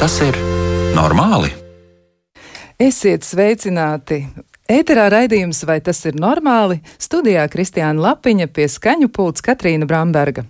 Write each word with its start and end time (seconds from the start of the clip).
Tas 0.00 0.14
ir 0.24 0.32
normāli? 0.96 1.50
Esiet 2.80 3.20
sveicināti! 3.20 4.22
Ēterā 4.64 5.10
raidījums, 5.12 5.60
vai 5.68 5.76
tas 5.84 6.00
ir 6.08 6.16
normāli? 6.16 6.78
Studijā 6.96 7.44
Kristiāna 7.52 8.06
Lapiņa 8.06 8.46
pie 8.48 8.64
skaņu 8.72 9.10
pults 9.12 9.44
Katrīna 9.44 9.84
Bramberga. 9.84 10.46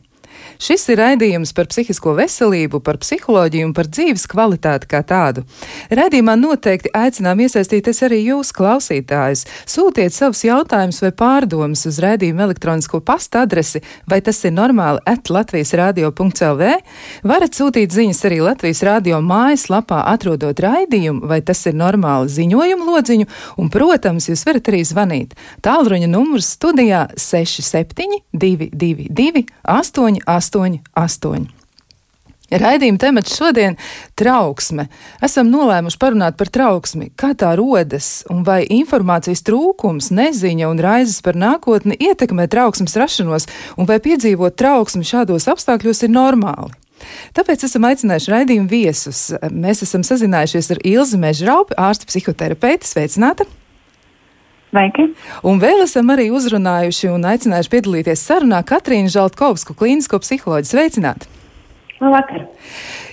Šis 0.61 0.83
ir 0.93 0.99
raidījums 1.01 1.55
par 1.57 1.71
psihisko 1.71 2.13
veselību, 2.19 2.83
par 2.85 2.99
psiholoģiju 3.01 3.71
un 3.71 3.73
par 3.73 3.87
dzīves 3.89 4.27
kvalitāti 4.29 4.91
kā 4.91 4.99
tādu. 5.09 5.47
Raidījumā 5.89 6.35
noteikti 6.37 6.91
aicinām 6.93 7.41
iesaistīties 7.41 8.03
arī 8.05 8.19
jūs, 8.27 8.51
klausītājus. 8.53 9.47
Sūtiet 9.65 10.13
savus 10.13 10.43
jautājumus 10.45 11.01
vai 11.01 11.11
pārdomas 11.17 11.87
uz 11.89 11.97
raidījuma 12.05 12.45
elektronisko 12.45 13.01
pasta 13.01 13.47
adresi, 13.47 13.81
vai 14.05 14.19
tas 14.27 14.43
ir 14.45 14.53
normāli 14.53 15.01
at 15.09 15.33
Latvijas 15.33 15.73
radio.lv. 15.81 16.69
Varat 17.33 17.57
sūtīt 17.57 17.97
ziņas 17.97 18.21
arī 18.29 18.43
Latvijas 18.45 18.85
radio 18.85 19.23
mājaslapā, 19.25 20.03
atrodot 20.13 20.61
raidījumu, 20.61 21.25
vai 21.31 21.41
tas 21.41 21.65
ir 21.73 21.79
normāli 21.81 22.29
ziņojumu 22.37 22.91
lodziņu, 22.91 23.31
un, 23.57 23.73
protams, 23.73 24.29
jūs 24.29 24.45
varat 24.45 24.69
arī 24.69 24.85
zvanīt. 24.85 25.33
Tālruņa 25.65 26.13
numurs 26.13 26.53
studijā 26.59 27.07
67 27.17 28.21
222 28.37 29.47
88 30.51 30.83
88. 30.95 31.61
Raidījuma 32.51 32.99
temats 32.99 33.37
šodien- 33.39 33.77
trauksme. 34.19 34.89
Esam 35.23 35.51
nolēmuši 35.53 35.99
parunāt 36.03 36.37
par 36.37 36.49
trauksmi, 36.51 37.13
kā 37.15 37.31
tā 37.35 37.57
rodas 37.57 38.25
un 38.29 38.43
vai 38.43 38.67
informācijas 38.67 39.45
trūkums, 39.47 40.11
neziņa 40.11 40.71
un 40.71 40.79
raizes 40.79 41.23
par 41.23 41.35
nākotni 41.35 41.97
ietekmē 41.97 42.49
trauksmes 42.49 42.97
rašanos, 42.97 43.47
un 43.79 43.87
vai 43.87 44.01
piedzīvot 44.01 44.57
trauksmi 44.57 45.07
šādos 45.07 45.47
apstākļos 45.47 46.03
ir 46.03 46.11
normāli. 46.11 46.75
Tāpēc 47.35 47.65
esam 47.65 47.83
aicinājuši 47.83 48.35
raidījumu 48.35 48.69
viesus. 48.69 49.31
Mēs 49.51 49.83
esam 49.83 50.03
sazinājušies 50.03 50.71
ar 50.71 50.79
Ilzi 50.85 51.17
Mežraupi, 51.17 51.79
ārstu 51.79 52.11
psihoterapeiti. 52.11 52.85
Sveicināta! 52.85 53.60
Sveiki! 54.71 55.09
Un 55.51 55.59
vēl 55.63 55.83
esam 55.83 56.13
arī 56.15 56.29
uzrunājuši 56.31 57.11
un 57.11 57.27
aicinājuši 57.33 57.73
piedalīties 57.73 58.23
sarunā 58.23 58.63
Katrīnu 58.67 59.11
Žaltkovsku, 59.11 59.75
klīnisko 59.75 60.23
psiholoģiju. 60.23 60.71
Sveicināti! 60.71 61.40
Labvakar! 62.01 62.47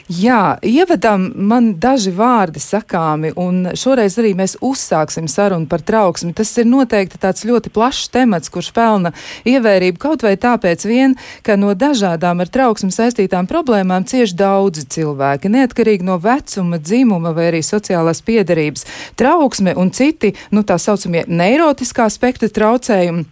Jā, 0.08 0.56
ievadam 0.64 1.26
man 1.36 1.74
daži 1.84 2.14
vārdi 2.16 2.62
sakāmi, 2.64 3.34
un 3.36 3.74
šoreiz 3.76 4.16
arī 4.22 4.32
mēs 4.40 4.54
uzsāksim 4.64 5.28
sarunu 5.28 5.68
par 5.68 5.84
trauksmi. 5.84 6.32
Tas 6.32 6.54
ir 6.56 6.70
noteikti 6.72 7.20
tāds 7.20 7.44
ļoti 7.44 7.74
plašs 7.76 8.08
temats, 8.16 8.48
kurš 8.48 8.72
pelna 8.72 9.12
ievērību 9.44 10.00
kaut 10.00 10.24
vai 10.24 10.38
tāpēc 10.40 10.88
vien, 10.88 11.18
ka 11.44 11.60
no 11.60 11.76
dažādām 11.76 12.40
ar 12.40 12.48
trauksmi 12.48 12.96
saistītām 12.96 13.52
problēmām 13.52 14.08
cieši 14.08 14.40
daudzi 14.40 14.88
cilvēki, 14.96 15.52
neatkarīgi 15.52 16.08
no 16.08 16.16
vecuma, 16.24 16.80
dzimuma 16.80 17.36
vai 17.36 17.52
arī 17.52 17.60
sociālās 17.60 18.24
piedarības. 18.24 18.88
Trauksme 19.20 19.76
un 19.76 19.92
citi, 19.92 20.38
nu 20.56 20.64
tā 20.64 20.80
saucamie 20.80 21.28
neirotiskā 21.28 22.08
spektra 22.08 22.48
traucējumi 22.48 23.28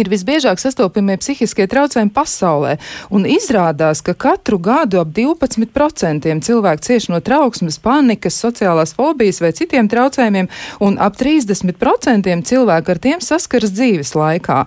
ir 0.00 0.08
visbiežāk 0.12 0.60
sastopamie 0.62 1.18
psihiskie 1.20 1.66
traucējumi 1.68 2.12
pasaulē, 2.14 2.76
un 3.12 3.26
izrādās, 3.28 4.00
ka 4.04 4.14
katru 4.14 4.58
gadu 4.62 5.00
ap 5.02 5.12
12% 5.12 6.32
cilvēku 6.46 6.86
cieši 6.86 7.12
no 7.12 7.20
trauksmes, 7.20 7.78
panikas, 7.82 8.38
sociālās 8.40 8.94
fobijas 8.96 9.42
vai 9.42 9.52
citiem 9.56 9.90
traucējumiem, 9.92 10.48
un 10.80 10.98
ap 11.02 11.18
30% 11.20 12.48
cilvēku 12.48 12.94
ar 12.94 13.02
tiem 13.02 13.20
saskaras 13.24 13.74
dzīves 13.74 14.14
laikā. 14.16 14.62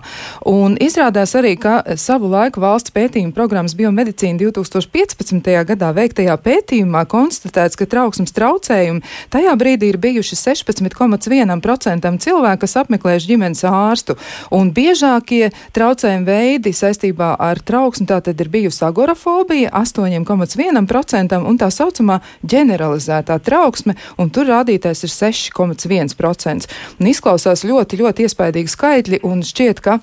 Un 0.46 0.76
izrādās 0.82 1.34
arī, 1.38 1.54
ka 1.60 1.80
savu 1.98 2.30
laiku 2.32 2.62
valsts 2.62 2.94
pētījuma 2.94 3.34
programmas 3.36 3.76
biomedicīna 3.78 4.38
2015. 4.44 5.52
gadā 5.70 5.92
veiktajā 5.96 6.36
pētījumā 6.42 7.06
konstatēts, 7.10 7.78
ka 7.78 7.88
trauksmes 7.90 8.34
traucējumi 8.36 9.04
tajā 9.32 9.56
brīdī 9.58 9.90
ir 9.92 10.00
bijuši 10.02 10.38
16,1% 10.42 12.12
cilvēku, 12.26 12.60
kas 12.64 12.76
apmeklējuši 12.82 13.32
ģimenes 13.32 13.64
ārstu, 13.68 14.16
un 14.54 14.72
biežāk 14.76 15.15
Visbiežākie 15.16 15.52
traucējumi 15.72 16.26
veidi 16.26 16.72
saistībā 16.76 17.36
ar 17.40 17.60
trauksmi 17.64 18.06
tātad 18.06 18.36
ir 18.40 18.48
bijusi 18.52 18.84
agorafobija 18.84 19.70
8,1% 19.72 21.38
un 21.40 21.56
tā 21.58 21.70
saucamā 21.70 22.20
ģeneralizētā 22.44 23.38
trauksme, 23.40 23.96
un 24.18 24.30
tur 24.30 24.46
rādītājs 24.46 25.06
ir 25.06 25.14
6,1%. 25.14 26.68
Un 27.00 27.06
izklausās 27.08 27.64
ļoti, 27.64 28.02
ļoti 28.02 28.28
iespaidīgi 28.28 28.68
skaitļi, 28.68 29.22
un 29.24 29.40
šķiet, 29.42 29.80
ka 29.80 30.00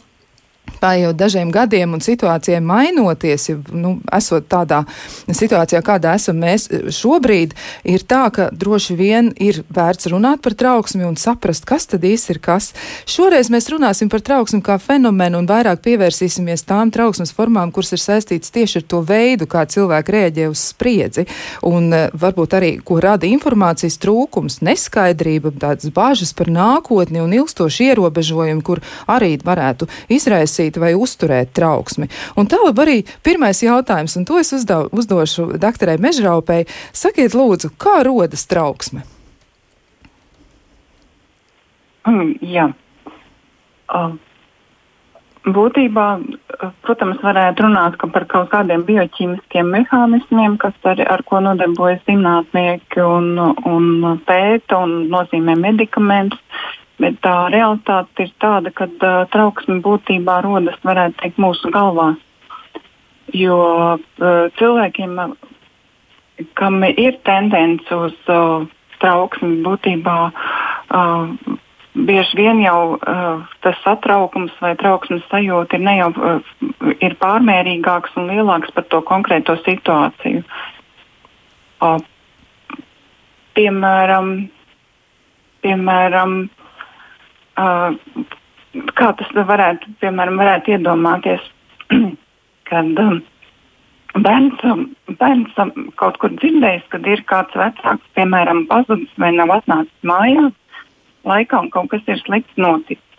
Paiet 0.84 1.16
dažiem 1.16 1.52
gadiem 1.54 1.96
un 1.96 2.04
situācijai 2.04 2.60
mainoties, 2.64 3.48
ja, 3.50 3.58
nu, 3.72 3.96
esot 4.12 4.50
tādā 4.52 4.82
situācijā, 5.32 5.80
kādā 5.86 6.18
esam 6.20 6.42
mēs 6.44 6.68
šobrīd, 6.92 7.54
ir 7.88 8.04
tā, 8.04 8.26
ka 8.36 8.50
droši 8.52 8.98
vien 9.00 9.32
ir 9.40 9.62
vērts 9.74 10.10
runāt 10.12 10.44
par 10.44 10.58
trauksmi 10.60 11.06
un 11.08 11.16
saprast, 11.20 11.64
kas 11.70 11.88
tad 11.88 12.04
īsti 12.04 12.36
ir 12.36 12.42
kas. 12.44 12.72
Šoreiz 13.10 13.52
mēs 13.54 13.70
runāsim 13.72 14.12
par 14.12 14.24
trauksmi 14.26 14.60
kā 14.66 14.76
fenomenu 14.82 15.40
un 15.40 15.48
vairāk 15.48 15.84
pievērsīsimies 15.86 16.66
tām 16.68 16.92
trauksmes 16.94 17.32
formām, 17.36 17.72
kuras 17.72 17.94
ir 17.96 18.04
saistītas 18.04 18.52
tieši 18.54 18.82
ar 18.82 18.88
to 18.92 19.02
veidu, 19.08 19.48
kā 19.50 19.64
cilvēki 19.70 20.16
rēģē 20.18 20.50
uz 20.52 20.66
spriedzi, 20.74 21.26
un 21.68 21.90
eh, 21.96 22.10
varbūt 22.12 22.58
arī, 22.60 22.74
ko 22.84 23.00
rada 23.04 23.30
informācijas 23.30 24.00
trūkums, 24.04 24.60
neskaidrība, 24.66 25.54
tādas 25.64 25.94
bāžas 25.94 26.34
par 26.38 26.52
nākotni 26.54 27.24
un 27.24 27.34
ilgstoši 27.40 27.92
ierobežojumi, 27.92 28.64
kur 28.66 28.84
arī 29.08 29.36
varētu 29.44 29.88
izraisīt 30.14 30.73
izraisīt 30.74 30.80
vai 30.80 30.94
uzturēt 30.96 31.54
trauksmi. 31.54 32.10
Un 32.38 32.48
tālāk 32.48 32.80
arī 32.82 33.04
pirmais 33.24 33.62
jautājums, 33.62 34.18
un 34.18 34.26
to 34.26 34.40
es 34.40 34.54
uzdav, 34.54 34.90
uzdošu 34.92 35.58
doktorai 35.58 35.98
Mežraupei. 36.00 36.66
Sakiet, 36.94 37.34
lūdzu, 37.34 37.72
kā 37.78 38.04
rodas 38.04 38.48
trauksme? 38.48 39.04
Mm, 42.06 42.36
jā. 42.42 42.74
Uh, 43.94 44.16
būtībā, 45.46 46.20
protams, 46.84 47.22
varētu 47.24 47.64
runāt 47.64 47.98
ka 47.98 48.08
par 48.08 48.26
kaut 48.26 48.50
kādiem 48.52 48.84
bioķīmiskiem 48.84 49.70
mehānismiem, 49.72 50.58
kas 50.58 50.74
ar, 50.84 51.00
ar 51.00 51.24
ko 51.24 51.40
nodarbojas 51.40 52.04
zinātnieki 52.08 53.00
un, 53.04 53.38
un 53.40 54.20
pēta 54.26 54.84
un 54.84 55.08
nozīmē 55.12 55.56
medikamentus. 55.56 56.42
Bet 57.02 57.18
tā 57.26 57.34
realitāte 57.50 58.28
ir 58.28 58.34
tāda, 58.42 58.70
ka 58.76 58.86
uh, 58.86 59.24
trauksme 59.34 59.80
būtībā 59.82 60.42
rodas, 60.46 60.78
teikt, 61.22 61.40
mūsu 61.42 61.72
galvās. 61.74 62.20
Jo 63.34 63.58
uh, 63.98 64.46
cilvēkiem, 64.60 65.18
kam 66.60 66.84
ir 66.86 67.18
tendence 67.26 67.98
uz 67.98 68.14
uh, 68.30 68.68
trauksmi, 69.02 69.64
būtībā 69.66 70.18
uh, 70.30 71.58
bieži 71.98 72.38
vien 72.38 72.62
jau 72.62 72.96
uh, 72.96 73.42
tas 73.66 73.82
satraukums 73.82 74.54
vai 74.62 74.76
trauksmes 74.78 75.26
sajūta 75.34 75.82
ir, 75.82 75.90
jau, 75.98 76.14
uh, 76.14 76.96
ir 77.02 77.18
pārmērīgāks 77.18 78.18
un 78.22 78.30
lielāks 78.30 78.74
par 78.78 78.86
to 78.94 79.02
konkrēto 79.02 79.58
situāciju. 79.66 80.46
Uh, 81.82 81.98
piemēram, 83.58 84.36
piemēram 85.66 86.44
Uh, 86.46 86.63
kā 87.58 89.12
tas 89.20 89.36
varētu, 89.36 89.94
piemēram, 90.02 90.40
varētu 90.42 90.76
iedomāties, 90.78 91.46
kad 92.70 92.92
bērns, 94.14 94.66
um, 94.70 94.84
bērns 95.20 95.56
kaut 96.02 96.20
kur 96.22 96.34
dzirdējis, 96.40 96.90
kad 96.94 97.08
ir 97.10 97.24
kāds 97.30 97.58
vecāks, 97.58 98.12
piemēram, 98.18 98.66
pazudis 98.72 99.14
vai 99.22 99.34
nav 99.36 99.54
atnācis 99.60 100.10
mājās, 100.10 100.54
laikā 101.28 101.66
un 101.66 101.74
kaut 101.74 101.92
kas 101.94 102.08
ir 102.08 102.22
slikts 102.24 102.58
noticis. 102.60 103.10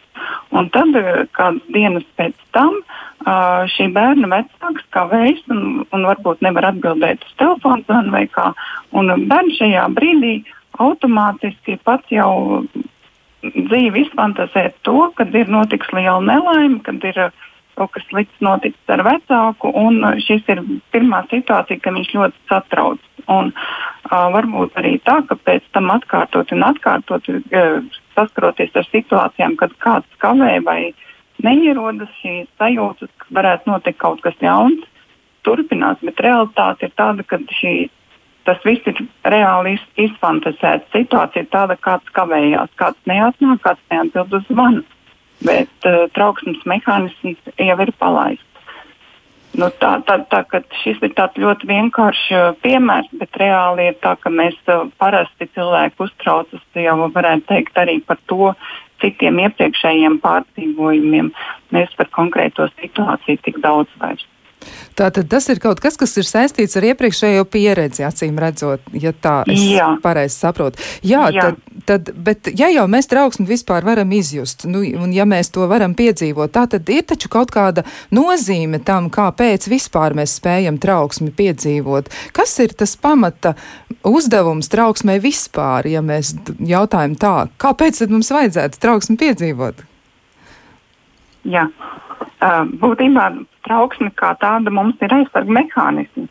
Un 0.55 0.69
tad 0.71 0.95
kādas 1.35 1.63
dienas 1.75 2.05
pēc 2.19 2.37
tam 2.55 2.77
šī 3.75 3.89
bērna 3.97 4.29
vecāks 4.31 4.85
kavējas 4.95 5.41
un, 5.51 5.83
un 5.91 6.07
varbūt 6.07 6.45
nevar 6.45 6.69
atbildēt 6.71 7.25
uz 7.27 7.33
telefonu 7.41 7.83
zvanu 7.89 8.15
vai 8.15 8.27
kā. 8.31 8.53
Un 8.95 9.11
bērns 9.31 9.59
šajā 9.59 9.89
brīdī 9.97 10.37
automātiski 10.83 11.79
pats 11.87 12.15
jau 12.15 12.63
dzīvi 13.53 14.07
izfantāzēt 14.07 14.79
to, 14.87 15.11
kad 15.19 15.35
ir 15.37 15.51
notiks 15.53 15.91
liela 15.95 16.21
nelaime, 16.25 16.81
kad 16.87 17.05
ir 17.05 17.19
uh, 17.27 17.45
kaut 17.79 17.93
kas 17.95 18.07
slikts 18.11 18.45
noticis 18.45 18.93
ar 18.93 19.03
vecāku, 19.07 19.73
un 19.75 20.01
uh, 20.05 20.15
šis 20.23 20.47
ir 20.53 20.63
pirmā 20.95 21.25
situācija, 21.31 21.83
kad 21.83 21.97
viņš 21.97 22.13
ļoti 22.17 22.43
satrauc. 22.51 23.03
Un, 23.33 23.51
uh, 23.55 24.27
varbūt 24.35 24.77
arī 24.81 24.99
tā, 25.07 25.21
ka 25.29 25.37
pēc 25.49 25.67
tam 25.77 25.91
atkārtot 25.95 26.53
un 26.55 26.67
atkārtot, 26.67 27.31
uh, 27.31 27.81
saskaroties 28.17 28.75
ar 28.79 28.89
situācijām, 28.91 29.59
kad 29.61 29.75
kāds 29.83 30.21
kavē 30.23 30.59
vai 30.67 30.81
neierodas 31.45 32.13
šīs 32.21 32.49
sajūtas, 32.61 33.11
ka 33.21 33.39
varētu 33.41 33.73
notikt 33.73 34.01
kaut 34.03 34.23
kas 34.25 34.37
jauns, 34.45 34.85
turpinās, 35.45 36.01
bet 36.05 36.21
realitāte 36.25 36.89
ir 36.89 36.95
tāda, 36.97 37.27
ka 37.27 37.41
šī 37.59 37.75
tas 38.49 38.65
viss 38.67 38.87
ir 38.91 39.03
reāli 39.35 39.77
iz, 39.77 39.85
izfantasēts. 40.09 40.91
Situācija 40.95 41.45
ir 41.45 41.53
tāda, 41.53 41.77
kāds 41.81 42.17
kavējās, 42.17 42.73
kāds 42.81 43.11
neatnāk, 43.11 43.63
kāds 43.65 43.85
neatbild 43.93 44.41
uz 44.41 44.49
zvanu. 44.51 44.83
Bet 45.45 45.89
uh, 45.89 46.05
trauksmes 46.17 46.63
mehānisms 46.69 47.55
jau 47.59 47.79
ir 47.85 47.95
palaists. 48.01 48.51
Nu, 49.55 49.69
tā, 49.79 50.01
tā, 50.03 50.17
tā, 50.27 50.41
šis 50.81 50.99
ir 51.07 51.13
ļoti 51.15 51.69
vienkāršs 51.71 52.57
piemērs, 52.65 53.13
bet 53.21 53.39
reāli 53.39 53.87
ir 53.93 53.99
tā, 54.03 54.17
ka 54.19 54.31
mēs 54.31 54.57
parasti 54.99 55.47
cilvēku 55.55 56.09
uztraucas 56.09 56.65
jau 56.75 56.97
varētu 57.15 57.47
teikt 57.53 57.79
arī 57.79 58.01
par 58.03 58.19
to 58.27 58.51
citiem 59.03 59.39
iepriekšējiem 59.45 60.19
pārdzīvojumiem. 60.25 61.31
Mēs 61.71 61.95
par 61.95 62.11
konkrēto 62.19 62.67
situāciju 62.81 63.45
tik 63.47 63.63
daudz 63.63 63.95
vairs. 64.03 64.27
Tātad 64.99 65.29
tas 65.31 65.49
ir 65.51 65.61
kaut 65.63 65.81
kas, 65.83 65.97
kas 66.01 66.15
ir 66.21 66.29
saistīts 66.29 66.77
ar 66.79 66.87
iepriekšējo 66.93 67.45
pieredzi, 67.51 68.05
acīm 68.07 68.39
redzot, 68.41 68.85
ja 68.95 69.11
tā 69.13 69.41
es 69.51 69.65
pareizi 70.05 70.37
saprotu. 70.39 70.83
Jā, 71.03 71.27
Jā. 71.35 71.49
Tad, 71.49 71.81
tad, 71.89 72.11
bet 72.27 72.51
ja 72.59 72.69
jau 72.73 72.85
mēs 72.91 73.09
trauksmi 73.11 73.47
vispār 73.49 73.85
varam 73.87 74.13
izjust, 74.15 74.67
nu, 74.71 74.85
un 75.03 75.13
ja 75.15 75.27
mēs 75.29 75.51
to 75.55 75.67
varam 75.71 75.97
piedzīvot, 75.99 76.53
tā 76.55 76.67
tad 76.71 76.91
ir 76.93 77.05
taču 77.11 77.31
kaut 77.33 77.53
kāda 77.55 77.85
nozīme 78.15 78.81
tam, 78.85 79.11
kāpēc 79.13 79.69
vispār 79.73 80.17
mēs 80.17 80.37
spējam 80.39 80.79
trauksmi 80.83 81.33
piedzīvot. 81.35 82.13
Kas 82.37 82.55
ir 82.63 82.77
tas 82.79 82.95
pamata 83.01 83.55
uzdevums 84.07 84.71
trauksmē 84.73 85.19
vispār, 85.23 85.89
ja 85.91 86.05
mēs 86.05 86.35
jautājam 86.61 87.19
tā, 87.19 87.35
kāpēc 87.61 88.05
tad 88.05 88.15
mums 88.15 88.31
vajadzētu 88.35 88.81
trauksmi 88.83 89.19
piedzīvot? 89.21 89.85
Jā. 91.45 91.69
Būtībā 92.81 93.29
trauksme 93.65 94.11
kā 94.21 94.35
tāda 94.41 94.73
mums 94.75 95.01
ir 95.05 95.13
aizsarga 95.17 95.55
mehānisms. 95.59 96.31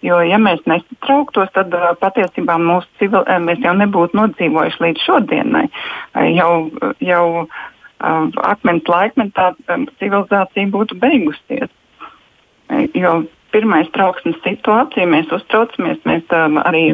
Jo, 0.00 0.22
ja 0.24 0.38
mēs 0.40 0.62
nesatrauktos, 0.64 1.50
tad 1.52 1.74
patiesībā 2.00 2.56
civil, 2.98 3.26
mēs 3.44 3.60
jau 3.60 3.74
nebūtu 3.76 4.16
nodzīvojuši 4.16 4.80
līdz 4.86 5.02
šodienai. 5.04 5.66
Jau 6.32 6.52
jau 7.04 7.24
akmens 8.00 8.88
laikmetā 8.88 9.50
civilizācija 10.00 10.72
būtu 10.72 10.96
beigusies. 11.02 11.68
Jo 12.96 13.12
pirmais 13.52 13.92
trauksmes 13.92 14.40
situācija, 14.46 15.04
mēs 15.10 15.28
uztraucamies, 15.34 16.00
mēs 16.08 16.24
um, 16.32 16.56
arī 16.62 16.84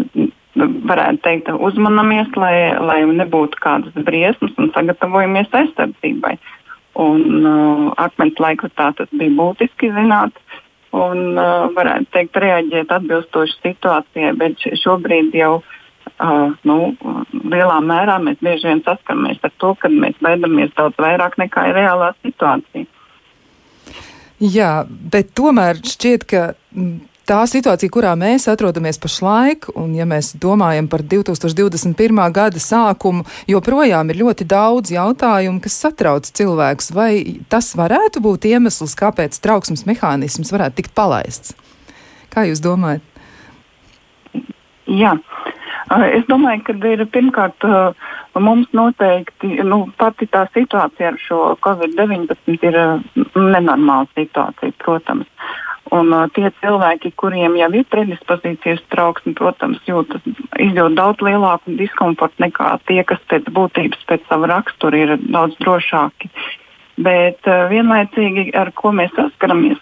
varētu 0.56 1.22
teikt, 1.22 1.50
uzmanamies, 1.52 2.30
lai, 2.34 2.72
lai 2.80 3.02
nebūtu 3.06 3.60
kādas 3.60 4.06
briesmas 4.08 4.56
un 4.58 4.72
sagatavojamies 4.74 5.52
aizsardzībai. 5.52 6.32
Uh, 6.40 6.55
Un 6.96 7.44
uh, 7.44 7.88
akmens 8.00 8.38
laikmetā 8.40 8.92
tas 8.96 9.10
bija 9.12 9.34
būtiski 9.36 9.90
zināt 9.92 10.38
un 10.96 11.36
uh, 11.36 11.66
varētu 11.76 12.08
teikt, 12.14 12.38
reaģēt 12.40 12.92
atbilstoši 12.96 13.58
situācijai, 13.60 14.32
bet 14.40 14.64
šobrīd 14.80 15.34
jau 15.36 15.58
uh, 15.60 16.54
nu, 16.64 16.76
lielā 17.52 17.78
mērā 17.84 18.16
mēs 18.22 18.40
bieži 18.40 18.70
vien 18.70 18.80
saskaramies 18.86 19.42
ar 19.44 19.52
to, 19.60 19.74
ka 19.80 19.90
mēs 19.92 20.16
baidamies 20.24 20.72
daudz 20.78 20.96
vairāk 21.02 21.36
nekā 21.42 21.68
ir 21.70 21.80
reālā 21.82 22.12
situācija. 22.24 22.88
Jā, 24.40 24.70
bet 24.88 25.32
tomēr 25.36 25.80
šķiet, 25.80 26.24
ka 26.28 26.40
tā 27.26 27.42
situācija, 27.50 27.92
kurā 27.92 28.12
mēs 28.18 28.46
atrodamies 28.50 28.98
pašlaik, 29.02 29.68
un 29.78 29.94
ja 29.96 30.06
mēs 30.08 30.32
domājam 30.40 30.88
par 30.90 31.02
2021. 31.06 32.22
gada 32.34 32.62
sākumu, 32.62 33.26
joprojām 33.50 34.12
ir 34.12 34.20
ļoti 34.22 34.46
daudz 34.48 34.94
jautājumu, 34.94 35.60
kas 35.64 35.78
satrauc 35.82 36.30
cilvēkus. 36.30 36.92
Vai 36.96 37.10
tas 37.52 37.72
varētu 37.78 38.22
būt 38.24 38.48
iemesls, 38.52 38.96
kāpēc 38.98 39.38
trauksmes 39.42 39.86
mehānisms 39.88 40.54
varētu 40.54 40.82
tikt 40.82 40.94
palaists? 40.96 41.56
Kā 42.32 42.46
jūs 42.46 42.62
domājat? 42.64 43.02
Jā. 44.86 45.16
Es 45.86 46.24
domāju, 46.26 46.64
ka 46.66 46.74
ir 46.90 47.04
pirmkārt 47.14 47.62
mums 48.34 48.66
noteikti 48.74 49.62
nu, 49.62 49.84
pati 49.96 50.26
tā 50.26 50.46
situācija 50.50 51.12
ar 51.12 51.20
šo 51.22 51.38
Covid-19 51.62 52.56
ir 52.66 52.78
nenormāla 53.36 54.08
situācija, 54.16 54.74
protams. 54.82 55.30
Un, 55.94 56.10
uh, 56.10 56.26
tie 56.34 56.48
cilvēki, 56.58 57.12
kuriem 57.14 57.54
jau 57.60 57.68
ir 57.78 57.84
predispozīcijas 57.92 58.82
trauksme, 58.90 59.36
protams, 59.38 59.78
jūtas 59.86 60.24
izjūt 60.58 60.96
daudz 60.98 61.22
lielāku 61.22 61.76
diskomfortu 61.78 62.42
nekā 62.42 62.72
tie, 62.90 63.04
kas 63.06 63.22
pēc 63.30 63.46
būtības, 63.54 64.02
pēc 64.08 64.24
sava 64.26 64.50
rakstura 64.50 64.98
ir 65.04 65.14
daudz 65.22 65.54
drošāki. 65.62 66.32
Bet 66.98 67.46
uh, 67.46 67.68
vienlaicīgi, 67.70 68.48
ar 68.58 68.72
ko 68.74 68.90
mēs 68.98 69.14
saskaramies, 69.14 69.78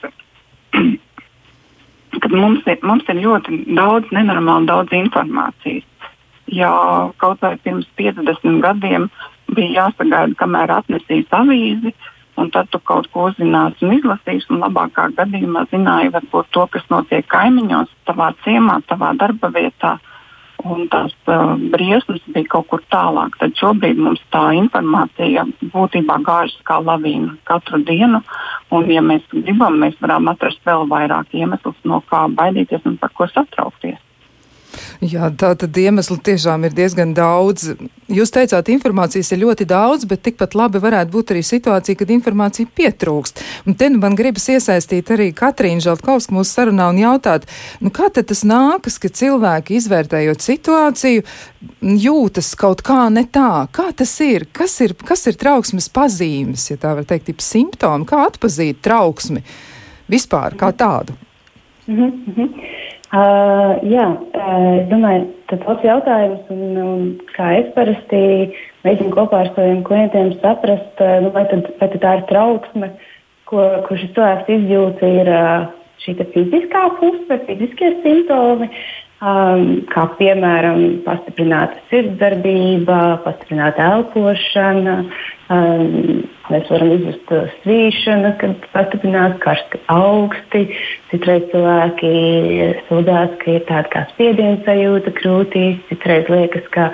kad 2.20 2.36
mums 2.36 2.68
ir, 2.68 2.84
mums 2.84 3.08
ir 3.08 3.22
ļoti 3.24 3.62
daudz, 3.72 4.12
nenormāli 4.12 4.68
daudz 4.68 4.92
informācijas. 5.00 5.88
Ja 6.52 6.70
kaut 7.17 7.41
vai 7.41 7.56
pirms 7.56 7.87
50 7.96 8.61
gadiem 8.61 9.08
bija 9.55 9.85
jāsagaida, 9.85 10.37
kamēr 10.37 10.73
atnesīs 10.75 11.31
avīzi, 11.32 11.94
un 12.37 12.50
tad 12.50 12.69
tu 12.73 12.81
kaut 12.85 13.08
ko 13.12 13.29
uzzināsi 13.31 13.87
un 13.87 13.94
izlasīsi, 13.99 14.50
un 14.52 14.64
labākā 14.64 15.08
gadījumā 15.17 15.67
zināji 15.70 16.12
varbūt 16.14 16.50
to, 16.52 16.67
kas 16.73 16.88
notiek 16.91 17.26
kaimiņos, 17.31 17.93
tavā 18.08 18.32
ciemā, 18.44 18.81
tavā 18.91 19.12
darba 19.20 19.50
vietā, 19.55 19.96
un 20.64 20.87
tās 20.93 21.12
uh, 21.29 21.55
briesmas 21.73 22.23
bija 22.35 22.50
kaut 22.56 22.69
kur 22.73 22.82
tālāk. 22.93 23.37
Tad 23.41 23.56
šobrīd 23.61 24.00
mums 24.00 24.23
tā 24.35 24.46
informācija 24.58 25.44
būtībā 25.75 26.20
gāžas 26.26 26.56
kā 26.69 26.81
lavīna 26.85 27.37
katru 27.49 27.82
dienu, 27.85 28.23
un 28.75 28.91
ja 28.91 29.05
mēs 29.05 29.26
gribam, 29.32 29.79
mēs 29.82 29.96
varam 30.00 30.32
atrast 30.32 30.64
vēl 30.67 30.88
vairāk 30.91 31.37
iemeslus, 31.37 31.79
no 31.85 32.02
kā 32.11 32.26
baidīties 32.41 32.88
un 32.88 32.99
par 33.00 33.12
ko 33.14 33.29
satraukties. 33.32 34.00
Jā, 35.04 35.30
tā 35.36 35.54
tad 35.58 35.76
iemesli 35.76 36.16
tiešām 36.24 36.64
ir 36.66 36.74
diezgan 36.76 37.14
daudz. 37.16 37.74
Jūs 38.12 38.32
teicāt, 38.34 38.68
informācijas 38.72 39.32
ir 39.32 39.42
ļoti 39.42 39.66
daudz, 39.68 40.04
bet 40.08 40.22
tikpat 40.26 40.54
labi 40.58 40.80
varētu 40.82 41.12
būt 41.14 41.32
arī 41.34 41.42
situācija, 41.46 41.98
kad 42.00 42.12
informācija 42.14 42.70
pietrūkst. 42.76 43.42
Un 43.66 43.76
te 43.80 43.88
nu 43.92 44.00
man 44.02 44.16
gribas 44.18 44.46
iesaistīt 44.52 45.10
arī 45.14 45.30
Katrīnu 45.36 45.84
Žaltkovsku 45.84 46.36
mūsu 46.36 46.58
sarunā 46.58 46.90
un 46.92 47.00
jautāt, 47.00 47.48
nu 47.80 47.92
kā 47.94 48.10
tad 48.12 48.28
tas 48.30 48.44
nākas, 48.48 48.98
ka 49.00 49.08
cilvēki 49.08 49.78
izvērtējot 49.80 50.44
situāciju 50.44 51.24
jūtas 52.04 52.52
kaut 52.60 52.84
kā 52.86 53.06
ne 53.12 53.24
tā? 53.24 53.66
Kā 53.74 53.90
tas 53.96 54.12
ir? 54.24 54.48
Kas 54.52 54.76
ir, 54.84 54.94
kas 54.94 55.26
ir 55.30 55.38
trauksmes 55.40 55.90
pazīmes, 55.92 56.70
ja 56.70 56.80
tā 56.80 56.94
var 56.98 57.08
teikt, 57.08 57.32
ir 57.32 57.44
simptomi? 57.44 58.08
Kā 58.08 58.24
atpazīt 58.28 58.82
trauksmi 58.84 59.44
vispār 60.10 60.58
kā 60.60 60.72
tādu? 60.76 61.16
Mm 61.86 62.12
-hmm. 62.36 62.48
Uh, 63.14 63.76
jā, 63.86 64.08
uh, 64.10 64.70
es 64.80 64.88
domāju, 64.90 65.28
tas 65.46 65.60
ir 65.60 65.68
labs 65.68 65.84
jautājums. 65.86 66.48
Un, 66.50 66.62
un, 66.82 67.04
kā 67.36 67.52
es 67.60 67.68
parasti 67.76 68.22
mēģinu 68.82 69.12
kopā 69.14 69.44
ar 69.44 69.52
saviem 69.54 69.84
klientiem 69.86 70.32
saprast, 70.40 70.98
uh, 70.98 71.20
nu, 71.22 71.30
vai, 71.36 71.44
tad, 71.52 71.68
vai 71.78 71.88
tad 71.92 72.02
tā 72.02 72.16
ir 72.18 72.24
trauksme, 72.32 72.90
ko, 73.46 73.68
ko 73.86 74.00
šis 74.00 74.10
cilvēks 74.16 74.50
izjūta, 74.56 75.12
ir 75.20 75.30
uh, 75.30 75.68
šī 76.02 76.16
fiziskā 76.34 76.82
puse, 76.98 77.38
fiziskie 77.46 77.92
simptomi, 78.02 78.68
um, 79.22 79.64
kā 79.94 80.08
piemēram 80.18 80.82
pastiprināta 81.06 81.78
sirdsdarbība, 81.92 83.00
pastiprināta 83.24 83.92
elpošana. 83.94 84.98
Um, 85.53 86.22
mēs 86.48 86.70
varam 86.72 86.93
izjust 86.94 87.32
svīšanu, 87.65 88.31
kad 88.41 88.63
pastiprinās 88.72 89.34
karsti 89.43 89.81
augsti. 89.93 90.63
Citreiz 91.10 91.51
cilvēki 91.51 92.13
sūdzās, 92.86 93.34
ka 93.43 93.51
ir 93.53 93.67
tāda 93.69 93.91
kā 93.93 94.05
spiediena 94.15 94.56
sajūta 94.65 95.13
krūtīs, 95.19 95.82
citreiz 95.91 96.31
liekas, 96.32 96.65
ka 96.72 96.86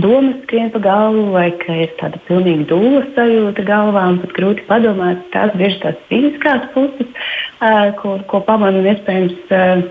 domas 0.00 0.38
skrien 0.46 0.72
pa 0.72 0.80
galvu 0.86 1.26
vai 1.34 1.50
ka 1.60 1.76
ir 1.84 1.92
tāda 2.00 2.22
pilnīga 2.28 2.70
dūla 2.72 3.02
sajūta 3.18 3.66
galvā 3.68 4.06
un 4.14 4.22
pat 4.22 4.32
grūti 4.38 4.64
padomāt. 4.70 5.20
Tās 5.36 5.52
bieži 5.60 5.82
tās 5.84 6.00
fiziskās 6.08 6.64
puses, 6.72 7.12
uh, 7.60 7.92
ko, 8.00 8.16
ko 8.32 8.40
pamanu 8.48 8.80
un 8.80 8.90
iespējams. 8.94 9.36
Uh, 9.50 9.84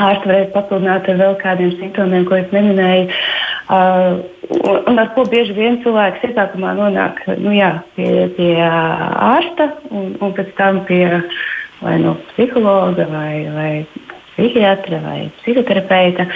ārsti 0.00 0.30
varētu 0.30 0.52
papildināt 0.54 1.08
ar 1.10 1.18
vēl 1.20 1.34
kādiem 1.40 1.72
simptomiem, 1.76 2.24
ko 2.28 2.38
es 2.38 2.52
neminēju. 2.54 3.10
Uh, 3.70 4.18
un 4.90 4.98
ar 4.98 5.12
ko 5.14 5.22
bieži 5.30 5.54
vien 5.54 5.76
cilvēks 5.84 6.24
iesākumā 6.26 6.72
nonāk 6.74 7.20
nu, 7.38 7.52
jā, 7.54 7.68
pie, 7.94 8.26
pie 8.34 8.54
ārsta 8.66 9.68
un, 9.94 10.16
un 10.18 10.32
pēc 10.34 10.50
tam 10.58 10.80
pie 10.88 11.04
vai 11.78 11.92
nu, 12.02 12.16
psihologa 12.32 13.06
vai, 13.12 13.34
vai 13.54 13.70
psihiatra 14.32 14.98
vai 15.04 15.20
psihoterapeita. 15.38 16.26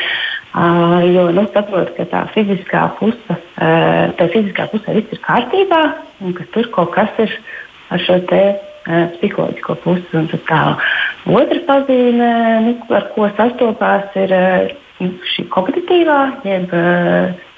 Uh, 0.55 1.03
jo 1.11 1.27
nu, 1.35 1.49
saprot, 1.51 1.91
ka 1.97 2.07
tā 2.13 2.23
fiziskā 2.37 2.85
puse, 3.01 3.35
uh, 3.35 4.15
tā 4.15 4.31
fiziskā 4.31 4.69
pusē 4.71 4.95
viss 4.95 5.17
ir 5.17 5.25
kārtībā 5.27 5.83
un 6.23 6.39
ka 6.39 6.47
tur 6.55 6.71
kaut 6.77 6.95
kas 6.95 7.19
ir 7.25 7.35
ar 7.91 8.07
šo 8.07 8.21
te 8.31 8.45
psiholoģisko 9.19 9.75
pusi. 9.83 10.23
Otra 11.35 11.61
pazīme, 11.67 12.31
nu, 12.69 12.79
ar 12.95 13.11
ko 13.17 13.27
sastopās, 13.35 14.15
ir 14.23 14.39
nu, 14.39 14.84
šī 15.01 15.47
kognitīvā, 15.53 16.21
jeb 16.47 16.75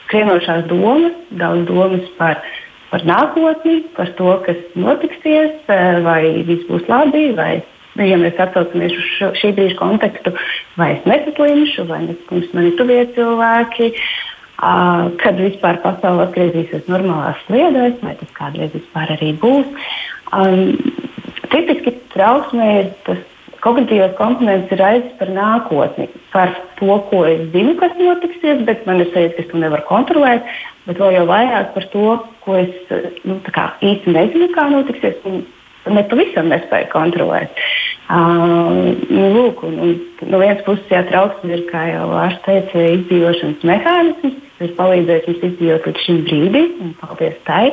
skrienošās 0.06 0.66
domas, 0.70 1.16
daudz 1.36 1.66
domas 1.68 2.06
par, 2.18 2.42
par 2.90 3.04
nākotni, 3.08 3.82
par 3.96 4.12
to, 4.18 4.36
kas 4.46 4.60
notiksies, 4.78 5.58
vai 6.06 6.22
viss 6.46 6.68
būs 6.70 6.86
labi, 6.90 7.28
vai 7.36 7.58
ja 8.04 8.18
mēs 8.20 8.38
atcaucamies 8.40 8.94
uz 8.96 9.10
šo, 9.16 9.32
šī 9.40 9.52
brīža 9.56 9.78
kontekstu, 9.80 10.32
vai 10.76 10.94
es 10.96 11.04
nesaslimšu, 11.08 11.86
vai 11.88 12.02
nesaslimšu 12.06 12.56
mani 12.56 12.72
tuvie 12.78 13.02
cilvēki, 13.16 13.92
uh, 13.92 15.06
kad 15.22 15.40
vispār 15.40 15.80
pasaule 15.84 16.26
atgriezīsies 16.26 16.90
normālās 16.92 17.40
sliedēs, 17.46 17.96
vai 18.02 18.16
tas 18.20 18.34
kādreiz 18.36 18.74
vispār 18.76 19.16
arī 19.16 19.32
būs. 19.40 19.88
Um, 20.36 20.76
tipiski 21.52 21.94
trauksmē 22.14 22.68
ir 22.80 22.92
tas 23.06 23.22
kognitīvais 23.66 24.14
komponents 24.20 24.70
ir 24.72 24.80
raizes 24.80 25.12
par 25.18 25.32
nākotni, 25.34 26.06
par 26.32 26.54
to, 26.78 27.00
ko 27.10 27.24
es 27.28 27.42
zinu, 27.54 27.74
kas 27.80 27.96
notiksies, 27.98 28.62
bet 28.68 28.86
man 28.86 29.02
ir 29.02 29.10
sajūta, 29.12 29.36
ka 29.36 29.44
es 29.44 29.50
to 29.50 29.60
nevaru 29.62 29.86
kontrolēt, 29.88 30.46
bet 30.86 31.02
vēl 31.02 31.18
jau 31.18 31.26
vairāk 31.28 31.74
par 31.74 31.88
to, 31.92 32.06
ko 32.46 32.56
es 32.60 32.72
nu, 33.26 33.40
īsti 33.42 34.14
nezinu, 34.14 34.50
kā 34.54 34.68
notiksies. 34.72 35.20
Ne 35.86 36.02
pavisam 36.10 36.48
nespēju 36.50 36.88
kontrolēt. 36.90 37.60
Uh, 38.06 38.94
nu, 39.10 39.28
lūk, 39.34 39.62
un, 39.66 39.78
un, 39.82 39.94
no 40.30 40.38
vienas 40.42 40.62
puses, 40.66 40.86
jā, 40.90 41.04
trauksme 41.06 41.56
ir, 41.56 41.64
kā 41.70 41.84
jau 41.90 42.08
Lārs 42.10 42.36
teica, 42.44 42.82
izdzīvošanas 42.96 43.64
mehānisms, 43.66 44.36
kas 44.60 44.74
palīdzēs 44.78 45.26
mums 45.26 45.46
izdzīvot 45.50 45.88
līdz 45.90 46.04
šim 46.04 46.20
brīdim, 46.26 46.68
un 46.82 46.92
paldies 47.00 47.38
tai. 47.46 47.64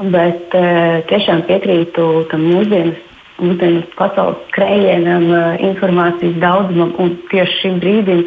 Bet 0.00 0.56
uh, 0.56 1.02
tiešām 1.08 1.44
piekrītu 1.48 2.08
tam 2.32 2.44
mūsdienas 2.48 3.15
mūsdienu 3.40 3.82
pasaules 3.98 4.40
skrējienam, 4.50 5.26
informācijas 5.70 6.38
daudzumam 6.42 6.94
un 7.02 7.16
tieši 7.30 7.60
šim 7.62 7.80
brīdim 7.82 8.24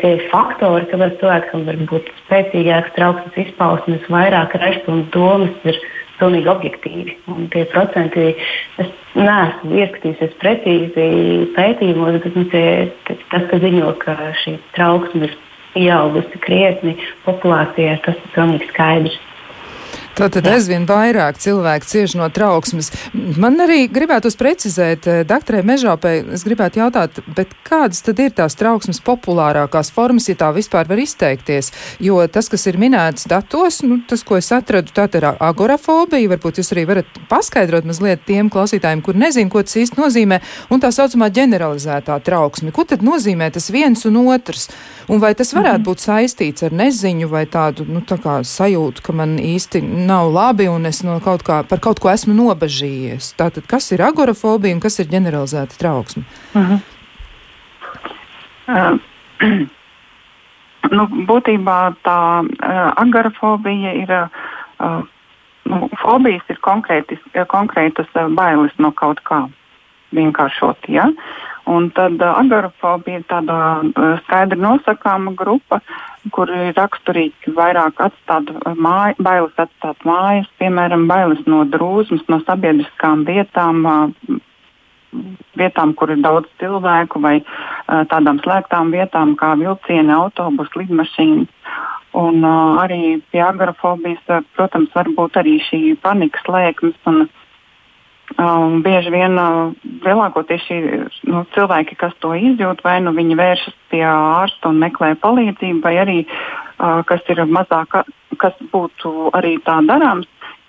tie 0.00 0.12
faktori, 0.30 0.88
ka 0.90 0.98
var 1.00 1.14
cilvēkam 1.20 1.66
var 1.68 1.78
būt 1.90 2.10
spēcīgāks 2.24 2.94
trauksmes 2.96 3.38
izpausmes, 3.46 4.08
vairāk 4.10 4.56
rešu 4.58 4.90
un 4.92 5.04
domas 5.14 5.68
ir 5.68 5.78
pilnīgi 6.20 6.50
objektīvi. 6.50 7.16
Un 7.30 7.48
tie 7.52 7.66
procenti, 7.70 8.32
es 8.80 8.92
neesmu 9.14 9.76
ieskatījusies 9.82 10.36
precīzi 10.40 11.08
pētījumos, 11.56 12.20
bet 12.24 12.38
nu, 12.38 12.46
tie, 12.52 12.66
tas, 13.06 13.46
ka 13.50 13.60
ziņo, 13.62 13.92
ka 14.02 14.16
šī 14.42 14.56
trauksme 14.76 15.28
ir 15.28 15.36
pieaugusi 15.76 16.42
krietni 16.42 16.96
populācijā, 17.26 17.98
tas 18.06 18.16
ir 18.16 18.34
pilnīgi 18.34 18.70
skaidrs. 18.72 19.18
Tātad 20.16 20.46
aizvien 20.48 20.86
vairāk 20.88 21.36
cilvēku 21.36 21.84
cieš 21.84 22.14
no 22.16 22.26
trauksmes. 22.32 22.88
Man 23.12 23.58
arī 23.60 23.82
gribētu 23.92 24.30
precizēt, 24.32 25.04
eh, 25.06 25.24
doktorai 25.28 25.60
Mežāpei, 25.60 26.22
es 26.32 26.44
gribētu 26.44 26.80
jautāt, 26.80 27.20
kādas 27.64 28.00
tad 28.02 28.18
ir 28.24 28.30
tās 28.30 28.56
trauksmes 28.56 29.02
populārākās 29.04 29.90
formas, 29.92 30.28
ja 30.28 30.34
tā 30.34 30.48
vispār 30.56 30.88
var 30.88 30.96
izteikties? 30.96 31.70
Jo 32.00 32.26
tas, 32.28 32.48
kas 32.48 32.66
ir 32.66 32.78
minēts 32.80 33.28
datos, 33.28 33.82
nu, 33.82 34.00
tas, 34.08 34.22
ko 34.22 34.36
es 34.36 34.48
atradu, 34.52 34.88
tā 34.88 35.04
ir 35.14 35.28
agorafobija. 35.36 36.32
Varbūt 36.32 36.62
jūs 36.62 36.72
arī 36.72 36.86
varat 36.86 37.06
paskaidrot 37.28 37.84
mazliet 37.84 38.24
tiem 38.24 38.48
klausītājiem, 38.48 39.02
kur 39.02 39.14
nezin, 39.14 39.50
ko 39.50 39.62
tas 39.62 39.76
īsti 39.76 40.00
nozīmē, 40.00 40.40
un 40.70 40.80
tā 40.80 40.88
saucamā 40.88 41.28
ģeneralizētā 41.28 42.16
trauksme. 42.24 42.72
Ko 42.72 42.84
tad 42.84 43.04
nozīmē 43.04 43.52
tas 43.52 43.68
viens 43.70 44.06
un 44.08 44.16
otrs? 44.24 44.70
Un 45.08 45.20
vai 45.22 45.34
tas 45.34 45.52
varētu 45.54 45.78
mm 45.78 45.82
-hmm. 45.82 45.86
būt 45.86 46.00
saistīts 46.00 46.62
ar 46.66 46.72
neziņu 46.72 47.28
vai 47.28 47.46
tādu, 47.46 47.84
nu, 47.88 48.00
tā 48.00 48.16
sajūtu, 48.42 49.02
ka 49.02 49.12
man 49.12 49.38
īsti 49.38 49.82
nav 50.06 50.30
labi 50.32 50.68
un 50.70 50.86
es 50.86 51.02
no 51.06 51.18
kaut 51.24 51.42
kā, 51.46 51.62
par 51.68 51.82
kaut 51.84 52.00
ko 52.02 52.10
esmu 52.12 52.34
nobažījies. 52.36 53.32
Tātad, 53.38 53.66
kas 53.70 53.90
ir 53.92 54.04
agorafobija 54.06 54.76
un 54.76 54.82
kas 54.84 55.00
ir 55.02 55.10
ģeneralizēta 55.12 55.78
trauksme? 55.80 56.24
Uh 56.54 56.70
-huh. 56.70 56.80
uh, 58.68 58.98
nu, 60.96 61.08
būtībā 61.28 61.80
tā 62.06 62.20
uh, 62.44 62.92
agorafobija 62.96 63.92
ir. 64.04 64.16
Uh, 64.78 65.04
nu, 65.64 65.88
fobijas 66.02 66.42
ir 66.48 66.58
konkrētas 66.62 68.08
uh, 68.14 68.28
bailes 68.34 68.72
no 68.78 68.92
kaut 68.92 69.20
kā. 69.26 69.46
Vienkāršot, 70.16 70.88
ja? 70.92 71.10
Un 71.66 71.88
tad 71.90 72.20
uh, 72.22 72.36
agorafobija 72.38 73.20
ir 73.20 73.24
tāda 73.26 73.56
uh, 73.82 74.18
skaidri 74.26 74.58
nosakāma 74.62 75.32
grupa, 75.38 75.80
kur 76.34 76.50
ir 76.54 76.76
raksturīgi 76.78 77.54
vairāk 77.56 77.98
atstāt 78.06 78.52
māj, 78.78 79.16
bailes 79.18 79.58
atstāt 79.58 80.06
mājas, 80.06 80.46
piemēram, 80.62 81.08
bailes 81.10 81.42
no 81.50 81.64
drūzmas, 81.70 82.22
no 82.30 82.38
sabiedriskām 82.46 83.24
vietām, 83.26 83.82
vietām, 85.58 85.94
kur 85.98 86.14
ir 86.14 86.22
daudz 86.22 86.50
cilvēku, 86.62 87.22
vai 87.22 87.36
tādām 88.10 88.40
slēgtām 88.42 88.90
vietām 88.94 89.34
kā 89.38 89.54
vilcieni, 89.58 90.12
autobus, 90.14 90.70
lidmašīnas. 90.78 91.50
Un 92.16 92.46
uh, 92.46 92.78
arī 92.80 93.18
pie 93.30 93.42
agorafobijas, 93.44 94.22
protams, 94.56 94.94
var 94.94 95.10
būt 95.18 95.34
arī 95.42 95.58
šī 95.66 95.80
panikas 96.00 96.46
lēkmes 96.48 97.10
un 97.10 97.26
Um, 98.34 98.82
bieži 98.82 99.12
vien 99.14 99.38
uh, 99.38 99.70
lielākoties 100.02 100.64
šī 100.66 100.76
nu, 101.30 101.44
cilvēki, 101.54 101.94
kas 101.96 102.12
to 102.20 102.34
izjūt, 102.34 102.82
vai 102.84 102.98
nu 103.00 103.12
viņi 103.14 103.36
vēršas 103.38 103.76
pie 103.92 104.02
ārsta 104.02 104.72
un 104.72 104.80
meklē 104.82 105.12
palīdzību, 105.22 105.78
vai 105.84 105.94
arī 106.02 106.16
uh, 106.26 107.04
kas 107.06 107.22
ir 107.30 107.44
mazāk, 107.46 108.02
kas 108.42 108.58
būtu 108.74 109.30
arī 109.38 109.54
tā 109.64 109.78
darāms. 109.86 110.26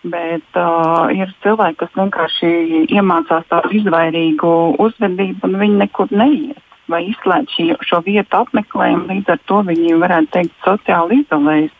Bet 0.08 0.46
uh, 0.56 1.10
ir 1.12 1.34
cilvēki, 1.44 1.80
kas 1.82 1.98
vienkārši 1.98 2.54
iemācās 2.94 3.50
tādu 3.50 3.74
izvairīgu 3.82 4.54
uzvedību, 4.86 5.50
un 5.50 5.60
viņi 5.66 5.82
nekur 5.82 6.14
neiet 6.14 6.62
vai 6.88 7.02
izslēdz 7.10 7.58
šī, 7.58 7.70
šo 7.84 8.04
vietu 8.06 8.44
apmeklējumu. 8.46 9.10
Līdz 9.10 9.34
ar 9.34 9.42
to 9.50 9.64
viņi 9.68 9.98
varētu 10.00 10.36
teikt, 10.38 10.54
sociāli 10.64 11.24
izolējas, 11.26 11.74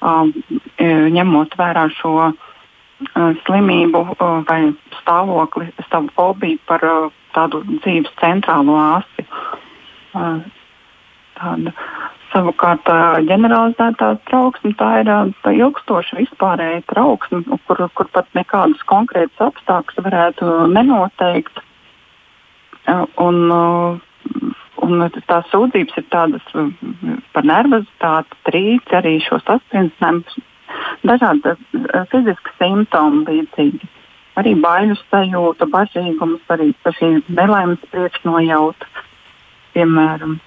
um, 0.00 0.30
ņemot 1.18 1.58
vērā 1.58 1.90
šo 1.98 2.30
Uh, 2.30 2.47
slimību 3.46 4.02
vai 4.48 4.60
stāvokli, 5.00 5.70
savu 5.90 6.10
fobiju 6.16 6.58
par 6.66 6.84
tādu 7.36 7.62
dzīves 7.78 8.14
centrālo 8.20 8.78
asi. 8.82 9.26
Tāda. 11.38 11.74
Savukārt, 12.28 12.84
ģeneralizētā 13.24 14.10
trauksme 14.28 14.74
tā 14.76 14.88
ir 15.00 15.08
tā 15.40 15.52
ilgstoša 15.56 16.18
vispārēja 16.18 16.82
trauksme, 16.90 17.40
kur, 17.64 17.80
kur 17.96 18.10
pat 18.12 18.28
nekādas 18.36 18.82
konkrētas 18.90 19.46
apstākļus 19.46 20.04
varētu 20.04 20.50
nenoteikt. 20.74 21.62
Un, 23.24 23.38
un 24.84 25.06
tās 25.30 25.48
sūdzības 25.54 25.96
ir 26.02 26.06
tādas 26.12 26.52
par 27.32 27.48
nervozitāti, 27.48 28.38
trīci, 28.50 28.92
arī 29.00 29.16
šo 29.24 29.40
sasprindzījumu 29.46 30.44
dažādi 31.06 31.54
eh, 31.54 32.02
fiziski 32.12 32.54
simptomi 32.58 33.24
līdzīgi. 33.28 33.88
Arī 34.38 34.54
baiļu 34.62 34.94
sajūta, 35.00 35.66
bažīgums, 35.72 36.44
arī 36.54 36.70
šī 36.98 37.08
nelaimes 37.34 37.82
priekšnojauta, 37.90 38.86
piemēram. 39.74 40.38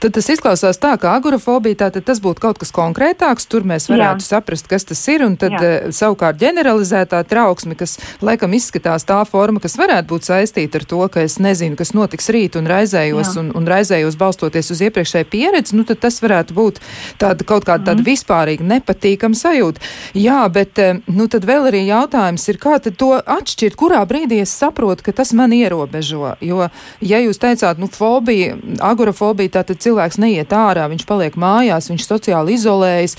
Tad 0.00 0.14
tas 0.16 0.28
izklausās 0.32 0.80
tā, 0.80 0.94
ka 1.00 1.12
agorafobija 1.18 1.84
tātad 1.84 2.06
tas 2.08 2.20
būtu 2.22 2.42
kaut 2.42 2.60
kas 2.62 2.72
konkrētāks, 2.74 3.48
tur 3.50 3.66
mēs 3.68 3.90
varētu 3.90 4.24
Jā. 4.24 4.28
saprast, 4.36 4.68
kas 4.70 4.86
tas 4.88 5.02
ir, 5.12 5.24
un 5.26 5.36
tad 5.40 5.56
Jā. 5.56 5.60
Eh, 5.60 5.90
savukārt 5.94 6.40
ģeneralizētā 6.40 7.20
trauksme, 7.28 7.76
kas 7.78 7.98
laikam 8.24 8.54
izskatās 8.56 9.04
tā 9.08 9.20
forma, 9.28 9.60
kas 9.60 9.76
varētu 9.80 10.08
būt 10.14 10.28
saistīta 10.30 10.80
ar 10.80 10.86
to, 10.88 11.02
ka 11.12 11.24
es 11.26 11.38
nezinu, 11.42 11.76
kas 11.78 11.92
notiks 11.96 12.30
rīt 12.32 12.56
un 12.60 12.68
raizējos, 12.70 13.34
Jā. 13.34 13.42
un, 13.42 13.52
un 13.56 13.68
raizējos 13.68 14.18
balstoties 14.20 14.72
uz 14.72 14.82
iepriekšēju 14.88 15.28
pieredzi, 15.30 15.76
nu 15.78 15.84
tad 15.88 16.00
tas 16.02 16.20
varētu 16.22 16.56
būt 16.56 16.80
tāda 17.20 17.46
kaut 17.46 17.68
kāda 17.68 17.90
tāda 17.90 18.00
mm. 18.00 18.06
vispārīga 18.08 18.66
nepatīkama 18.74 19.38
sajūta. 19.38 19.82
Jā, 20.18 20.42
bet 20.52 20.80
eh, 20.82 21.00
nu 21.10 21.28
tad 21.30 21.46
vēl 21.48 21.68
arī 21.70 21.84
jautājums 21.88 22.46
ir, 22.50 22.60
kā 22.62 22.78
tad 22.82 22.96
to 23.00 23.12
atšķirt, 23.20 23.78
kurā 23.78 24.02
brīdī 24.08 24.40
es 24.44 24.54
saprotu, 24.56 25.06
ka 25.06 25.14
tas 25.16 25.32
man 25.36 25.54
ierobežo, 25.56 26.34
jo, 26.44 26.68
ja 27.04 27.22
jūs 27.22 27.40
teicāt, 27.42 27.80
nu, 27.80 27.90
fobija, 27.90 28.56
agorafobija, 28.84 29.59
tātad 29.60 29.84
cilvēks 29.84 30.18
neiet 30.22 30.52
ārā, 30.56 30.88
viņš 30.90 31.06
paliek 31.08 31.38
mājās, 31.40 31.92
viņš 31.92 32.08
sociāli 32.08 32.56
izolējas. 32.56 33.16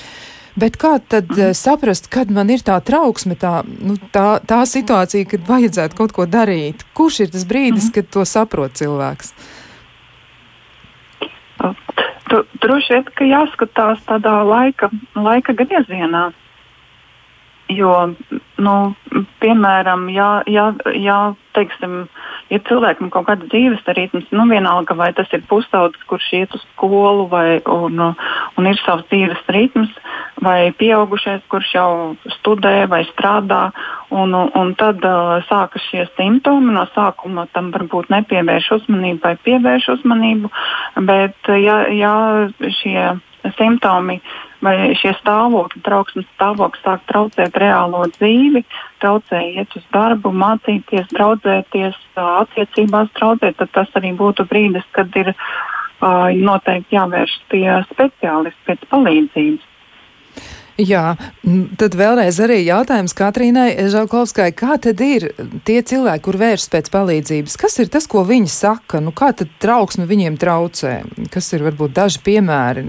Bet 0.59 0.75
kā 0.75 0.97
tad 0.99 1.29
mm. 1.31 1.55
saprast, 1.55 2.09
kad 2.11 2.31
man 2.33 2.49
ir 2.51 2.59
tā 2.65 2.75
trauksme, 2.83 3.37
tā, 3.39 3.61
nu, 3.63 3.95
tā, 4.11 4.41
tā 4.43 4.65
situācija, 4.67 5.29
kad 5.31 5.47
vajadzētu 5.47 5.95
kaut 5.95 6.11
ko 6.17 6.27
darīt? 6.27 6.83
Kurš 6.97 7.21
ir 7.23 7.31
tas 7.31 7.47
brīdis, 7.47 7.87
mm. 7.87 7.93
kad 7.95 8.09
to 8.11 8.25
saprot 8.27 8.75
cilvēks? 8.75 9.31
Droši 12.61 12.93
vien, 12.95 13.07
ka 13.15 13.27
jāskatās 13.27 14.03
tādā 14.07 14.41
laika, 14.47 14.91
laika 15.15 15.55
griezienā. 15.55 16.29
Jo, 17.71 18.11
nu, 18.59 18.75
piemēram, 19.39 20.09
ja, 20.11 20.41
ja, 20.51 20.71
ja 20.99 21.19
teiksim, 21.55 22.01
ir 22.51 22.61
cilvēkam 22.67 23.09
kaut 23.13 23.27
kāda 23.29 23.47
dzīves 23.49 23.85
ritms, 23.95 24.27
nu 24.35 24.45
vienalga 24.49 24.95
vai 24.97 25.11
tas 25.15 25.31
ir 25.35 25.43
pusaudzis, 25.49 26.03
kurš 26.09 26.27
iet 26.41 26.55
uz 26.57 26.63
skolu 26.73 27.27
vai, 27.31 27.61
un, 27.65 28.01
un 28.57 28.69
ir 28.69 28.79
savs 28.83 29.07
dzīves 29.11 29.41
ritms, 29.55 29.93
vai 30.43 30.71
pieaugušais, 30.77 31.43
kurš 31.51 31.73
jau 31.77 31.89
studē 32.37 32.85
vai 32.91 33.03
strādā, 33.11 33.63
un, 34.11 34.35
un 34.35 34.75
tad 34.79 35.03
uh, 35.07 35.39
sākas 35.47 35.85
šie 35.89 36.07
simptomi. 36.17 36.73
No 36.75 36.87
sākuma 36.95 37.47
tam 37.55 37.71
varbūt 37.73 38.11
nepievērš 38.13 38.71
uzmanību 38.79 39.23
vai 39.23 39.35
pievērš 39.47 39.91
uzmanību, 39.97 40.51
bet 41.07 41.51
ja, 41.61 41.83
ja 41.93 42.15
šie 42.81 43.11
simptomi 43.57 44.19
vai 44.61 44.93
šie 44.97 45.13
stāvokļi, 45.17 45.81
trauksmes 45.85 46.27
stāvoklis 46.35 46.83
sāk 46.85 47.03
traucēt 47.09 47.57
reālo 47.57 48.03
dzīvi, 48.13 48.63
traucē 49.01 49.41
iet 49.55 49.73
uz 49.77 49.87
darbu, 49.93 50.33
mācīties, 50.43 51.09
draudzēties, 51.15 51.97
attiecībās 52.21 53.09
traucēt, 53.17 53.57
tad 53.57 53.73
tas 53.77 53.97
arī 53.99 54.13
būtu 54.17 54.45
brīdis, 54.51 54.85
kad 54.95 55.09
ir 55.17 55.33
uh, 55.33 56.29
noteikti 56.37 56.97
jāvērš 56.97 57.35
pie 57.51 57.65
speciālista 57.89 58.69
pēc 58.69 58.87
palīdzības. 58.93 59.67
Jā, 60.81 61.15
tad 61.77 61.95
vēlreiz 61.99 62.39
arī 62.41 62.61
jautājums 62.63 63.13
Katrīnai 63.17 63.75
Žaukovskai, 63.91 64.47
kā 64.57 64.77
tad 64.81 65.01
ir 65.03 65.27
tie 65.67 65.81
cilvēki, 65.85 66.23
kur 66.25 66.37
vēršas 66.41 66.71
pēc 66.71 66.89
palīdzības? 66.93 67.57
Kas 67.59 67.77
ir 67.83 67.91
tas, 67.91 68.07
ko 68.09 68.23
viņi 68.25 68.49
saka? 68.49 69.01
Nu, 69.03 69.11
kā 69.13 69.29
tad 69.37 69.51
trauksme 69.61 70.07
viņiem 70.09 70.39
traucē? 70.41 70.93
Kas 71.33 71.51
ir 71.53 71.65
varbūt 71.67 71.93
daži 71.97 72.23
piemēri, 72.25 72.85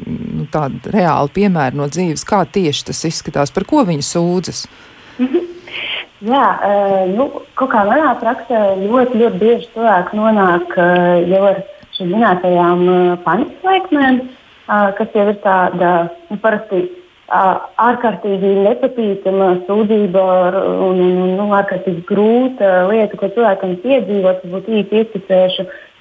tādi 0.52 0.92
reāli 0.94 1.32
piemēri 1.38 1.78
no 1.78 1.88
dzīves, 1.90 2.26
kā 2.28 2.42
tieši 2.44 2.90
tas 2.90 3.02
izskatās, 3.08 3.54
par 3.54 3.66
ko 3.68 3.84
viņi 3.88 4.06
sūdzas? 4.06 4.66
Mhm. 5.18 5.48
Jā, 6.22 6.46
nu, 7.10 7.24
kaut 7.58 7.72
kā 7.72 7.80
manā 7.88 8.12
praksē 8.20 8.58
ļoti, 8.78 9.18
ļoti 9.18 9.38
bieži 9.40 9.70
cilvēki 9.72 10.14
nonāk 10.14 10.76
jau 11.26 11.40
ar 11.48 11.62
šīm 11.96 12.12
minētajām 12.14 12.84
panikas 13.24 13.66
laikmēm, 13.66 14.20
kas 14.98 15.16
jau 15.18 15.24
ir 15.32 15.40
tāda 15.42 15.92
nu, 16.28 16.38
parasti 16.44 16.84
ārkārtīgi 17.32 18.52
nepatīkama 18.68 19.48
sūdzība 19.66 20.22
un, 20.86 21.00
un, 21.00 21.02
un 21.24 21.34
nu, 21.40 21.48
ārkārtīgi 21.56 22.04
grūta 22.08 22.70
lieta, 22.90 23.18
ko 23.18 23.30
cilvēkam 23.32 23.78
piedzīvot, 23.82 24.44
varbūt 24.44 24.70
īsti 24.78 25.00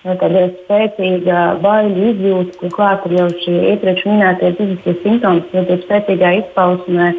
izticēšu. 0.02 0.20
Tāda 0.22 0.50
spēcīga 0.66 1.62
baiļu 1.62 2.10
izjūta, 2.12 2.58
kur 2.60 2.70
klāt 2.74 3.06
ir 3.06 3.18
jau 3.20 3.30
šie 3.44 3.74
iepriekš 3.74 4.06
minētie 4.06 4.56
fiziskie 4.58 4.96
simptomi, 5.04 5.44
jau 5.54 5.64
tādā 5.64 5.78
spēcīgā 5.86 6.34
izpausmē. 6.42 7.14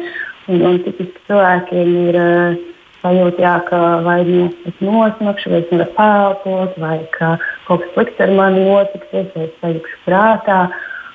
Un, 0.49 0.61
un 0.61 0.79
tipiski 0.83 1.19
cilvēkiem 1.27 1.91
ir 2.09 2.15
uh, 2.19 2.55
sajūta, 3.01 3.41
jā, 3.41 3.53
ka 3.69 3.77
vai 4.03 4.23
nu 4.27 4.49
es 4.67 4.73
nosmakšu, 4.81 5.49
vai 5.49 5.61
es 5.61 5.69
nevaru 5.71 5.93
pēlpot, 5.95 6.73
vai 6.79 6.97
ka 7.15 7.37
kaut 7.67 7.85
kas 7.85 7.93
slikts 7.93 8.19
ar 8.19 8.33
mani 8.35 8.65
notiksies, 8.67 9.29
vai 9.35 9.45
es 9.47 9.53
sajūšu 9.61 10.01
prātā. 10.03 10.59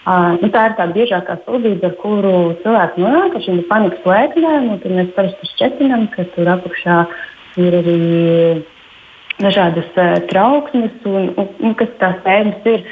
Uh, 0.09 0.39
nu, 0.41 0.49
tā 0.49 0.71
ir 0.71 0.79
tā 0.79 0.87
biežākā 0.95 1.37
sūdzība, 1.45 1.91
ar 1.91 1.99
kuru 2.01 2.33
cilvēki 2.63 3.05
nonāk 3.05 3.37
ar 3.37 3.45
šīm 3.45 3.61
panikas 3.69 4.09
lēknēm. 4.09 4.71
Tad 4.81 4.97
mēs 4.97 5.13
parasti 5.13 5.53
šķietinām, 5.53 6.09
ka 6.15 6.25
tur 6.33 6.49
apakšā 6.57 6.99
ir 7.61 7.77
arī 7.83 8.01
dažādas 9.43 9.89
uh, 9.97 10.17
trauksmes, 10.31 10.95
un, 11.09 11.31
un, 11.39 11.49
un 11.63 11.77
kas 11.79 11.93
tās 12.03 12.19
tēmas 12.27 12.69
ir. 12.71 12.85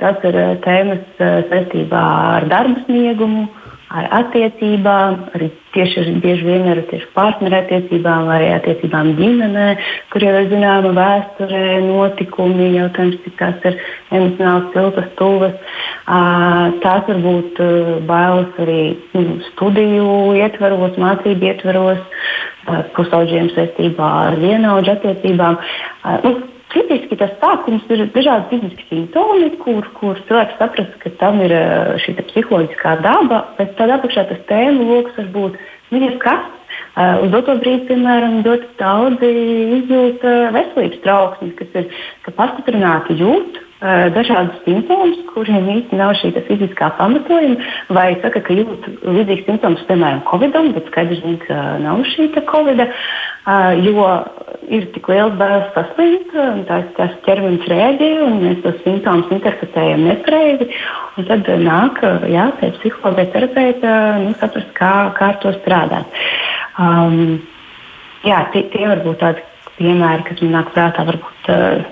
Tas 0.00 0.22
ir 0.26 0.36
uh, 0.38 0.52
tēmas 0.64 1.02
uh, 1.18 1.40
saistībā 1.50 2.02
ar 2.36 2.46
darba 2.50 2.84
sniegumu, 2.86 3.48
ar 3.90 4.06
attiecībām, 4.20 5.16
arī 5.34 5.48
tieši 5.74 6.04
bieži 6.22 6.46
vien 6.46 6.68
ar 6.70 6.80
partnerattiecībām 7.14 8.28
vai 8.28 8.40
attiecībām 8.54 9.12
ģimenē, 9.18 9.66
kur 10.12 10.22
jau 10.22 10.34
ir 10.38 10.46
zināma 10.52 10.92
vēsturē, 10.94 11.64
notikumi, 11.86 12.68
jautājums, 12.76 13.18
cik 13.24 13.34
tās 13.40 13.66
ir 13.66 13.80
emocionāli 14.14 14.70
siltas, 14.74 15.10
tuvas. 15.18 15.74
Tās 16.84 17.10
var 17.10 17.20
būt 17.26 17.60
bailes 18.06 18.62
arī 18.62 18.84
nu, 19.16 19.40
studiju 19.50 20.06
ietvaros, 20.38 20.94
mācību 21.00 21.50
ietvaros, 21.50 22.22
pusauģiem 22.94 23.50
saistībā 23.56 24.14
ar 24.30 24.38
vienaudžu 24.38 24.94
attiecībām. 24.94 25.58
Nu, 26.26 26.34
Tipiski 26.70 27.18
tas 27.18 27.32
sākums 27.42 27.88
ir 27.90 28.04
dažādi 28.14 28.46
fiziski 28.52 28.86
simptomi, 28.86 29.50
kur, 29.62 29.88
kur 29.96 30.20
cilvēks 30.28 30.58
saprast, 30.60 30.94
ka 31.02 31.10
tam 31.18 31.40
ir 31.42 31.54
šī 32.04 32.14
psiholoģiskā 32.20 32.94
daba, 33.02 33.42
bet 33.58 33.74
tādā 33.80 33.98
apakšā 33.98 34.28
tas 34.30 34.44
tēmu 34.50 34.86
lokus 34.86 35.18
var 35.18 35.30
būt 35.34 35.58
nu, 35.90 36.10
kas. 36.22 36.46
Uz 37.24 37.32
doto 37.32 37.56
brīdi, 37.60 37.86
piemēram, 37.88 38.40
ļoti 38.44 38.70
daudzi 38.80 39.32
izjūta 39.78 40.36
veselības 40.56 41.02
trauksmes, 41.04 41.56
kas 41.58 41.76
ir 41.80 41.90
ka 42.26 42.34
pastiprināti 42.36 43.18
jūt 43.20 43.60
dažādus 44.12 44.58
simptomus, 44.66 45.22
kuriem 45.30 45.68
īstenībā 45.72 46.02
nav 46.02 46.12
šī 46.20 46.34
fiziskā 46.44 46.90
pamatojuma, 46.98 47.70
vai 47.96 48.10
saka, 48.20 48.42
ka 48.44 48.52
jūt 48.52 48.88
līdzīgs 49.00 49.46
simptoms, 49.46 49.86
piemēram, 49.88 50.20
Covid-am, 50.28 50.74
bet 50.76 50.90
skaidrs, 50.92 51.22
ka 51.46 51.78
nav 51.80 52.02
šī 52.12 52.28
Covid, 52.50 52.84
uh, 52.84 53.72
jo 53.80 54.04
ir 54.68 54.86
tik 54.94 55.08
liels 55.08 55.34
bailes 55.40 55.72
saslimt, 55.74 56.34
un 56.36 56.62
tās, 56.68 56.84
tās 56.98 57.16
ķermenis 57.24 57.66
rēģē, 57.70 58.10
un 58.26 58.36
mēs 58.44 58.60
tos 58.64 58.76
simptomus 58.84 59.32
interpretējam 59.32 60.04
nepareizi. 60.10 60.68
Tad 61.30 61.48
nāk, 61.64 62.02
jā, 62.30 62.50
pie 62.60 62.70
psihologa 62.76 63.26
terapeita, 63.32 63.96
nu, 64.26 64.36
saprast, 64.40 64.70
kā, 64.76 64.92
kā 65.16 65.32
ar 65.32 65.40
to 65.42 65.54
strādāt. 65.58 66.20
Um, 66.80 67.40
jā, 68.24 68.40
tie, 68.54 68.64
tie 68.72 68.86
var 68.88 69.02
būt 69.04 69.20
tādi 69.20 69.44
piemēri, 69.76 70.24
kas 70.28 70.40
man 70.44 70.54
nāk 70.56 70.72
prātā. 70.76 71.04
Varbūt, 71.08 71.39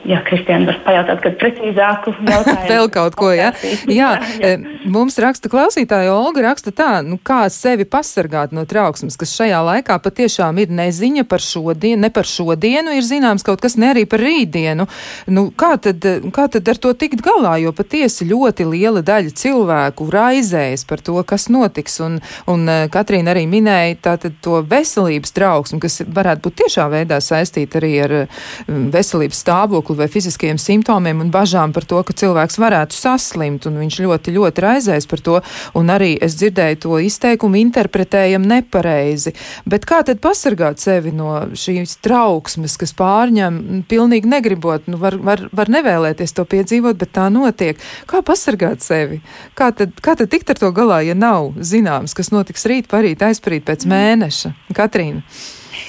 jā, 0.08 0.18
Kristiāna, 0.26 0.68
var 0.68 0.78
pajautāt, 0.84 1.20
kad 1.24 1.36
precīzāku 1.40 2.14
jautājumu. 2.28 2.68
Vēl 2.68 2.90
kaut 2.94 3.16
ko, 3.18 3.30
jā. 3.34 3.52
jā. 4.00 4.10
jā. 4.40 4.52
Mums 4.88 5.18
raksta 5.22 5.50
klausītāja 5.52 6.12
Olga, 6.14 6.44
raksta 6.48 6.72
tā, 6.74 6.90
nu 7.06 7.18
kā 7.22 7.44
sevi 7.52 7.86
pasargāt 7.88 8.54
no 8.56 8.64
trauksmes, 8.68 9.18
kas 9.20 9.34
šajā 9.36 9.60
laikā 9.70 9.98
patiešām 10.04 10.60
ir 10.62 10.72
neziņa 10.74 11.26
par 11.28 11.44
šodienu, 11.44 12.02
ne 12.06 12.12
par 12.14 12.28
šodienu, 12.28 12.94
ir 12.96 13.06
zināms 13.06 13.46
kaut 13.46 13.62
kas 13.64 13.76
ne 13.80 13.92
arī 13.92 14.04
par 14.08 14.22
rītdienu. 14.24 14.88
Nu, 15.32 15.48
kā 15.58 15.74
tad, 15.82 16.04
kā 16.34 16.48
tad 16.52 16.68
ar 16.72 16.80
to 16.80 16.94
tikt 16.98 17.22
galā, 17.24 17.56
jo 17.62 17.74
patiesi 17.76 18.28
ļoti 18.28 18.68
liela 18.68 19.02
daļa 19.06 19.34
cilvēku 19.38 20.08
raizējas 20.12 20.86
par 20.88 21.02
to, 21.04 21.18
kas 21.28 21.48
notiks, 21.52 21.98
un, 22.04 22.20
un 22.50 22.66
Katrīna 22.92 23.34
arī 23.34 23.44
minēja 23.50 23.98
tātad 24.10 24.38
to 24.44 24.62
veselības 24.68 25.34
trauksmi, 25.36 25.80
kas 25.82 26.00
varētu 26.06 26.44
būt 26.46 26.58
tiešā 26.62 26.88
veidā 26.92 27.20
saistīta 27.24 27.80
arī 27.80 27.92
ar 28.04 28.14
um, 28.20 28.88
veselības 28.94 29.42
stāvokli 29.48 29.96
vai 29.96 30.08
fiziskajiem 30.12 30.58
simptomiem 30.60 31.22
un 31.24 31.30
bažām 31.32 31.72
par 31.72 31.86
to, 31.88 32.02
ka 32.04 32.12
cilvēks 32.12 32.58
varētu 32.60 32.96
saslimt, 32.96 33.64
un 33.68 33.78
viņš 33.80 33.96
ļoti, 34.04 34.34
ļoti 34.36 34.64
raizēs 34.64 35.08
par 35.08 35.22
to, 35.24 35.38
un 35.78 35.92
arī 35.92 36.10
es 36.20 36.36
dzirdēju 36.36 36.80
to 36.84 36.98
izteikumu 37.00 37.56
interpretējam 37.62 38.44
nepareizi. 38.44 39.32
Bet 39.64 39.86
kā 39.88 40.02
tad 40.04 40.20
pasargāt 40.20 40.82
sevi 40.84 41.14
no 41.16 41.48
šīs 41.56 41.96
trauksmes, 42.04 42.76
kas 42.80 42.92
pārņem 42.98 43.84
pilnīgi 43.88 44.28
negribot, 44.28 44.90
nu 44.92 45.00
var, 45.00 45.16
var, 45.16 45.46
var 45.52 45.72
nevēlēties 45.72 46.36
to 46.36 46.44
piedzīvot, 46.44 46.98
bet 47.00 47.14
tā 47.16 47.30
notiek. 47.32 47.80
Kā 48.10 48.20
pasargāt 48.26 48.84
sevi? 48.84 49.22
Kā 49.56 49.70
tad, 49.72 49.96
kā 50.04 50.18
tad 50.18 50.28
tikt 50.34 50.52
ar 50.52 50.60
to 50.60 50.74
galā, 50.76 51.00
ja 51.08 51.16
nav 51.16 51.54
zināms, 51.56 52.12
kas 52.16 52.34
notiks 52.34 52.68
rīt, 52.68 52.90
parīt, 52.92 53.24
aizparīt 53.24 53.64
pēc 53.64 53.88
mēneša? 53.88 54.52
Katrīna. 54.76 55.24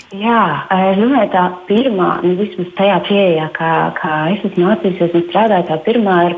Jā, 0.10 0.66
es 0.74 0.98
domāju, 0.98 1.30
tā 1.30 1.44
pirmā, 1.68 2.08
nu, 2.26 2.34
vismaz 2.40 2.72
tajā 2.80 2.96
pieejā, 3.06 3.46
kā, 3.54 3.74
kā 4.00 4.16
es 4.34 4.42
esmu 4.48 4.66
mācījusies 4.66 5.14
un 5.14 5.26
strādāju, 5.28 5.68
tā 5.68 5.78
pirmā 5.86 6.16
ir 6.32 6.36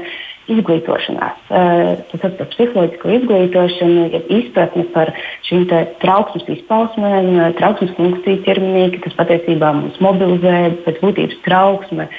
izglītošanās. 0.52 1.38
Tas 1.48 2.26
ir 2.28 2.34
par 2.36 2.50
psiholoģisko 2.52 3.14
izglītošanu, 3.16 4.10
ja 4.12 4.22
izpratni 4.40 4.84
par 4.92 5.14
šīm 5.48 5.64
trauksmes 6.02 6.50
izpausmēm, 6.58 7.32
trauksmes 7.62 7.96
funkciju 7.96 8.44
ķermenī, 8.48 8.90
ka 8.98 9.06
tas 9.06 9.16
patiesībā 9.22 9.72
mūs 9.80 10.02
mobilizē, 10.04 10.58
pēc 10.84 11.00
būtības 11.06 11.40
trauksme 11.48 12.10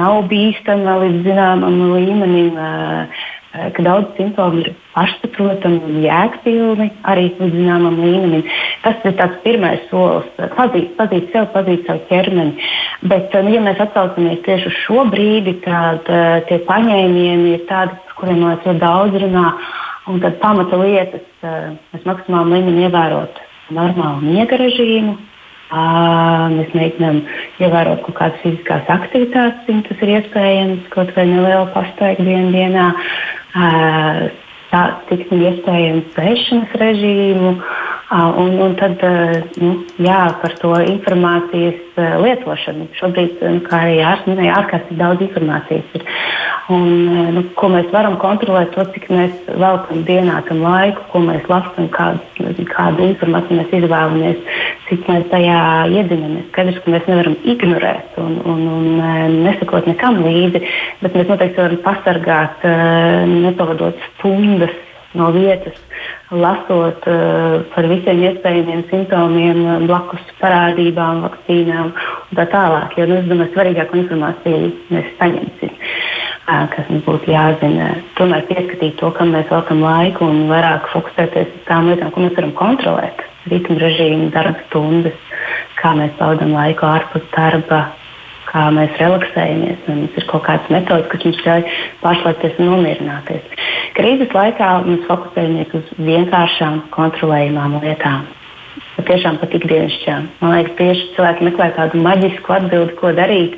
nav 0.00 0.22
bīstama 0.32 0.96
līdz 1.02 1.26
zināmam 1.28 1.76
līmenim 1.92 2.56
ka 3.52 3.82
daudz 3.84 4.14
simptomu 4.16 4.62
ir 4.62 4.70
pašsaprotami 4.94 5.80
un 5.84 5.98
jēgpilni 6.00 6.88
arī 7.08 7.26
līdz 7.36 7.52
zināmam 7.52 7.98
līmenim. 8.00 8.46
Tas 8.84 9.04
ir 9.04 9.16
tāds 9.18 9.42
pirmais 9.44 9.82
solis- 9.90 10.28
pazīt, 10.58 10.94
pazīt 10.96 11.28
sevi, 11.32 11.48
pazīt 11.52 11.86
savu 11.86 12.00
ķermeni. 12.08 12.70
Bet, 13.02 13.34
eh, 13.34 13.42
nu, 13.42 13.52
ja 13.52 13.60
mēs 13.60 13.80
atsaucamies 13.80 14.42
tieši 14.46 14.66
uz 14.72 14.78
šo 14.86 15.04
brīdi, 15.12 15.60
tad 15.64 16.08
uh, 16.08 16.40
tie 16.48 16.58
paņēmieni 16.64 17.54
ir 17.54 17.66
tādi, 17.68 17.92
kuriem 18.16 18.40
mēs 18.40 18.64
ļoti 18.64 18.80
daudz 18.80 19.20
runā. 19.20 19.52
Un 20.08 20.20
tad 20.20 20.40
pamata 20.40 20.76
lietas 20.76 21.26
uh, 21.44 21.76
mēs 21.92 22.08
maksimāli 22.08 22.56
līmenī 22.56 22.88
ievērot 22.88 23.42
normālu 23.70 24.22
miega 24.22 24.56
režīmu, 24.56 25.16
Mēs 25.72 26.74
mēģinām 26.76 27.22
ievērot 27.62 28.02
kaut 28.04 28.16
kādas 28.18 28.42
fiziskās 28.44 28.90
aktivitātes, 28.92 29.62
cik 29.66 29.86
tas 29.88 30.02
ir 30.04 30.14
iespējams, 30.18 30.88
kaut 30.92 31.14
vai 31.16 31.24
nelielu 31.30 31.68
pastaigu 31.72 32.26
dienu 32.28 32.52
dienā. 32.52 32.86
Tā 34.72 34.82
tiksim 35.08 35.40
iespējams 35.48 36.12
pēšanas 36.16 36.76
režīmu. 36.80 37.54
Un, 38.12 38.58
un 38.60 38.74
tad 38.76 39.00
nu, 39.56 39.70
jā, 40.04 40.18
par 40.42 40.52
to 40.60 40.74
informācijas 40.84 41.96
lietošanu. 41.96 42.90
Šobrīd, 42.98 43.38
kā 43.64 43.78
arī 43.86 44.02
minēja, 44.26 44.58
ārkārtīgi 44.60 44.98
daudz 45.00 45.24
informācijas 45.24 45.94
ir. 45.96 46.04
Un, 46.72 46.84
nu, 47.32 47.44
ko 47.56 47.70
mēs 47.72 47.88
varam 47.92 48.18
kontrolēt, 48.20 48.74
to 48.76 48.84
cik 48.92 49.08
mēs 49.12 49.32
veltam 49.48 50.04
dienā 50.08 50.42
tam 50.48 50.60
laiku, 50.64 51.06
ko 51.08 51.24
mēs 51.24 51.48
lasām, 51.48 51.88
kādu, 51.94 52.20
kādu 52.68 53.08
informāciju 53.08 53.62
mēs 53.62 53.74
izvēlamies, 53.80 54.44
cik 54.90 55.08
mēs 55.08 55.26
tajā 55.32 55.64
iedzinamies. 55.96 56.46
Skaidrs, 56.52 56.84
ka 56.84 56.92
mēs 56.92 57.08
nevaram 57.08 57.40
ignorēt 57.54 58.20
un, 58.20 58.38
un, 58.44 58.62
un 58.76 59.42
nesakot 59.48 59.88
nekam 59.88 60.20
līdzi, 60.20 60.64
bet 61.00 61.16
mēs 61.16 61.32
noteikti 61.32 61.64
varam 61.64 61.82
pasargāt, 61.88 62.68
nepavadot 63.32 64.08
stundas 64.12 64.76
no 65.18 65.28
vietas, 65.34 65.76
lasot 66.30 67.06
uh, 67.10 67.60
par 67.74 67.88
visiem 67.90 68.22
iespējamiem 68.28 68.84
simptomiem, 68.90 69.62
blakus 69.86 70.24
parādībām, 70.40 71.22
vakcīnām 71.26 71.92
un 71.92 72.38
tā 72.38 72.46
tālāk. 72.52 72.96
Jo 72.98 73.08
nu, 73.10 73.20
es 73.20 73.28
domāju, 73.30 73.52
svarīgāko 73.56 74.00
informāciju 74.02 74.72
mēs 74.92 75.12
saņemsim. 75.20 75.76
kas 76.46 76.88
mums 76.90 77.04
būtu 77.06 77.30
jāzina. 77.32 77.92
Tomēr 78.18 78.46
pieskatīt 78.48 78.98
to, 79.00 79.10
kam 79.16 79.32
mēs 79.34 79.50
veltam 79.50 79.82
laiku 79.84 80.26
un 80.28 80.46
vairāk 80.50 80.90
fokusēties 80.92 81.50
uz 81.54 81.64
tām 81.68 81.90
lietām, 81.90 82.10
ko 82.12 82.24
mēs 82.24 82.36
varam 82.36 82.54
kontrolēt. 82.58 83.22
Ritmu 83.50 83.78
režīmu, 83.78 84.30
darba 84.34 84.60
stundas, 84.68 85.18
kā 85.80 85.94
mēs 85.98 86.14
pavadām 86.18 86.54
laiku 86.54 86.86
ārpus 86.86 87.24
darba, 87.34 87.84
kā 88.52 88.66
mēs 88.76 89.00
relaksējamies. 89.00 89.88
Mums 89.88 90.20
ir 90.20 90.28
kaut 90.30 90.44
kādas 90.48 90.68
metodas, 90.72 91.08
kas 91.12 91.24
mums 91.26 91.40
ļauj 91.46 91.64
pašlaikties 92.02 92.60
un 92.60 92.70
nomierināties. 92.74 93.56
Krīzes 93.96 94.36
laikā 94.36 94.70
mēs 94.86 95.08
fokusējamies 95.08 95.74
uz 95.80 95.90
vienkāršām, 95.98 96.86
kontrolējamām 96.94 97.80
lietām 97.82 98.30
tiešām 99.02 99.38
pat 99.40 99.54
ikdienišķām. 99.56 100.28
Man 100.42 100.54
liekas, 100.54 100.76
tieši 100.78 101.08
cilvēki 101.16 101.48
meklē 101.48 101.68
tādu 101.76 102.02
maģisku 102.04 102.54
atbildi, 102.54 102.96
ko 103.00 103.12
darīt. 103.16 103.56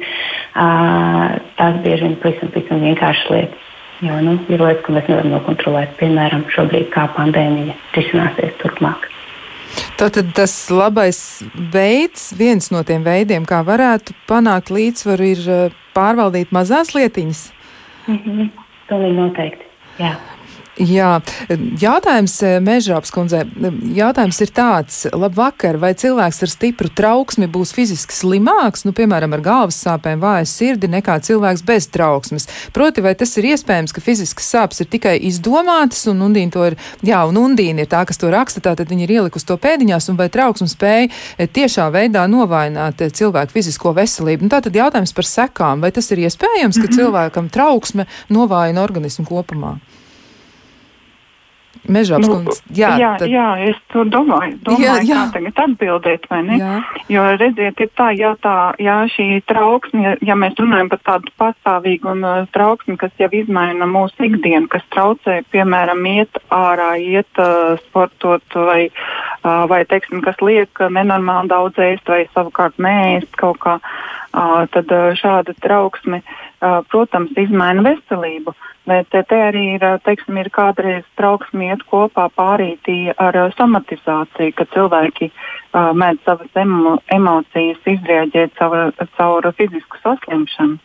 Tās 0.55 1.81
bieži 1.85 2.07
vien 2.07 2.19
pavisam, 2.23 2.53
pavisam 2.55 2.85
vienkāršas 2.85 3.33
lietas. 3.35 3.73
Jo 4.05 4.21
nu, 4.25 4.37
ir 4.49 4.61
lietas, 4.61 4.83
ko 4.87 4.95
mēs 4.97 5.11
nevaram 5.11 5.35
nokontrolēt. 5.37 5.97
Piemēram, 6.01 6.47
šobrīd 6.55 6.91
kā 6.95 7.07
pandēmija 7.17 7.77
risināsies 7.97 8.57
turpmāk. 8.63 9.11
Tātad 9.99 10.33
tas 10.35 10.53
labais 10.71 11.19
veids, 11.73 12.33
viens 12.37 12.71
no 12.75 12.83
tiem 12.87 13.05
veidiem, 13.07 13.47
kā 13.47 13.63
varētu 13.67 14.17
panākt 14.29 14.73
līdzsvaru, 14.75 15.31
ir 15.35 15.75
pārvaldīt 15.95 16.53
mazās 16.55 16.95
lietiņas. 16.95 17.53
Mm 18.07 18.19
-hmm. 18.25 18.51
Pilnīgi 18.89 19.17
noteikti. 19.17 19.65
Jā. 19.99 20.17
Jā, 20.75 21.21
jautājums 21.79 22.33
eh, 22.43 22.57
Mežrāps 22.59 23.13
kundzei. 23.15 23.45
Jautājums 23.95 24.41
ir 24.43 24.51
tāds, 24.51 24.97
labvakar, 25.15 25.77
vai 25.79 25.93
cilvēks 25.95 26.41
ar 26.43 26.51
stipru 26.51 26.91
trauksmi 26.91 27.47
būs 27.47 27.71
fiziski 27.77 28.17
slimāks, 28.17 28.83
nu, 28.83 28.91
piemēram, 28.97 29.37
ar 29.37 29.45
galvas 29.45 29.79
sāpēm, 29.85 30.19
vājas 30.25 30.51
sirdi, 30.59 30.91
nekā 30.91 31.21
cilvēks 31.23 31.63
bez 31.69 31.87
trauksmes? 31.95 32.49
Proti, 32.75 33.05
vai 33.07 33.15
tas 33.15 33.37
ir 33.39 33.47
iespējams, 33.53 33.95
ka 33.95 34.03
fiziskas 34.03 34.51
sāpes 34.51 34.83
ir 34.83 34.91
tikai 34.91 35.15
izdomātas, 35.31 36.09
un 36.11 36.27
Undīna 36.27 36.57
to 36.57 36.67
ir, 36.73 36.79
jā, 37.07 37.23
un 37.31 37.39
Undīna 37.39 37.87
ir 37.87 37.93
tā, 37.95 38.03
kas 38.09 38.19
to 38.19 38.35
raksta, 38.35 38.65
tātad 38.67 38.91
viņi 38.91 39.07
ir 39.07 39.17
ielikusi 39.21 39.47
to 39.53 39.61
pēdiņās, 39.63 40.11
un 40.11 40.19
vai 40.19 40.27
trauksme 40.27 40.67
spēja 40.67 41.07
eh, 41.07 41.47
tiešā 41.47 41.87
veidā 41.95 42.27
novainot 42.27 42.99
eh, 42.99 43.15
cilvēku 43.15 43.61
fizisko 43.61 43.95
veselību? 43.95 44.49
Nu, 44.49 44.57
tātad 44.59 44.75
jautājums 44.75 45.15
par 45.15 45.31
sekām, 45.31 45.87
vai 45.87 45.95
tas 45.95 46.11
ir 46.11 46.27
iespējams, 46.27 46.83
ka 46.83 46.89
mm 46.89 46.91
-hmm. 46.91 46.99
cilvēkam 46.99 47.51
trauksme 47.55 48.11
novājina 48.27 48.83
organismu 48.83 49.31
kopumā? 49.31 49.77
Mežāps 51.85 52.25
nu, 52.25 52.38
kundze. 52.38 52.62
Jā, 52.73 52.94
jā, 52.97 53.11
tad... 53.20 53.29
jā, 53.29 53.47
es 53.68 53.81
to 53.92 54.07
domāju. 54.09 54.57
domāju 54.64 54.85
jā, 54.87 54.94
jā. 55.05 55.18
Kā 55.18 55.35
tagad 55.37 55.61
atbildēt, 55.66 56.25
vai 56.31 56.40
ne? 56.47 56.57
Jā. 56.61 56.73
Jo, 57.12 57.25
redziet, 57.37 57.83
ir 57.85 57.90
tā, 57.99 58.09
ja 58.16 58.31
tā, 58.40 58.55
jā, 58.81 58.97
šī 59.12 59.27
trauksme, 59.49 60.01
ja, 60.07 60.14
ja 60.33 60.37
mēs 60.38 60.57
runājam 60.61 60.88
par 60.94 61.03
tādu 61.11 61.35
pastāvīgu 61.40 62.09
un 62.14 62.25
uh, 62.25 62.49
trauksmi, 62.57 62.97
kas 63.01 63.12
jau 63.20 63.29
izmaina 63.37 63.88
mūsu 63.90 64.31
ikdienu, 64.31 64.70
kas 64.73 64.87
traucē, 64.94 65.42
piemēram, 65.53 66.01
iet 66.14 66.40
ārā, 66.49 66.94
iet 67.03 67.42
uh, 67.42 67.77
sportot 67.85 68.57
vai, 68.57 68.88
uh, 68.88 69.64
vai, 69.68 69.85
teiksim, 69.90 70.25
kas 70.25 70.40
liek 70.40 70.87
nenormāli 70.88 71.53
daudz 71.53 71.81
ēst 71.85 72.09
vai 72.09 72.25
savukārt 72.33 72.81
neēst 72.81 73.37
kaut 73.40 73.61
kā, 73.64 73.77
uh, 73.81 74.62
tad 74.73 74.88
uh, 74.88 75.11
šāda 75.20 75.53
trauksme, 75.61 76.25
uh, 76.25 76.81
protams, 76.88 77.37
izmaina 77.44 77.85
veselību. 77.92 78.57
Uh, 78.57 78.70
Bet 78.85 79.09
te 79.14 79.37
arī 79.40 79.62
ir, 79.79 79.85
teiksim, 80.05 80.37
ir 80.42 80.51
kādreiz 80.53 81.05
trauksmi 81.16 81.70
iet 81.70 81.87
kopā 81.88 82.27
pārītī 82.37 83.14
ar 83.16 83.38
somatizāciju, 83.57 84.53
ka 84.59 84.66
cilvēki 84.75 85.31
uh, 85.31 85.94
mēdz 85.97 86.20
savas 86.27 86.59
emo, 86.61 86.99
emocijas 87.16 87.81
izrēģēt 87.94 88.53
caur, 88.59 88.92
caur 89.16 89.49
fizisku 89.57 90.01
saslimšanu. 90.03 90.77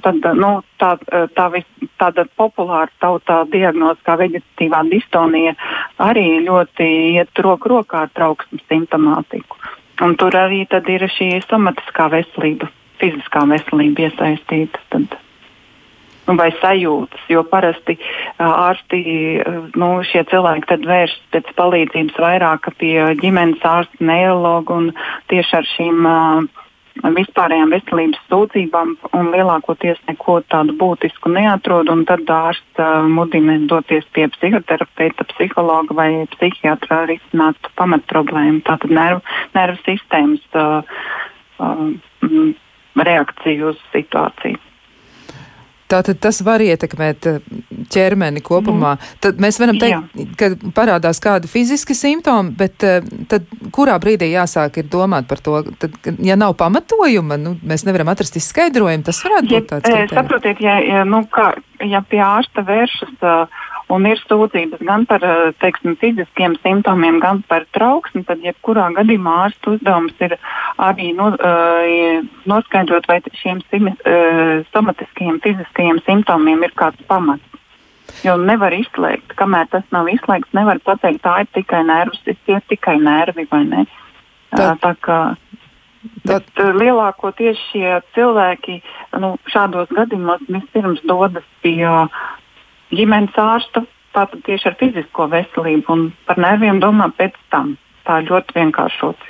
Tad, 0.00 0.24
nu, 0.40 0.52
tā, 0.80 0.94
tā 1.36 1.46
vis, 1.52 1.66
tāda 2.00 2.24
populāra 2.40 2.88
tautā 3.04 3.42
diagnoze 3.52 4.00
kā 4.06 4.16
veģetatīvā 4.16 4.80
distonija 4.88 5.52
arī 6.00 6.40
ļoti 6.46 6.86
iet 7.18 7.42
roku 7.44 7.74
rokā 7.74 8.06
ar 8.06 8.14
trauksmes 8.16 8.64
simptomātiku. 8.72 9.60
Un 10.00 10.16
tur 10.16 10.32
arī 10.40 10.64
ir 10.64 11.04
šī 11.18 11.28
somatiskā 11.44 12.08
veselība, 12.16 12.70
fiziskā 13.02 13.44
veselība 13.52 14.08
iesaistīta. 14.08 14.80
Tad 14.88 15.18
vai 16.26 16.50
sajūtas, 16.60 17.26
jo 17.32 17.42
parasti 17.48 17.98
ārsti, 18.38 19.02
nu, 19.78 19.90
šie 20.06 20.24
cilvēki 20.30 20.68
tad 20.70 20.86
vēršas 20.86 21.22
pēc 21.34 21.52
palīdzības 21.58 22.18
vairāk 22.22 22.72
pie 22.78 22.96
ģimenes 23.22 23.64
ārsta, 23.66 24.02
neirologa 24.06 24.76
un 24.78 24.90
tieši 25.32 25.56
ar 25.58 25.70
šīm 25.74 26.10
vispārējām 27.16 27.72
veselības 27.72 28.20
sūdzībām 28.28 28.90
un 29.16 29.30
lielākoties 29.32 30.00
neko 30.08 30.40
tādu 30.52 30.74
būtisku 30.78 31.32
neatrod. 31.32 31.90
Tad 32.06 32.28
ārsts 32.30 32.82
mudina 33.08 33.56
doties 33.68 34.04
pie 34.12 34.28
psihoterapeita, 34.36 35.24
psihologa 35.32 35.96
vai 35.96 36.10
psihiatra 36.36 37.04
risināt 37.10 37.70
pamatproblēmu, 37.80 38.60
tātad 38.68 38.92
nervu, 38.92 39.22
nervu 39.56 39.80
sistēmas 39.86 40.44
uh, 40.54 40.84
uh, 41.58 42.52
reakciju 43.08 43.72
uz 43.72 43.80
situāciju. 43.94 44.60
Tātad 45.92 46.20
tas 46.24 46.40
var 46.44 46.62
ietekmēt 46.64 47.28
eh, 47.28 47.40
ķermeni 47.92 48.42
kopumā. 48.44 48.94
Mm. 48.96 49.16
Tad 49.24 49.42
mēs 49.42 49.58
varam 49.60 49.80
teikt, 49.80 50.14
Jā. 50.16 50.26
ka 50.40 50.50
parādās 50.76 51.20
kādi 51.22 51.50
fiziski 51.50 51.96
simptomi, 51.96 52.54
bet 52.56 52.86
eh, 52.86 53.00
tad 53.28 53.50
kurā 53.74 53.98
brīdī 54.02 54.30
jāsāk 54.32 54.80
ir 54.80 54.88
domāt 54.92 55.28
par 55.28 55.42
to? 55.44 55.60
Tad, 55.82 55.98
ja 56.24 56.38
nav 56.40 56.56
pamatojuma, 56.60 57.36
nu, 57.40 57.56
mēs 57.66 57.84
nevaram 57.88 58.12
atrast 58.12 58.38
izskaidrojumu, 58.40 59.04
tas 59.08 59.20
varētu 59.26 59.52
būt 59.52 59.68
tāds. 59.74 59.92
Ja, 59.92 60.06
eh, 60.06 60.14
saprotiet, 60.16 60.64
ja, 60.64 60.78
ja, 60.80 61.04
nu, 61.08 61.24
kā, 61.32 61.52
ja 61.84 62.00
pie 62.08 62.22
ārsta 62.24 62.64
vēršas 62.66 63.14
uh, 63.20 63.62
un 63.92 64.06
ir 64.08 64.20
sūdzības 64.24 64.82
gan 64.86 65.04
par 65.10 65.24
eh, 65.26 65.52
teiksim, 65.62 65.96
fiziskiem 66.00 66.56
simptomiem, 66.62 67.20
gan 67.22 67.42
par 67.48 67.66
trauksmi, 67.76 68.24
tad 68.28 68.42
jebkurā 68.44 68.88
gadījumā 68.96 69.36
ārsta 69.46 69.74
uzdevums 69.74 70.16
ir 70.24 70.36
arī 70.82 71.12
no, 71.16 71.28
uh, 71.36 72.24
noskaidrot, 72.48 73.06
vai 73.10 73.20
šiem 73.38 73.60
uh, 73.60 74.62
somatiskajiem 74.72 75.40
fiziskajiem 75.44 76.00
simptomiem 76.06 76.64
ir 76.64 76.74
kāds 76.78 77.02
pamats. 77.10 77.44
Jo 78.24 78.34
nevar 78.40 78.74
izslēgt, 78.74 79.36
kamēr 79.38 79.68
tas 79.72 79.84
nav 79.94 80.08
izslēgts, 80.10 80.52
nevar 80.56 80.80
pateikt, 80.84 81.22
tā 81.24 81.42
ir 81.44 81.52
tikai 81.54 81.84
nervus, 81.86 82.20
ir 82.26 82.64
tikai 82.68 82.98
nervi 83.00 83.46
vai 83.50 83.62
ne. 83.68 83.86
Tā, 84.52 84.74
tā 84.80 84.96
kā 85.00 85.20
Bet 86.26 86.48
uh, 86.58 86.72
lielākoties 86.74 87.58
šie 87.70 88.00
cilvēki 88.16 88.80
nu, 89.22 89.36
šādos 89.52 89.90
gadījumos 89.94 90.42
vispirms 90.50 91.02
dodas 91.06 91.46
pie 91.62 91.78
uh, 91.86 92.24
ģimenes 92.96 93.38
ārstu, 93.38 93.84
tātad 94.16 94.42
tieši 94.46 94.70
ar 94.70 94.78
fizisko 94.80 95.28
veselību 95.32 95.94
un 95.94 96.06
par 96.28 96.40
nerviem 96.40 96.80
domā 96.82 97.10
pēc 97.16 97.38
tam. 97.54 97.76
Tā 98.06 98.18
ļoti 98.26 98.56
vienkāršots. 98.56 99.28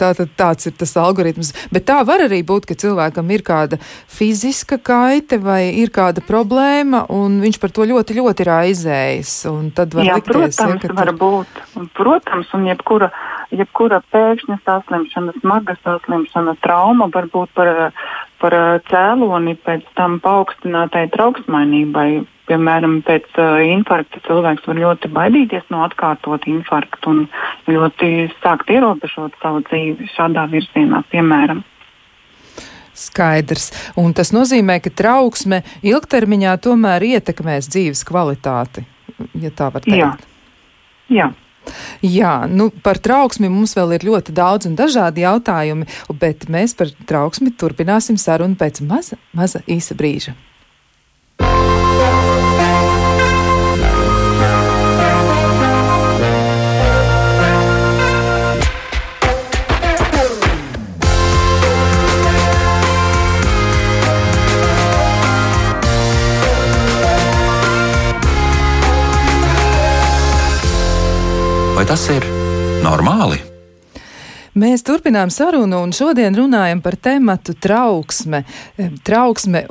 Tātad 0.00 0.32
tāds 0.34 0.66
ir 0.66 0.74
tas 0.78 0.94
algoritms. 0.98 1.52
Bet 1.70 1.86
tā 1.86 2.00
var 2.06 2.24
arī 2.24 2.40
būt, 2.46 2.66
ka 2.66 2.76
cilvēkam 2.78 3.30
ir 3.30 3.44
kāda 3.46 3.78
fiziska 4.10 4.80
kaite 4.82 5.38
vai 5.42 5.68
ir 5.78 5.92
kāda 5.94 6.24
problēma, 6.24 7.04
un 7.14 7.38
viņš 7.44 7.60
par 7.62 7.74
to 7.74 7.86
ļoti, 7.90 8.18
ļoti 8.18 8.48
raizējas. 8.48 9.36
Jā, 9.46 10.18
likties, 10.18 10.26
protams, 10.26 10.58
ja, 10.58 10.96
var 10.98 11.12
tur... 11.12 11.20
būt. 11.22 11.62
Protams, 11.94 12.52
un 12.58 12.66
jebkura, 12.70 13.10
jebkura 13.54 14.02
pēkšņa 14.10 14.60
saslimšana, 14.66 15.38
smaga 15.40 15.78
saslimšana, 15.84 16.58
trauma 16.64 17.10
var 17.14 17.30
būt 17.30 17.54
par, 17.54 17.72
par 18.42 18.58
cēloni 18.90 19.54
pēc 19.62 19.86
tam 19.98 20.18
paaugstinātai 20.24 21.06
trauksmainībai 21.14 22.08
piemēram, 22.48 22.98
pēc 23.06 23.28
uh, 23.38 23.60
infarkta 23.66 24.20
cilvēks 24.26 24.66
var 24.68 24.80
ļoti 24.80 25.10
baidīties 25.14 25.68
no 25.72 25.84
atkārtot 25.86 26.46
infarktu 26.50 27.12
un 27.12 27.22
ļoti 27.70 28.10
sākt 28.42 28.72
ierobežot 28.74 29.36
savu 29.42 29.62
dzīvi 29.68 30.10
šādā 30.14 30.46
virzienā, 30.52 31.04
piemēram. 31.12 31.64
Skaidrs. 32.94 33.72
Un 33.98 34.12
tas 34.14 34.30
nozīmē, 34.34 34.78
ka 34.82 34.92
trauksme 34.94 35.64
ilgtermiņā 35.82 36.52
tomēr 36.62 37.08
ietekmēs 37.16 37.70
dzīves 37.72 38.04
kvalitāti, 38.06 38.84
ja 39.42 39.50
tā 39.50 39.72
var 39.74 39.82
teikt. 39.82 39.98
Jā. 39.98 40.12
Jā. 41.10 41.32
Jā, 42.04 42.32
nu, 42.50 42.68
par 42.84 43.00
trauksmi 43.00 43.48
mums 43.48 43.72
vēl 43.76 43.96
ir 43.96 44.06
ļoti 44.08 44.34
daudz 44.36 44.68
un 44.68 44.76
dažādi 44.76 45.24
jautājumi, 45.24 45.88
bet 46.20 46.44
mēs 46.52 46.76
par 46.76 46.92
trauksmi 47.08 47.54
turpināsim 47.56 48.18
sarunu 48.20 48.58
pēc 48.60 48.82
maza, 48.84 49.16
maza 49.32 49.64
īsa 49.64 49.96
brīža. 49.96 50.36
Vai 71.74 71.82
tas 71.84 72.06
ir 72.08 72.22
normāli? 72.84 73.53
Mēs 74.54 74.84
turpinām 74.86 75.32
sarunu 75.34 75.80
un 75.82 75.90
šodien 75.90 76.36
runājam 76.38 76.78
par 76.78 76.94
tematu 76.94 77.56
trauksme. 77.58 78.44
Trauksme 79.02 79.64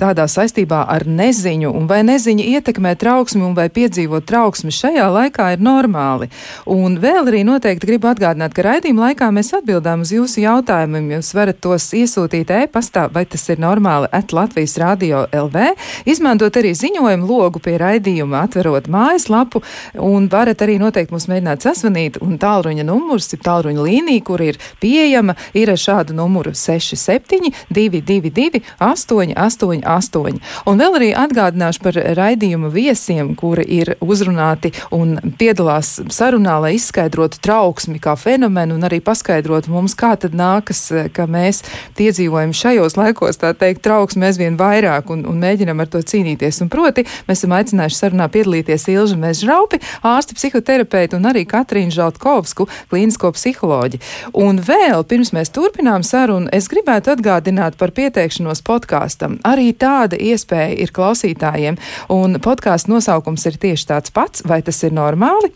tādā 0.00 0.24
saistībā 0.24 0.78
ar 0.88 1.04
neziņu 1.04 1.68
un 1.76 1.84
vai 1.90 1.98
neziņa 2.08 2.46
ietekmē 2.54 2.94
trauksmi 2.96 3.44
un 3.44 3.52
vai 3.58 3.66
piedzīvot 3.68 4.24
trauksmi 4.24 4.72
šajā 4.72 5.10
laikā 5.12 5.50
ir 5.52 5.60
normāli. 5.60 6.30
Un 6.64 6.96
vēl 7.02 7.28
arī 7.28 7.42
noteikti 7.44 7.90
gribu 7.90 8.08
atgādināt, 8.08 8.54
ka 8.56 8.64
raidījuma 8.64 9.10
laikā 9.10 9.28
mēs 9.36 9.52
atbildām 9.58 10.06
uz 10.06 10.14
jūsu 10.16 10.40
jautājumiem. 10.46 11.12
Jūs 11.18 11.34
varat 11.36 11.60
tos 11.60 11.90
iesūtīt 12.00 12.54
e-pastā, 12.56 13.10
vai 13.12 13.26
tas 13.28 13.44
ir 13.52 13.60
normāli 13.60 14.08
at 14.16 14.32
Latvijas 14.32 14.78
Rādio 14.80 15.26
LV. 15.28 15.74
Izmantot 16.08 16.56
arī 16.56 16.72
ziņojumu 16.80 17.28
logu 17.28 17.60
pie 17.60 17.76
raidījuma, 17.84 18.46
atverot 18.48 18.88
mājaslapu 18.88 19.60
un 20.00 20.32
varat 20.32 20.64
arī 20.64 20.80
noteikti 20.80 21.12
mums 21.12 21.28
mēģināt 21.28 21.68
sasvanīt 21.68 22.18
un 22.24 22.40
tālruņa 22.40 22.88
numurs, 22.88 23.28
tālruņa 23.36 23.88
līnija 23.90 24.21
kur 24.24 24.42
ir 24.44 24.58
pieejama, 24.82 25.36
ir 25.54 25.72
ar 25.72 25.80
šādu 25.80 26.16
numuru 26.16 26.54
67 26.56 27.52
222 27.72 28.62
888. 28.78 30.40
Un 30.66 30.80
vēl 30.80 30.98
arī 30.98 31.10
atgādināšu 31.18 31.82
par 31.84 31.98
raidījuma 32.18 32.70
viesiem, 32.72 33.34
kuri 33.38 33.66
ir 33.80 33.94
uzrunāti 34.02 34.72
un 34.94 35.16
piedalās 35.38 35.94
sarunā, 36.12 36.58
lai 36.62 36.74
izskaidrotu 36.78 37.40
trauksmi 37.42 38.00
kā 38.02 38.14
fenomenu 38.18 38.76
un 38.78 38.86
arī 38.88 39.00
paskaidrotu 39.04 39.72
mums, 39.72 39.96
kā 39.98 40.14
tad 40.20 40.36
nākas, 40.38 40.84
ka 41.14 41.26
mēs 41.30 41.62
piedzīvojam 41.98 42.54
šajos 42.56 42.96
laikos, 42.98 43.40
tā 43.40 43.52
teikt, 43.58 43.82
trauksmi 43.86 44.28
aizvien 44.28 44.58
vairāk 44.60 45.10
un, 45.12 45.24
un 45.28 45.40
mēģinam 45.42 45.82
ar 45.82 45.90
to 45.92 46.02
cīnīties. 46.12 46.62
Un 46.64 46.70
proti, 46.72 47.06
mēs 47.28 47.42
esam 47.42 47.56
aicinājuši 47.56 47.98
sarunā 47.98 48.28
piedalīties 48.32 48.88
Ilža 48.92 49.18
Mežraupi, 49.20 49.80
ārsti 50.06 50.36
psihoterapeiti 50.38 51.18
un 51.18 51.28
arī 51.30 51.44
Katrīnu 51.48 51.94
Žaltkovsku, 51.94 52.68
klīnisko 52.92 53.32
psiholoģi. 53.36 54.00
Un 54.38 54.60
vēl 54.62 55.04
pirms 55.08 55.32
mēs 55.36 55.52
turpinām 55.54 56.04
sarunu, 56.06 56.50
es 56.52 56.68
gribētu 56.72 57.14
atgādināt 57.16 57.78
par 57.80 57.94
pieteikšanos 57.96 58.64
podkāstam. 58.66 59.38
Arī 59.48 59.72
tāda 59.72 60.18
iespēja 60.20 60.76
ir 60.84 60.94
klausītājiem, 60.94 61.80
un 62.12 62.40
podkāstu 62.42 62.94
nosaukums 62.94 63.46
ir 63.50 63.60
tieši 63.62 63.90
tāds 63.94 64.14
pats, 64.14 64.46
vai 64.46 64.62
tas 64.62 64.82
ir 64.86 64.94
normāli? 64.96 65.52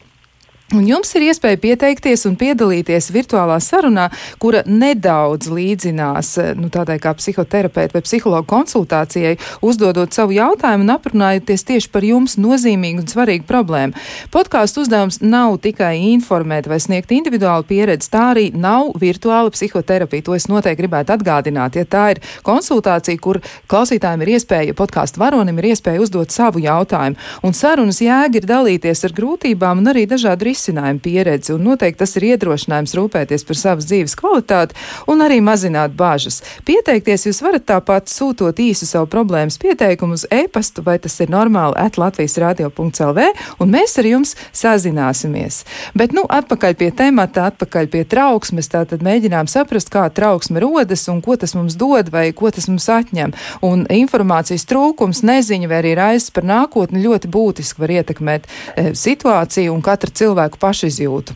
Un 0.75 0.83
jums 0.83 1.13
ir 1.15 1.23
iespēja 1.29 1.61
pieteikties 1.63 2.25
un 2.27 2.33
piedalīties 2.35 3.13
virtuālā 3.15 3.61
sarunā, 3.63 4.09
kura 4.43 4.65
nedaudz 4.67 5.47
līdzinās 5.47 6.31
eh, 6.43 6.49
nu, 6.59 6.67
tādai 6.75 6.97
kā 6.99 7.13
psihoterapeita 7.15 7.95
vai 7.95 8.03
psihologa 8.03 8.49
konsultācijai, 8.51 9.37
uzdodot 9.63 10.11
savu 10.11 10.35
jautājumu 10.35 10.83
un 10.83 10.91
aprunājoties 10.97 11.63
tieši 11.69 11.91
par 11.95 12.03
jums 12.09 12.35
nozīmīgu 12.43 13.05
un 13.05 13.07
svarīgu 13.13 13.47
problēmu. 13.47 13.95
Podkāstu 14.35 14.83
uzdevums 14.83 15.21
nav 15.23 15.55
tikai 15.63 15.93
informēt 16.09 16.67
vai 16.67 16.81
sniegt 16.83 17.15
individuālu 17.15 17.63
pieredzi, 17.71 18.11
tā 18.11 18.25
arī 18.33 18.49
nav 18.51 18.91
virtuāla 18.99 19.55
psihoterapija. 19.55 20.27
To 20.27 20.35
es 20.35 20.49
noteikti 20.51 20.83
gribētu 20.83 21.15
atgādināt. 21.15 21.79
Ja 21.79 21.87
tā 21.87 22.09
ir 22.17 22.23
konsultācija, 22.43 23.23
kur 23.23 23.39
klausītājiem 23.71 24.27
ir 24.27 24.35
iespēja, 24.35 24.75
podkāstu 24.83 25.23
varonim 25.23 25.63
ir 25.63 25.71
iespēja 25.71 26.03
uzdot 26.03 26.35
savu 26.35 26.67
jautājumu, 26.67 27.23
un 27.47 27.55
sarunas 27.55 28.03
jēga 28.03 28.43
ir 28.43 28.51
dalīties 28.51 29.07
ar 29.07 29.15
grūtībām 29.23 29.87
un 29.87 29.95
arī 29.95 30.09
dažādu 30.11 30.51
risinājumu 30.51 30.56
risinājumu 30.57 31.03
pieredzi, 31.05 31.53
un 31.55 31.65
noteikti 31.71 32.01
tas 32.03 32.17
ir 32.19 32.31
iedrošinājums 32.33 32.95
rūpēties 32.97 33.45
par 33.47 33.59
savas 33.61 33.89
dzīves 33.89 34.17
kvalitāti 34.19 34.77
un 35.11 35.23
arī 35.25 35.39
mazināt 35.45 35.95
bāžas. 35.97 36.43
Pieteikties 36.67 37.29
jūs 37.29 37.43
varat 37.45 37.67
tāpat 37.69 38.11
sūtot 38.11 38.59
īsu 38.63 38.89
savu 38.89 39.09
problēmas 39.11 39.59
pieteikumu 39.61 40.17
uz 40.17 40.27
e-pastu, 40.33 40.85
vai 40.87 40.99
tas 41.03 41.19
ir 41.21 41.33
normāli 41.33 41.77
at 41.81 41.99
Latvijas 42.01 42.39
radio.lv, 42.41 43.27
un 43.61 43.73
mēs 43.73 43.97
ar 44.01 44.09
jums 44.09 44.35
sazināsimies. 44.57 45.63
Bet, 45.97 46.15
nu, 46.17 46.25
atpakaļ 46.29 46.77
pie 46.79 46.91
temata, 46.97 47.49
atpakaļ 47.51 47.91
pie 47.93 48.05
trauksmes, 48.09 48.71
tātad 48.73 49.05
mēģinām 49.07 49.51
saprast, 49.51 49.91
kā 49.93 50.07
trauksme 50.15 50.63
rodas 50.63 51.07
un 51.13 51.23
ko 51.25 51.37
tas 51.41 51.55
mums 51.57 51.77
dod 51.79 52.11
vai 52.13 52.31
ko 52.37 52.51
tas 52.55 52.69
mums 52.71 52.89
atņem. 52.93 53.35
Un 53.67 53.87
informācijas 53.93 54.67
trūkums, 54.69 55.25
neziņa 55.27 55.71
vai 55.71 55.83
arī 55.83 55.97
raizes 55.99 56.33
par 56.35 56.47
nākotni 56.49 57.05
ļoti 57.05 57.31
būtiski 57.33 57.83
var 57.83 57.95
ietekmēt 57.99 58.47
e, 58.47 58.93
situāciju 58.97 59.75
un 59.75 59.83
katra 59.85 60.13
cilvēka 60.17 60.46
cilvēku 60.47 60.59
pašizjūtu. 60.59 61.35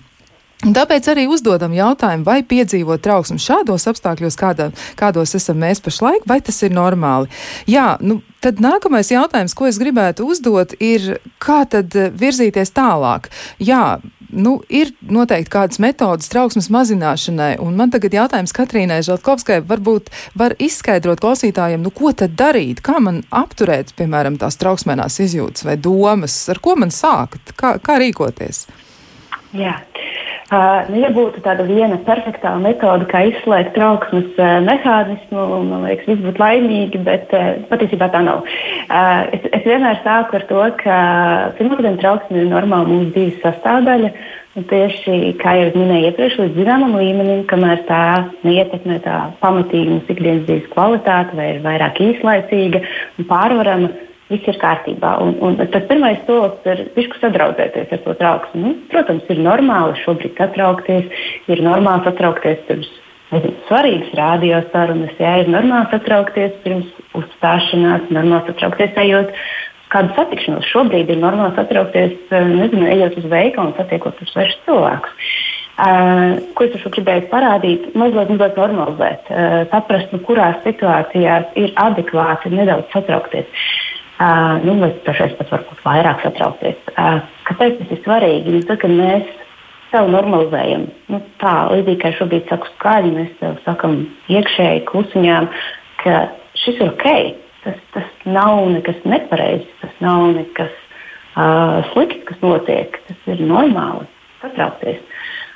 Un 0.60 0.74
tāpēc 0.76 1.06
arī 1.08 1.24
uzdodam 1.24 1.72
jautājumu, 1.72 2.24
vai 2.26 2.42
piedzīvot 2.44 3.00
trauksmi 3.00 3.40
šādos 3.40 3.86
apstākļos, 3.88 4.36
kādā, 4.36 4.70
kādos 4.94 5.32
esam 5.34 5.56
mēs 5.56 5.80
pašlaik, 5.80 6.26
vai 6.28 6.40
tas 6.44 6.60
ir 6.62 6.70
normāli. 6.70 7.30
Jā, 7.64 7.96
nu, 8.04 8.20
tad 8.44 8.60
nākamais 8.60 9.08
jautājums, 9.08 9.54
ko 9.56 9.70
es 9.70 9.78
gribētu 9.80 10.26
uzdot, 10.28 10.74
ir, 10.76 11.16
kā 11.40 11.64
tad 11.64 11.96
virzīties 11.96 12.74
tālāk? 12.76 13.30
Jā, 13.56 14.02
nu, 14.36 14.58
ir 14.68 14.92
noteikti 15.00 15.48
kādas 15.54 15.80
metodas 15.80 16.28
trauksmes 16.28 16.68
mazināšanai, 16.68 17.54
un 17.64 17.80
man 17.80 17.96
tagad 17.96 18.12
jautājums 18.18 18.52
Katrīnai 18.52 19.00
Žaltkovskai 19.08 19.62
varbūt 19.64 20.12
var 20.36 20.58
izskaidrot 20.60 21.24
klausītājiem, 21.24 21.80
nu, 21.80 21.88
ko 21.88 22.12
tad 22.12 22.36
darīt, 22.36 22.84
kā 22.84 23.00
man 23.00 23.22
apturēt, 23.32 23.94
piemēram, 23.96 24.36
tās 24.36 24.60
trauksmēnās 24.60 25.22
izjūtas 25.24 25.64
vai 25.64 25.80
domas, 25.80 26.36
ar 26.52 26.60
ko 26.60 26.76
man 26.84 26.92
sākt, 26.92 27.56
kā, 27.56 27.78
kā 27.80 27.96
rīkoties? 28.04 28.66
Jā. 29.56 29.78
Uh, 30.50 30.82
nu, 30.90 30.96
ja 30.98 31.12
būtu 31.14 31.44
tāda 31.44 31.62
viena 31.62 31.94
perfektā 32.02 32.56
metode, 32.58 33.06
kā 33.10 33.20
izslēgt 33.28 33.70
trauksmes 33.76 34.32
uh, 34.34 34.56
mehānismu, 34.66 35.44
man 35.68 35.84
liekas, 35.86 36.08
viss 36.10 36.24
būtu 36.24 36.42
laimīgi, 36.42 37.00
bet 37.06 37.30
uh, 37.38 37.52
patiesībā 37.70 38.08
tā 38.10 38.24
nav. 38.26 38.42
Uh, 38.42 39.30
es, 39.36 39.46
es 39.54 39.62
vienmēr 39.62 40.00
sāku 40.02 40.40
ar 40.40 40.46
to, 40.50 40.64
ka 40.82 40.98
pirmkārt 41.58 42.02
trauksme 42.02 42.42
ir 42.42 42.50
normāla 42.50 42.90
mūsu 42.90 43.12
dzīves 43.14 43.38
sastāvdaļa. 43.44 44.10
Un 44.58 44.66
tieši 44.66 45.16
kā 45.38 45.54
jau 45.54 45.70
minēju 45.76 46.10
iepriekš, 46.10 46.40
līdz 46.42 46.56
zināmam 46.58 46.98
līmenim, 46.98 47.44
kamēr 47.46 47.84
tā 47.86 48.02
neietekmē 48.42 48.98
tā 49.04 49.20
pamatīgi 49.38 49.94
mūsu 49.94 50.16
ikdienas 50.16 50.48
dzīves 50.48 50.70
kvalitāti 50.74 51.38
vai 51.38 51.52
ir 51.52 51.62
vairāk 51.62 52.02
īslaicīga 52.02 52.82
un 52.82 53.30
pārvarama 53.30 53.92
viss 54.30 54.48
ir 54.48 54.58
kārtībā. 54.62 55.16
Un, 55.24 55.34
un 55.44 55.58
tas 55.60 55.84
pirmais 55.90 56.20
solis 56.28 56.66
ir 56.70 56.86
pišku 56.94 57.20
sadraudzēties 57.20 57.94
ar 57.96 58.02
to 58.06 58.16
trauksmi. 58.20 58.62
Nu, 58.62 58.74
protams, 58.92 59.26
ir 59.32 59.42
normāli 59.42 59.98
šobrīd 60.04 60.38
satraukties, 60.38 61.22
ir 61.50 61.62
normāli 61.66 62.06
satraukties 62.06 62.62
pirms 62.68 62.90
svarīgas 63.68 64.14
radiosarunas, 64.18 65.14
jā, 65.20 65.36
ir 65.42 65.50
normāli 65.52 65.90
satraukties 65.92 66.56
pirms 66.64 66.88
uzstāšanās, 67.18 68.08
normāli 68.10 68.50
satraukties 68.50 68.98
ejot. 69.04 69.34
Kādu 69.90 70.14
satikšanos 70.14 70.66
šobrīd 70.70 71.08
ir 71.10 71.18
normāli 71.18 71.54
satraukties, 71.56 72.18
nezinu, 72.30 72.86
ejot 72.90 73.16
uz 73.18 73.24
veikalu 73.30 73.72
un 73.72 73.78
satiekot 73.78 74.20
uz 74.22 74.30
svešus 74.30 74.60
cilvēkus. 74.68 75.32
Uh, 75.80 76.36
ko 76.54 76.66
es 76.66 76.74
šo 76.82 76.90
gribēju 76.92 77.30
parādīt, 77.30 77.86
mazliet, 77.96 78.28
mazliet 78.28 78.58
normalizēt, 78.60 79.30
uh, 79.32 79.62
saprast, 79.70 80.10
nu, 80.12 80.20
kurās 80.26 80.58
situācijās 80.66 81.54
ir 81.56 81.72
adekvāti 81.80 82.52
nedaudz 82.52 82.90
satraukties. 82.92 83.48
Uh, 83.48 83.89
nu, 84.66 84.74
vai 84.82 84.90
dažreiz 85.06 85.36
pat 85.38 85.52
varbūt 85.54 85.84
vairāk 85.84 86.24
satraukties. 86.24 86.80
Uh, 86.92 87.22
kāpēc 87.48 87.78
tas 87.78 87.94
ir 87.94 88.02
svarīgi? 88.04 88.52
Nu, 88.52 88.64
tad, 88.68 88.82
kad 88.82 88.92
mēs 88.92 89.28
sev 89.90 90.10
normalizējam, 90.12 90.86
nu, 91.10 91.20
tā 91.40 91.54
līdzīgi 91.72 92.00
kā 92.02 92.12
šobrīd 92.18 92.50
saku 92.50 92.68
skaļi, 92.74 93.14
mēs 93.16 93.32
sev 93.40 93.56
sakam 93.64 93.96
iekšēji 94.30 94.84
klusiņām, 94.90 95.48
ka 96.04 96.20
šis 96.60 96.82
ir 96.82 96.92
ok. 96.92 97.08
Tas, 97.64 97.80
tas 97.92 98.22
nav 98.24 98.62
nekas 98.72 99.00
nepareizs, 99.04 99.68
tas 99.82 99.96
nav 100.00 100.30
nekas 100.32 100.70
uh, 100.72 101.80
slikts, 101.90 102.22
kas 102.30 102.40
notiek. 102.44 102.96
Tas 103.08 103.28
ir 103.34 103.42
normāli 103.44 104.06
satraukties. 104.40 105.02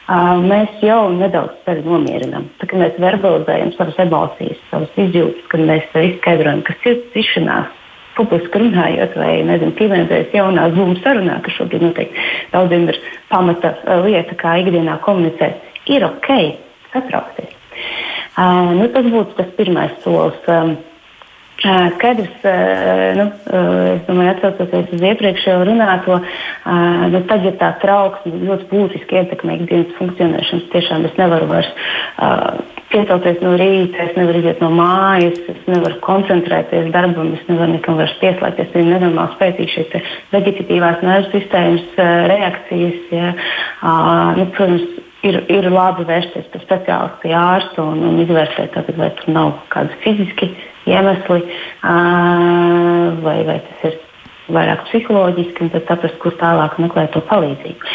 Uh, 0.04 0.36
mēs 0.44 0.82
jau 0.84 1.06
nedaudz 1.16 1.54
sevi 1.64 1.86
nomierinām. 1.86 2.50
Tad, 2.58 2.68
kad 2.68 2.82
mēs 2.82 2.98
verbalizējam 3.00 3.72
savas 3.78 4.02
emocijas, 4.04 4.60
savas 4.68 5.00
izjūtas, 5.00 5.48
kad 5.52 5.64
mēs 5.64 5.96
izskaidrojam, 5.96 6.60
kas 6.66 6.84
ir 6.90 7.00
cišanās, 7.14 7.72
publiski 8.18 8.62
runājot, 8.62 9.18
vai 9.20 9.32
nezinu, 9.46 9.74
pievienoties 9.78 10.32
jaunā 10.36 10.68
Zoom 10.76 10.96
sarunā, 11.02 11.40
kas 11.44 11.58
šobrīd 11.58 11.84
noteikti 11.88 12.26
daudziem 12.54 12.88
ir 12.92 13.00
pamata 13.32 13.74
uh, 13.76 14.00
lieta, 14.06 14.38
kā 14.40 14.56
ikdienā 14.62 14.98
komunicēt, 15.04 15.62
ir 15.90 16.06
ok 16.08 16.30
satraukties. 16.94 17.54
Uh, 18.34 18.74
nu, 18.78 18.88
tas 18.94 19.06
būtu 19.06 19.38
tas 19.38 19.54
pirmais 19.58 19.94
solis. 20.06 20.42
Um, 20.50 20.76
Skaidrs, 21.64 22.42
nu, 23.14 23.24
es 23.94 24.00
domāju, 24.08 24.32
atcaucoties 24.34 24.90
uz 24.92 25.04
iepriekšējo 25.06 25.62
runāto, 25.64 26.18
nu, 27.14 27.20
tad, 27.30 27.46
ja 27.46 27.52
tā 27.60 27.70
trauksme 27.80 28.42
ļoti 28.42 28.66
būtiski 28.72 29.20
ietekmē 29.20 29.60
ikdienas 29.60 29.94
funkcionēšanu, 30.00 30.66
tiešām 30.74 31.06
es 31.08 31.14
nevaru 31.20 31.48
vairs 31.54 31.70
piecelties 32.94 33.40
no 33.42 33.54
rīta, 33.58 34.06
es 34.06 34.18
nevaru 34.18 34.40
iziet 34.40 34.60
no 34.62 34.70
mājas, 34.74 35.38
es 35.50 35.62
nevaru 35.70 35.98
koncentrēties 36.04 36.92
darbam, 36.94 37.32
es 37.36 37.42
nevaru 37.50 37.76
nekam 37.76 37.98
vairs 38.00 38.14
pieslēgties. 38.22 38.74
Ir 38.74 38.90
nenormāli 38.92 39.34
spēcīgas 39.34 39.74
šīs 39.74 40.12
veģetatīvās 40.34 41.02
nervu 41.06 41.32
sistēmas 41.34 41.98
reakcijas. 42.30 43.00
Ja. 43.14 43.32
Nu, 44.38 44.46
protams, 44.54 44.86
ir, 45.26 45.40
ir 45.52 45.68
labi 45.72 46.06
vērsties 46.08 46.48
pie 46.52 46.62
speciālista, 46.62 47.20
pie 47.24 47.34
ārsta 47.38 47.84
un, 47.84 48.02
un 48.12 48.22
izvērtēt, 48.24 48.72
tātad, 48.76 48.98
vai 49.00 49.10
tur 49.18 49.34
nav 49.34 49.52
kādi 49.74 50.00
fiziski 50.04 50.52
iemesli, 50.90 51.40
vai, 53.24 53.38
vai 53.48 53.60
tas 53.68 53.86
ir 53.90 54.03
vairāk 54.52 54.84
psiholoģiski, 54.90 55.64
un 55.64 55.72
tad 55.72 55.88
saprast, 55.88 56.18
kur 56.22 56.34
tālāk 56.40 56.76
meklēt 56.82 57.14
to 57.14 57.22
palīdzību. 57.30 57.92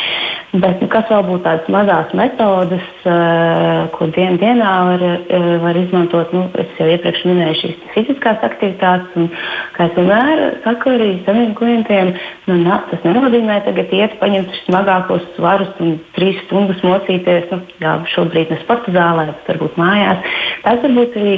Bet 0.50 0.80
nu, 0.82 0.88
kas 0.90 1.06
vēl 1.12 1.22
būtu 1.28 1.44
tādas 1.46 1.68
mazas 1.70 2.14
metodes, 2.18 2.86
uh, 3.06 3.84
ko 3.94 4.08
dien, 4.16 4.40
dienā 4.42 4.72
var, 4.88 5.04
uh, 5.06 5.50
var 5.62 5.78
izmantot? 5.78 6.32
Nu, 6.34 6.48
es 6.58 6.72
jau 6.80 6.88
iepriekš 6.90 7.22
minēju 7.30 7.60
šīs 7.60 7.84
fiziskās 7.94 8.42
aktivitātes, 8.48 9.14
un 9.14 9.30
kā 9.76 9.86
es 9.92 9.94
vienmēr 10.00 10.42
saku 10.64 10.96
arī 10.96 11.12
saviem 11.28 11.54
klientiem, 11.60 12.16
nu, 12.50 12.58
na, 12.64 12.80
tas 12.90 13.06
nenozīmē 13.06 13.60
tagad 13.68 13.94
iet 13.94 14.18
paņemt 14.24 14.58
smagākos 14.64 15.30
svarus 15.36 15.70
un 15.86 16.00
trīs 16.18 16.42
stundas 16.48 16.82
mocīties. 16.82 17.46
Nu, 17.54 17.62
jā, 17.86 17.94
šobrīd 18.16 18.50
ne 18.50 18.58
sporta 18.64 18.96
zālē, 18.98 19.30
bet 19.30 19.54
varbūt 19.54 19.78
mājās. 19.78 20.34
Tas 20.66 20.82
varbūt 20.82 21.22
arī 21.22 21.36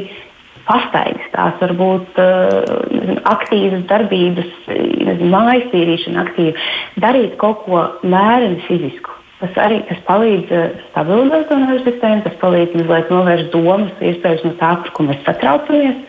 pastaigas, 0.67 1.29
tās 1.33 1.57
var 1.61 1.73
būt 1.79 2.19
uh, 2.21 3.15
aktīvas 3.31 3.85
darbības, 3.89 4.51
nezinu, 4.67 5.31
mājas 5.31 5.69
tīrīšana, 5.73 6.25
aktīva. 6.25 6.69
Darīt 7.03 7.37
kaut 7.41 7.65
ko 7.65 7.83
mēreni 8.03 8.61
fizisku. 8.67 9.17
Tas 9.41 9.55
arī 9.57 9.79
tas 9.89 10.01
palīdz 10.05 10.51
uh, 10.53 10.65
stabilizēt 10.91 11.47
to 11.49 11.59
nervu 11.61 11.85
sistēmu, 11.87 12.25
tas 12.27 12.35
palīdz 12.43 12.75
mazliet 12.77 13.13
novērst 13.13 13.53
domas, 13.55 14.03
iespējas 14.05 14.45
no 14.45 14.53
tā, 14.59 14.75
par 14.83 14.93
ko 14.97 15.07
mēs 15.07 15.23
satraucamies. 15.25 16.03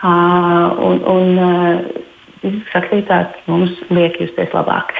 Uh, 0.00 0.80
un, 0.88 1.02
un 1.14 1.42
uh, 1.44 2.06
fiziskas 2.40 2.82
aktivitātes 2.82 3.48
mums 3.50 3.76
liek 3.92 4.16
justies 4.22 4.56
labāk. 4.56 4.94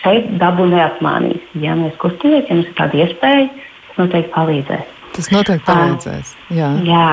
Šeit 0.00 0.32
dabu 0.40 0.68
neapmānīs. 0.70 1.44
Ja 1.60 1.76
mēs 1.78 1.96
kustamies, 2.00 2.48
ja 2.48 2.56
mums 2.56 2.70
ir 2.70 2.78
tāda 2.78 3.02
iespēja, 3.04 3.48
tas 3.88 4.04
noteikti 4.04 4.32
palīdzēs. 4.36 4.95
Tas 5.16 5.30
noteikti 5.32 5.66
palīdzēs. 5.66 6.32
Jā, 6.56 6.72
jā. 6.86 7.10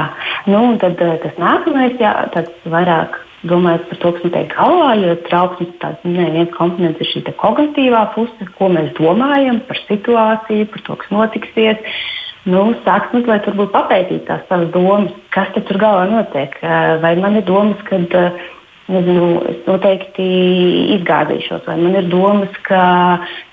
Nu, 0.49 0.63
tad 0.81 0.99
tas 0.99 1.37
nākamais, 1.39 1.95
jā, 2.01 2.13
tad 2.33 2.51
vairāk 2.69 3.19
domājot 3.47 3.85
par 3.89 3.99
to, 4.01 4.11
kas 4.15 4.25
notiek 4.27 4.55
galvā, 4.55 4.89
jo 5.01 5.15
trauksmes 5.27 5.71
tāds 5.81 6.07
ne, 6.07 6.27
viens 6.35 6.51
komponents 6.55 7.03
ir 7.03 7.09
šī 7.11 7.23
kognitīvā 7.39 8.03
puse, 8.15 8.49
ko 8.57 8.71
mēs 8.71 8.91
domājam 8.99 9.61
par 9.67 9.79
situāciju, 9.87 10.67
par 10.73 10.85
to, 10.87 10.99
kas 11.01 11.15
notiksies. 11.15 11.95
Nu, 12.43 12.65
sākt 12.83 13.13
mazliet 13.15 13.45
papētīt 13.71 14.25
tās 14.27 14.43
savas 14.49 14.67
domas, 14.73 15.13
kas 15.31 15.51
tur 15.55 15.79
galvā 15.79 16.09
notiek. 16.11 16.57
Vai 17.03 17.13
man 17.15 17.39
ir 17.39 17.45
domas, 17.47 17.79
ka 17.87 18.01
uh, 18.03 18.41
Nezinu, 18.91 19.27
es 19.47 19.59
noteikti 19.63 20.23
izgāzīšos, 20.97 21.61
vai 21.69 21.77
man 21.79 21.93
ir 21.95 22.09
domas, 22.11 22.51
ka 22.67 22.81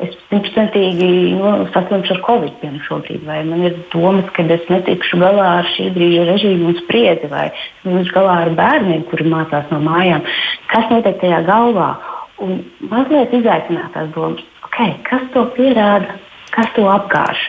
es 0.02 0.16
simtprocentīgi 0.26 1.10
nu, 1.38 1.52
saslimšu 1.70 2.16
ar 2.16 2.22
covid 2.26 2.56
pienu 2.58 2.82
šobrīd, 2.82 3.22
vai 3.28 3.44
man 3.46 3.62
ir 3.68 3.76
domas, 3.92 4.26
ka 4.34 4.42
es 4.56 4.66
netikšu 4.72 5.20
galā 5.22 5.46
ar 5.60 5.70
šī 5.76 5.86
brīža 5.94 6.26
režīmu 6.32 6.72
un 6.72 6.80
spriedzi, 6.80 7.30
vai 7.30 7.46
netikšu 7.84 8.16
galā 8.18 8.40
ar 8.48 8.52
bērniem, 8.58 9.06
kuri 9.12 9.30
mācās 9.30 9.70
no 9.70 9.78
mājām. 9.86 10.26
Kas 10.74 10.90
notiek 10.90 11.22
tajā 11.22 11.44
galvā? 11.46 11.92
Un 12.42 12.64
mazliet 12.90 13.30
izaicināt 13.36 13.94
tās 13.94 14.10
domas, 14.16 14.42
okay, 14.66 14.98
kas 15.06 15.22
to 15.30 15.46
pierāda, 15.54 16.18
kas 16.56 16.74
to 16.74 16.90
apgāž. 16.90 17.46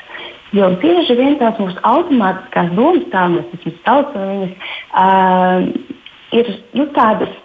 Jo 0.53 0.69
bieži 0.77 1.15
vien 1.17 1.39
tās 1.41 1.57
mūsu 1.57 1.81
automātiskās 1.87 2.73
domas, 2.77 3.09
tā 3.09 3.29
mēs 3.31 3.53
viņus 3.55 3.85
saucam, 3.87 4.33
viņas 4.35 4.73
uh, 5.01 5.71
ir 6.37 6.59
nu, 6.77 6.91
tādas 6.93 7.39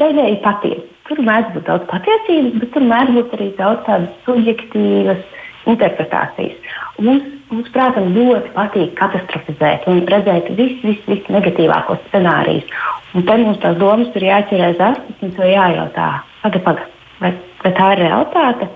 daļēji 0.00 0.40
patiesi. 0.44 0.86
Tur 1.08 1.20
mēdz 1.26 1.54
būt 1.56 1.66
daudz 1.66 1.86
patiesības, 1.90 2.56
bet 2.62 2.72
tur 2.74 2.86
mēdz 2.86 3.14
būt 3.16 3.36
arī 3.36 3.48
daudz 3.58 3.84
tādas 3.88 4.10
subjektīvas 4.26 5.22
interpretācijas. 5.70 6.76
Un 6.98 7.08
mums, 7.08 7.26
mums, 7.50 7.70
prātam, 7.74 8.12
ļoti 8.14 8.52
patīk 8.54 8.94
katastrofizēt 8.98 9.88
un 9.90 10.02
redzēt 10.10 10.52
visus, 10.56 10.82
visus, 10.84 11.06
visus 11.08 11.32
negatīvākos 11.34 12.02
scenārijus. 12.08 12.70
Un 13.14 13.26
te 13.26 13.36
mums 13.42 13.58
tās 13.62 13.78
domas 13.80 14.14
ir 14.16 14.28
jāķerēs 14.28 14.84
astes 14.90 15.24
un 15.26 15.34
to 15.36 15.48
jājautā, 15.48 16.10
pagaidi, 16.44 16.64
pagaidi, 16.68 17.02
vai, 17.20 17.32
vai 17.64 17.74
tā 17.80 17.90
ir 17.94 18.04
realitāte? 18.04 18.70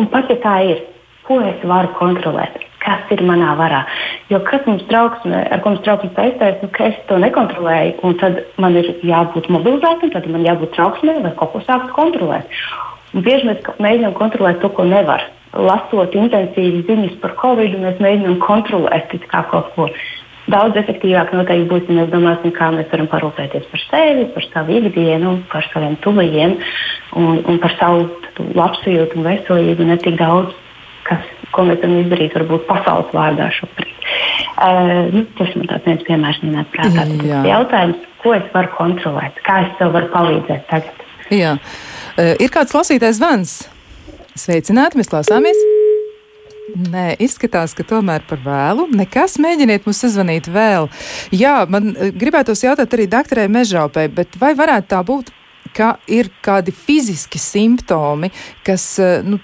Un 0.00 0.10
pat 0.12 0.30
ja 0.30 0.38
tā 0.42 0.58
ir, 0.68 0.84
ko 1.24 1.40
es 1.46 1.64
varu 1.64 1.94
kontrolēt? 1.98 2.60
Kas 2.84 3.12
ir 3.14 3.22
manā 3.26 3.54
varā. 3.58 3.82
Jo 4.32 4.40
kas 4.46 4.64
mums 4.68 4.84
trauksme, 4.90 5.44
ar 5.52 5.62
ko 5.64 5.74
mums 5.74 5.84
trauksme 5.86 6.10
saistās, 6.16 6.58
nu, 6.62 6.70
ka 6.74 6.90
es 6.90 6.98
to 7.08 7.18
nekontrolēju, 7.22 7.94
un 8.06 8.18
tad 8.20 8.42
man 8.60 8.76
ir 8.80 8.90
jābūt 9.04 9.50
mobilizētam, 9.52 10.12
tad 10.14 10.28
man 10.32 10.44
jābūt 10.46 10.74
trauksmē, 10.76 11.20
lai 11.24 11.32
kaut 11.38 11.54
ko 11.54 11.62
sāktu 11.64 11.94
kontrolēt. 11.96 12.60
Un 13.14 13.24
bieži 13.24 13.48
mēs 13.48 13.62
mēģinām 13.78 14.16
kontrolēt 14.18 14.60
to, 14.62 14.72
ko 14.74 14.86
nevar. 14.88 15.28
Lasot 15.54 16.16
intensīvi 16.18 16.82
ziņas 16.88 17.18
par 17.22 17.36
covid, 17.38 17.78
mēs 17.78 18.02
mēģinām 18.02 18.40
kontrolēt 18.42 19.14
kaut 19.30 19.70
ko. 19.76 19.88
Daudz 20.50 20.76
efektīvāk 20.76 21.30
noteikti 21.32 21.70
būs, 21.70 21.86
ja 21.88 22.02
mēs 22.02 22.10
domāsim, 22.12 22.52
kā 22.52 22.66
mēs 22.74 22.90
varam 22.90 23.06
parūpēties 23.08 23.70
par 23.70 23.84
sevi, 23.86 24.26
par 24.34 24.44
savu 24.50 24.74
ikdienu, 24.76 25.38
par 25.48 25.64
saviem 25.70 25.94
tuvajiem 26.04 26.58
un, 27.16 27.38
un 27.48 27.60
par 27.62 27.72
savu 27.78 28.10
labsajūtu 28.58 29.16
un 29.16 29.24
veselību, 29.24 29.86
ne 29.88 29.96
tik 30.02 30.18
daudz, 30.20 30.52
kas 31.08 31.24
ko 31.54 31.66
mēs 31.68 31.80
varam 31.82 32.00
izdarīt 32.02 32.34
varbūt 32.38 32.66
pasaules 32.68 33.12
vārdā 33.14 33.50
šobrīd. 33.54 34.08
Uh, 34.54 35.12
nu, 35.14 35.24
tas 35.38 35.54
man 35.58 35.70
tāds 35.70 35.88
viens 35.88 36.04
piemērs 36.06 36.42
minēt 36.44 36.70
prātā. 36.74 37.06
Tas 37.06 37.46
jautājums, 37.48 38.08
ko 38.22 38.34
es 38.36 38.50
varu 38.54 38.72
kontrolēt, 38.76 39.38
kā 39.46 39.62
es 39.66 39.72
sev 39.80 39.94
varu 39.96 40.10
palīdzēt 40.14 40.66
tagad. 40.70 41.06
Jā. 41.34 41.56
Uh, 42.14 42.34
ir 42.42 42.52
kāds 42.54 42.76
lasītājs 42.76 43.20
zvans? 43.20 43.56
Sveicināti, 44.38 44.98
mēs 44.98 45.10
klausāmies! 45.12 45.58
Nē, 46.74 47.12
izskatās, 47.22 47.74
ka 47.76 47.84
tomēr 47.86 48.24
par 48.26 48.40
vēlu. 48.42 48.88
Nekas, 48.98 49.36
mēģiniet 49.42 49.84
mums 49.86 50.00
sazvanīt 50.02 50.48
vēl. 50.50 50.88
Jā, 51.34 51.60
man 51.70 51.92
gribētos 52.18 52.64
jautāt 52.64 52.96
arī 52.96 53.06
doktorai 53.10 53.46
Mežaupē, 53.52 54.08
bet 54.10 54.34
vai 54.40 54.54
varētu 54.58 54.90
tā 54.90 55.02
būt? 55.06 55.30
Ka 55.74 55.94
ir 56.10 56.30
kādi 56.44 56.72
fiziski 56.74 57.40
simptomi, 57.40 58.30
kas 58.66 58.86
eh, 59.02 59.24
nu, 59.26 59.38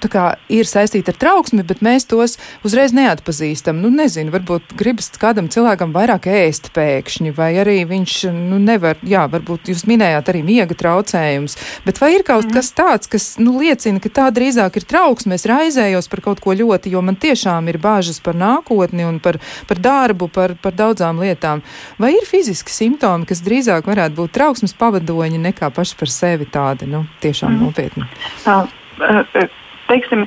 ir 0.53 0.69
saistīti 0.69 1.13
ar 1.13 1.19
trauksmi, 1.21 1.65
bet 1.67 1.83
mēs 1.85 2.07
tos 2.11 2.37
uzreiz 2.67 2.95
neatpazīstam. 2.97 3.81
Nu, 3.83 3.91
nezinu, 3.95 4.33
varbūt 4.35 4.75
gribas 4.79 5.11
kādam 5.21 5.51
cilvēkam 5.53 5.95
vairāk 5.97 6.29
ēst 6.31 6.71
pēkšņi, 6.77 7.35
vai 7.37 7.53
arī 7.63 7.83
viņš 7.91 8.17
nu, 8.37 8.61
nevar, 8.63 9.01
jā, 9.07 9.27
varbūt 9.31 9.73
jūs 9.73 9.87
minējāt 9.91 10.31
arī 10.33 10.45
miega 10.47 10.77
traucējums, 10.79 11.59
bet 11.87 12.01
vai 12.03 12.15
ir 12.17 12.27
kaut 12.27 12.47
mm. 12.47 12.55
kas 12.57 12.73
tāds, 12.77 13.11
kas 13.11 13.29
nu, 13.43 13.57
liecina, 13.61 14.03
ka 14.03 14.13
tā 14.21 14.29
drīzāk 14.35 14.81
ir 14.81 14.89
trauksme, 14.89 15.37
es 15.37 15.49
raizējos 15.51 16.11
par 16.13 16.25
kaut 16.25 16.43
ko 16.45 16.55
ļoti, 16.57 16.95
jo 16.95 17.03
man 17.05 17.19
tiešām 17.21 17.69
ir 17.73 17.81
bāžas 17.83 18.23
par 18.25 18.39
nākotni 18.39 19.07
un 19.09 19.21
par, 19.23 19.41
par 19.69 19.83
darbu, 19.83 20.31
par, 20.33 20.57
par 20.63 20.77
daudzām 20.77 21.21
lietām. 21.23 21.65
Vai 22.01 22.15
ir 22.17 22.29
fiziski 22.29 22.73
simptomi, 22.73 23.29
kas 23.29 23.43
drīzāk 23.45 23.89
varētu 23.91 24.17
būt 24.19 24.35
trauksmes 24.37 24.77
pavadoņi 24.79 25.41
nekā 25.51 25.73
paši 25.75 25.99
par 25.99 26.11
sevi 26.13 26.20
tādi 26.53 26.91
nu, 26.91 27.05
tiešām 27.25 27.57
mm. 27.57 27.65
nopietni? 27.65 28.07
Uh, 28.47 29.51
teiksim, 29.91 30.25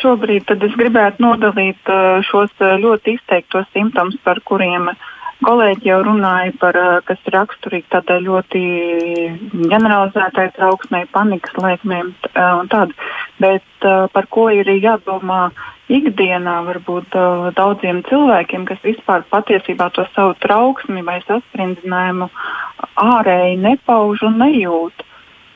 šobrīd 0.00 0.50
es 0.56 0.78
gribētu 0.78 1.24
nodalīt 1.24 1.92
šos 2.28 2.54
ļoti 2.82 3.16
izteiktos 3.18 3.68
simptomus, 3.74 4.18
par 4.24 4.40
kuriem 4.46 4.90
kolēģi 5.44 5.90
jau 5.90 6.00
runāja, 6.06 6.52
par, 6.60 6.76
kas 7.04 7.20
ir 7.28 7.34
raksturīgi 7.36 7.90
tādai 7.92 8.22
ļoti 8.24 8.60
generalizētai 9.68 10.46
trauksmei, 10.56 11.04
panikas 11.12 11.58
lēkmēm 11.60 12.12
un 12.40 12.70
tādu. 12.72 12.96
Bet 13.42 13.88
par 14.14 14.28
ko 14.32 14.48
ir 14.54 14.70
jādomā 14.80 15.50
ikdienā, 15.92 16.56
varbūt 16.66 17.18
daudziem 17.58 18.00
cilvēkiem, 18.08 18.64
kas 18.70 18.80
vispār 18.86 19.26
patiesībā 19.30 19.90
to 19.94 20.06
savu 20.14 20.34
trauksmi 20.40 21.04
vai 21.06 21.20
sasprindinājumu 21.26 22.30
ārēji 22.96 23.60
nepauž 23.60 24.24
un 24.26 24.40
nejūt 24.40 25.05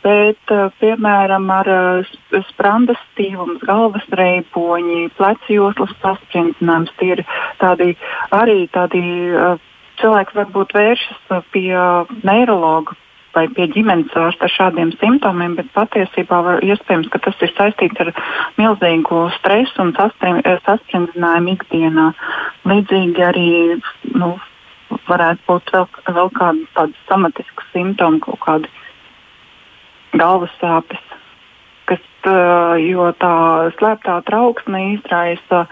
bet, 0.04 0.40
eh, 0.50 0.68
piemēram, 0.80 1.48
ar 1.52 1.68
eh, 1.68 2.42
sprandas 2.50 3.00
stīvums, 3.10 3.60
galvas 3.66 4.06
reipoņi, 4.20 5.10
plecu 5.18 5.56
joslas 5.56 5.92
saspringtinājums, 6.04 6.94
tie 7.00 7.12
ir 7.16 7.24
tādi 7.60 7.92
arī 8.36 8.64
tādi 8.72 9.04
eh, 9.34 9.68
cilvēki 10.00 10.36
varbūt 10.40 10.74
vēršas 10.76 11.46
pie 11.52 11.70
neirologa 12.24 12.96
vai 13.34 13.46
pie 13.54 13.68
ģimenes 13.70 14.14
ārsta 14.18 14.48
ar 14.48 14.52
šādiem 14.54 14.90
simptomiem, 14.98 15.54
bet 15.58 15.68
patiesībā 15.76 16.40
var, 16.46 16.64
iespējams, 16.66 17.10
ka 17.12 17.20
tas 17.22 17.36
ir 17.44 17.52
saistīts 17.54 18.02
ar 18.02 18.10
milzīgu 18.58 19.20
stresu 19.36 19.84
un 19.84 19.92
sasprindzinājumu 19.94 21.54
ikdienā. 21.54 22.08
Līdzīgi 22.66 23.26
arī 23.28 23.50
nu, 24.16 24.32
varētu 25.06 25.46
būt 25.46 25.72
vēl, 25.76 25.86
vēl 26.16 26.32
kādi 26.40 26.66
tādi 26.74 26.98
somatiski 27.06 27.68
simptomi, 27.70 28.22
kaut 28.24 28.42
kādi 28.46 28.72
galvas 30.16 30.52
sāpes. 30.60 31.06
Kas, 31.90 32.02
jo 32.84 33.08
tā 33.18 33.34
slēptā 33.78 34.20
trauksme 34.28 34.82
izraisa 34.94 35.64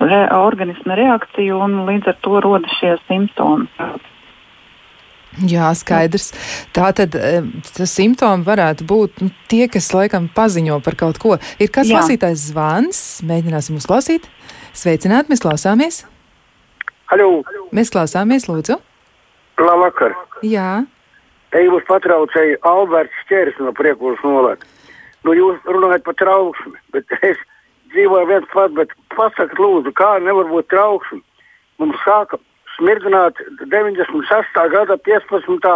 re, 0.00 0.20
organisma 0.36 0.96
reakciju 0.96 1.58
un 1.60 1.82
līdz 1.88 2.14
ar 2.14 2.22
to 2.24 2.40
rodas 2.44 2.78
šie 2.80 2.96
simptomi. 3.08 3.68
Jā, 5.46 5.68
skaidrs. 5.78 6.32
Tā 6.74 6.88
tad 6.96 7.14
simptomi 7.86 8.46
varētu 8.46 8.86
būt 8.88 9.20
nu, 9.22 9.30
tie, 9.50 9.68
kas 9.70 9.92
laikam 9.94 10.26
paziņo 10.34 10.80
par 10.82 10.96
kaut 10.98 11.20
ko. 11.22 11.36
Ir 11.62 11.70
kāds 11.70 11.92
Jā. 11.92 12.00
lasītājs 12.00 12.48
zvans, 12.50 13.02
mēģināsim 13.28 13.78
uzklausīt. 13.78 14.26
Sveicināti, 14.74 15.30
mēs 15.30 15.44
klausāmies. 15.44 16.02
Halo. 17.10 17.44
Mēs 17.74 17.92
klausāmies, 17.94 18.48
lūdzu. 18.50 18.80
Labvakar. 19.60 20.16
Jā. 20.46 20.82
Te 21.50 21.62
jūs 21.64 21.86
patraucēja 21.88 22.60
Alberts 22.68 23.24
Čērs 23.30 23.58
no 23.58 23.72
priekūras 23.74 24.22
nolēk. 24.26 24.66
Nu, 25.26 25.34
jūs 25.36 25.58
runājat 25.66 26.04
par 26.06 26.16
trauksmi, 26.20 26.76
bet 26.94 27.10
es 27.30 27.40
dzīvoju 27.94 28.28
viens 28.30 28.52
pats, 28.52 28.76
bet 28.76 28.94
pasakiet, 29.16 29.58
lūdzu, 29.58 29.92
kā 29.98 30.14
nevar 30.22 30.48
būt 30.50 30.70
trauksme. 30.72 31.20
Mums 31.82 31.98
sāka 32.04 32.38
smirdināt 32.76 33.40
96. 33.66 34.60
gada 34.72 34.96
15. 35.08 35.70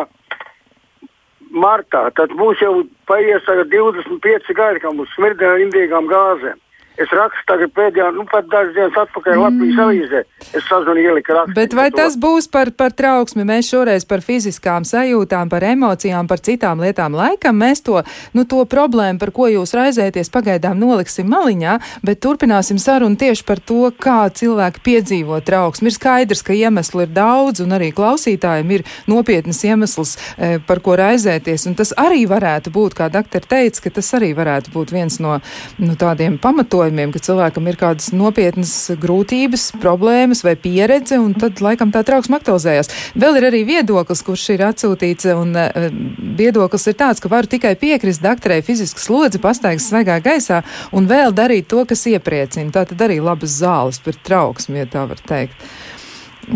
martā. 1.54 2.04
Tad 2.18 2.34
būs 2.38 2.62
jau 2.62 2.74
paies 3.08 3.44
25 3.48 4.54
gadi, 4.56 4.82
kā 4.82 4.92
mums 4.92 5.12
smirdina 5.16 5.56
ar 5.56 5.64
indīgām 5.64 6.08
gāzēm. 6.10 6.60
Es 6.94 7.10
rakstu 7.10 7.42
tagad 7.48 7.72
pēdējā, 7.74 8.12
nu 8.14 8.22
pat 8.30 8.46
dažas 8.46 8.74
dienas 8.76 8.98
atpakaļ 9.02 9.40
Latvijas 9.40 9.78
avīzē. 9.82 10.20
Es 10.54 10.66
sazvanīju 10.68 11.10
ielika 11.10 11.34
rakstu. 11.34 11.54
Bet 11.56 11.72
vai 11.74 11.88
tas 11.90 12.14
būs 12.20 12.46
par, 12.52 12.70
par 12.78 12.92
trauksmi? 12.94 13.42
Mēs 13.48 13.66
šoreiz 13.72 14.04
par 14.06 14.22
fiziskām 14.22 14.86
sajūtām, 14.86 15.50
par 15.50 15.66
emocijām, 15.66 16.28
par 16.30 16.38
citām 16.46 16.78
lietām. 16.84 17.16
Laikam 17.18 17.58
mēs 17.58 17.82
to, 17.82 17.98
nu, 18.38 18.44
to 18.46 18.62
problēmu, 18.70 19.18
par 19.18 19.32
ko 19.34 19.48
jūs 19.50 19.74
raizēties, 19.74 20.30
pagaidām 20.30 20.78
noliksim 20.78 21.26
maliņā, 21.34 21.80
bet 22.06 22.20
turpināsim 22.22 22.78
sarunu 22.78 23.18
tieši 23.18 23.42
par 23.48 23.58
to, 23.58 23.90
kā 23.98 24.20
cilvēki 24.30 24.84
piedzīvo 24.86 25.40
trauksmi. 25.42 25.90
Ir 25.90 25.98
skaidrs, 25.98 26.44
ka 26.46 26.54
iemeslu 26.54 27.08
ir 27.08 27.10
daudz, 27.16 27.64
un 27.64 27.74
arī 27.74 27.90
klausītājiem 27.96 28.70
ir 28.78 28.86
nopietnas 29.10 29.64
iemesls, 29.66 30.14
e, 30.38 30.54
par 30.62 30.78
ko 30.78 30.94
raizēties. 31.02 31.66
Un 31.66 31.74
tas 31.74 31.90
arī 31.98 32.22
varētu 32.30 32.70
būt, 32.70 32.94
kā 33.02 33.10
doktori 33.10 33.50
teica, 33.50 33.82
ka 33.88 33.96
tas 33.98 34.14
arī 34.14 34.30
varētu 34.38 34.70
būt 34.78 34.94
viens 34.94 35.18
no 35.18 35.40
nu, 35.82 35.98
tādiem 35.98 36.38
pamatojumiem 36.84 37.12
ka 37.12 37.20
cilvēkam 37.22 37.68
ir 37.68 37.76
kādas 37.80 38.10
nopietnas 38.12 38.90
grūtības, 39.00 39.72
problēmas 39.80 40.44
vai 40.44 40.54
pieredze, 40.56 41.18
un 41.18 41.32
tad 41.34 41.60
laikam 41.64 41.92
tā 41.92 42.02
trauksme 42.04 42.36
aktualizējas. 42.36 42.90
Vēl 43.16 43.38
ir 43.38 43.46
arī 43.48 43.62
viedoklis, 43.64 44.22
kurš 44.22 44.50
ir 44.54 44.64
atsūtīts, 44.68 45.30
un 45.32 45.54
uh, 45.56 45.88
viedoklis 46.36 46.86
ir 46.90 46.96
tāds, 47.00 47.22
ka 47.22 47.30
varu 47.32 47.48
tikai 47.48 47.74
piekrist 47.80 48.22
doktorei 48.22 48.60
fizisku 48.62 49.00
slodzi, 49.00 49.40
pastaigas 49.40 49.88
svaigā 49.88 50.20
gaisā 50.20 50.62
un 50.92 51.08
vēl 51.08 51.32
darīt 51.32 51.70
to, 51.72 51.84
kas 51.88 52.04
iepriecina. 52.10 52.70
Tā 52.74 52.84
tad 52.90 53.00
arī 53.00 53.20
labas 53.22 53.56
zāles 53.62 54.00
par 54.04 54.18
trauksmi, 54.20 54.82
ja 54.82 54.90
tā 54.90 55.06
var 55.08 55.22
teikt. 55.24 55.56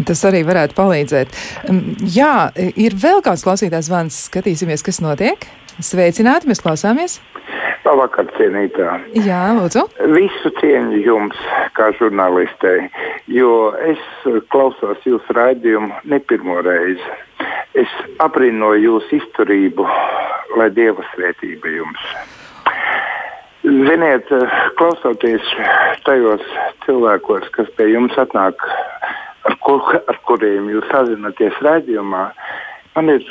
Tas 0.04 0.20
arī 0.28 0.42
varētu 0.44 0.76
palīdzēt. 0.76 1.32
Jā, 2.12 2.50
ir 2.76 2.98
vēl 3.00 3.24
kāds 3.24 3.46
klausītājs 3.46 3.88
zvans. 3.88 4.20
Skatīsimies, 4.28 4.84
kas 4.84 5.00
notiek. 5.00 5.48
Sveicināti, 5.80 6.50
mēs 6.50 6.60
klausāmies. 6.60 7.16
Labvakar, 7.88 8.26
cienītā. 8.36 8.98
Jā, 9.24 9.44
lūdzu. 9.56 9.86
Visu 10.12 10.50
cieņu 10.58 10.98
jums, 11.06 11.38
kā 11.72 11.86
žurnālistei, 11.96 12.82
jo 13.32 13.70
es 13.80 14.02
klausos 14.52 15.00
jūsu 15.08 15.36
raidījumu 15.36 16.02
ne 16.12 16.18
pirmo 16.28 16.58
reizi. 16.66 17.14
Es 17.78 17.94
abrīnoju 18.20 18.82
jūsu 18.82 19.20
izturību, 19.22 19.86
lai 20.60 20.68
dieva 20.76 21.06
svētība 21.14 21.72
jums. 21.78 22.10
Ziniet, 23.64 24.28
klausoties 24.76 25.48
tajos 26.04 26.44
cilvēkos, 26.84 27.48
kas 27.56 27.72
pie 27.78 27.88
jums 27.94 28.20
atnāk, 28.20 28.68
ar, 29.48 29.56
kur, 29.64 29.96
ar 29.96 30.20
kuriem 30.28 30.68
jūs 30.74 30.84
sazināties 30.92 31.56
raidījumā, 31.64 32.26
man 32.98 33.16
ir 33.16 33.24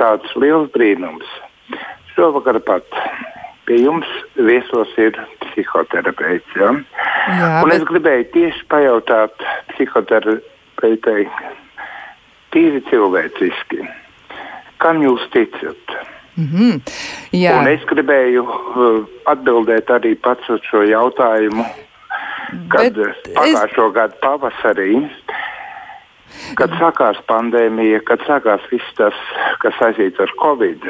tāds 0.00 0.32
liels 0.40 0.72
brīnums. 0.72 1.28
Šovakar 2.16 2.60
pat 2.64 2.88
pie 3.66 3.78
jums 3.84 4.08
viesos 4.36 4.90
ir 4.98 5.16
psihoterapeits. 5.46 6.56
Ja? 6.58 6.72
Jā, 6.72 7.50
Un 7.62 7.70
bet- 7.70 7.76
es 7.80 7.84
gribēju 7.88 8.24
tieši 8.34 8.64
pajautāt 8.72 9.44
psihoterapeitei, 9.74 11.28
tīri 12.52 12.82
cilvēciski, 12.90 13.84
kam 14.82 15.02
jūs 15.04 15.28
ticat? 15.34 15.96
Mhm. 16.36 16.80
Jā, 17.36 17.58
Un 17.60 17.68
es 17.68 17.82
gribēju 17.88 18.42
uh, 18.44 19.04
atbildēt 19.28 19.90
arī 19.92 20.14
pats 20.20 20.48
uz 20.52 20.60
šo 20.70 20.80
jautājumu, 20.88 21.64
kad 22.72 22.94
Bet 22.96 23.08
es... 23.08 23.20
pagājušo 23.36 23.86
gadu 23.92 24.16
pavasarī, 24.24 24.94
kad 26.56 26.72
sākās 26.80 27.20
pandēmija, 27.28 28.00
kad 28.08 28.24
sākās 28.28 28.64
viss 28.72 28.94
tas, 28.98 29.16
kas 29.60 29.76
saistīts 29.80 30.20
ar 30.24 30.32
covid, 30.40 30.84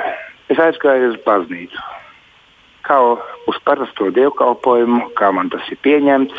es 0.50 0.58
aizgāju 0.62 1.12
uz 1.12 1.18
baznīcu. 1.26 1.82
Kā 2.82 2.96
uz 3.46 3.58
parasto 3.64 4.10
dievkalpojumu, 4.14 5.12
kā 5.18 5.30
man 5.34 5.50
tas 5.52 5.66
ir 5.70 5.78
pieņemts. 5.84 6.34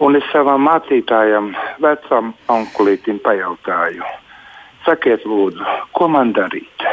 Un 0.00 0.16
es 0.16 0.24
savam 0.32 0.64
mācītājam, 0.68 1.54
vecam 1.80 2.34
onkulītim, 2.52 3.16
pajautāju, 3.24 4.04
sakiet, 4.84 5.24
lūdzu, 5.24 5.64
ko 5.96 6.08
man 6.12 6.34
darīt? 6.36 6.84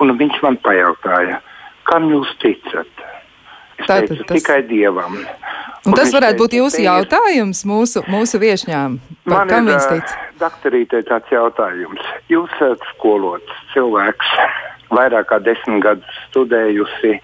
Un 0.00 0.14
viņš 0.16 0.38
man 0.42 0.56
pajautāja, 0.64 1.40
kam 1.84 2.08
jūs 2.08 2.30
ticat? 2.40 2.88
Es 3.80 3.86
Tātad 3.88 4.08
teicu, 4.08 4.24
tas- 4.24 4.36
tikai 4.40 4.62
dievam. 4.68 5.18
un 5.86 5.92
tas 5.92 6.08
viņš 6.08 6.16
varētu 6.16 6.38
būt 6.40 6.50
teica, 6.50 6.62
jūsu 6.64 6.76
"Te 6.76 6.82
ir- 6.82 6.88
jautājums 6.88 7.60
mūsu, 7.64 8.02
mūsu 8.08 8.40
viešņām. 8.40 8.98
Par 9.24 9.36
Man 9.38 9.48
kam 9.48 9.68
ir 9.68 9.74
viņas 9.74 9.86
ā, 9.86 9.90
tic? 10.00 10.16
doktorītei 10.40 11.02
tāds 11.04 11.28
jautājums. 11.32 12.00
Jūs 12.30 12.48
esat 12.56 12.80
skolots 12.96 13.52
cilvēks, 13.74 14.28
vairāk 14.94 15.28
kā 15.30 15.38
desmit 15.44 15.82
gadus 15.84 16.22
studējusi, 16.28 17.16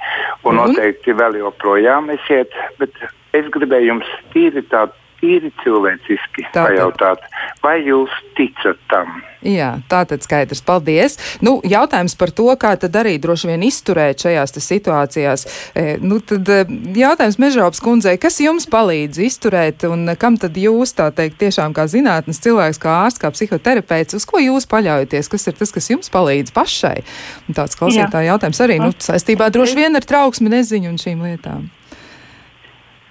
un 0.45 0.55
Un? 0.55 0.61
noteikti 0.63 1.17
vēl 1.17 1.41
joprojām 1.43 2.11
esiet, 2.15 2.55
bet 2.79 2.93
es 3.37 3.49
gribēju 3.55 3.93
jums 3.93 4.13
tīri 4.35 4.63
tā, 4.71 4.87
tīri 5.21 5.53
cilvēciski 5.63 6.49
Tātad. 6.51 6.61
pajautāt, 6.67 7.25
vai 7.65 7.79
jūs 7.87 8.13
ticat 8.39 8.81
tam? 8.91 9.19
Jā, 9.47 9.77
tā 9.91 10.03
tad 10.09 10.25
skaidrs. 10.27 10.63
Paldies. 10.67 11.17
Nu, 11.45 11.59
jautājums 11.67 12.17
par 12.19 12.33
to, 12.35 12.49
kā 12.59 12.73
tad 12.81 12.97
arī 12.99 13.15
droši 13.23 13.53
vien 13.53 13.63
izturēt 13.67 14.25
šajās 14.25 14.57
te 14.57 14.63
situācijās. 14.65 15.47
E, 15.77 15.85
nu, 16.03 16.19
tad 16.25 16.49
e, 16.51 16.59
jautājums 16.99 17.39
Mežops 17.43 17.83
kundzei, 17.85 18.17
kas 18.19 18.41
jums 18.43 18.67
palīdz 18.73 19.21
izturēt 19.29 19.87
un 19.87 20.11
kam 20.19 20.41
tad 20.41 20.59
jūs, 20.59 20.97
tā 20.99 21.13
teikt, 21.15 21.39
tiešām 21.45 21.77
kā 21.77 21.87
zinātnes 21.91 22.43
cilvēks, 22.43 22.83
kā 22.83 22.99
ārsts, 23.05 23.23
kā 23.23 23.31
psihoterapeits, 23.35 24.19
uz 24.19 24.27
ko 24.27 24.43
jūs 24.43 24.67
paļaujaties? 24.73 25.31
Kas 25.31 25.47
ir 25.47 25.59
tas, 25.61 25.75
kas 25.75 25.91
jums 25.95 26.11
palīdz 26.13 26.55
pašai? 26.57 26.99
Un 27.47 27.61
tāds 27.61 27.79
klausītāja 27.79 28.33
jautājums 28.33 28.65
arī, 28.67 28.81
nu, 28.83 28.91
saistībā 28.99 29.53
droši 29.55 29.79
vien 29.85 30.01
ar 30.01 30.07
trauksmi, 30.07 30.51
neziņu 30.59 30.95
un 30.95 31.03
šīm 31.03 31.27
lietām. 31.29 31.69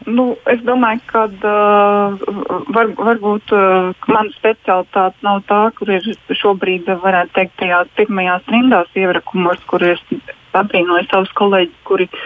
Nu, 0.05 0.35
es 0.51 0.59
domāju, 0.61 1.01
ka 1.09 1.25
uh, 1.25 2.25
var, 2.75 2.91
varbūt 2.93 3.53
uh, 3.57 3.91
mana 4.05 4.29
specialitāte 4.35 5.25
nav 5.25 5.41
tā, 5.49 5.61
kur 5.77 5.89
ir 5.95 6.05
šobrīd, 6.29 6.89
uh, 6.91 6.99
varētu 7.01 7.33
teikt, 7.39 7.55
tajās 7.61 7.89
pirmajās 7.97 8.51
rindās 8.53 8.91
ierakumos, 8.93 9.63
kur 9.65 9.85
es 9.87 10.03
abrīnoju 10.53 11.07
savus 11.09 11.33
kolēģus, 11.39 11.79
kuri 11.89 12.05
uh, 12.11 12.19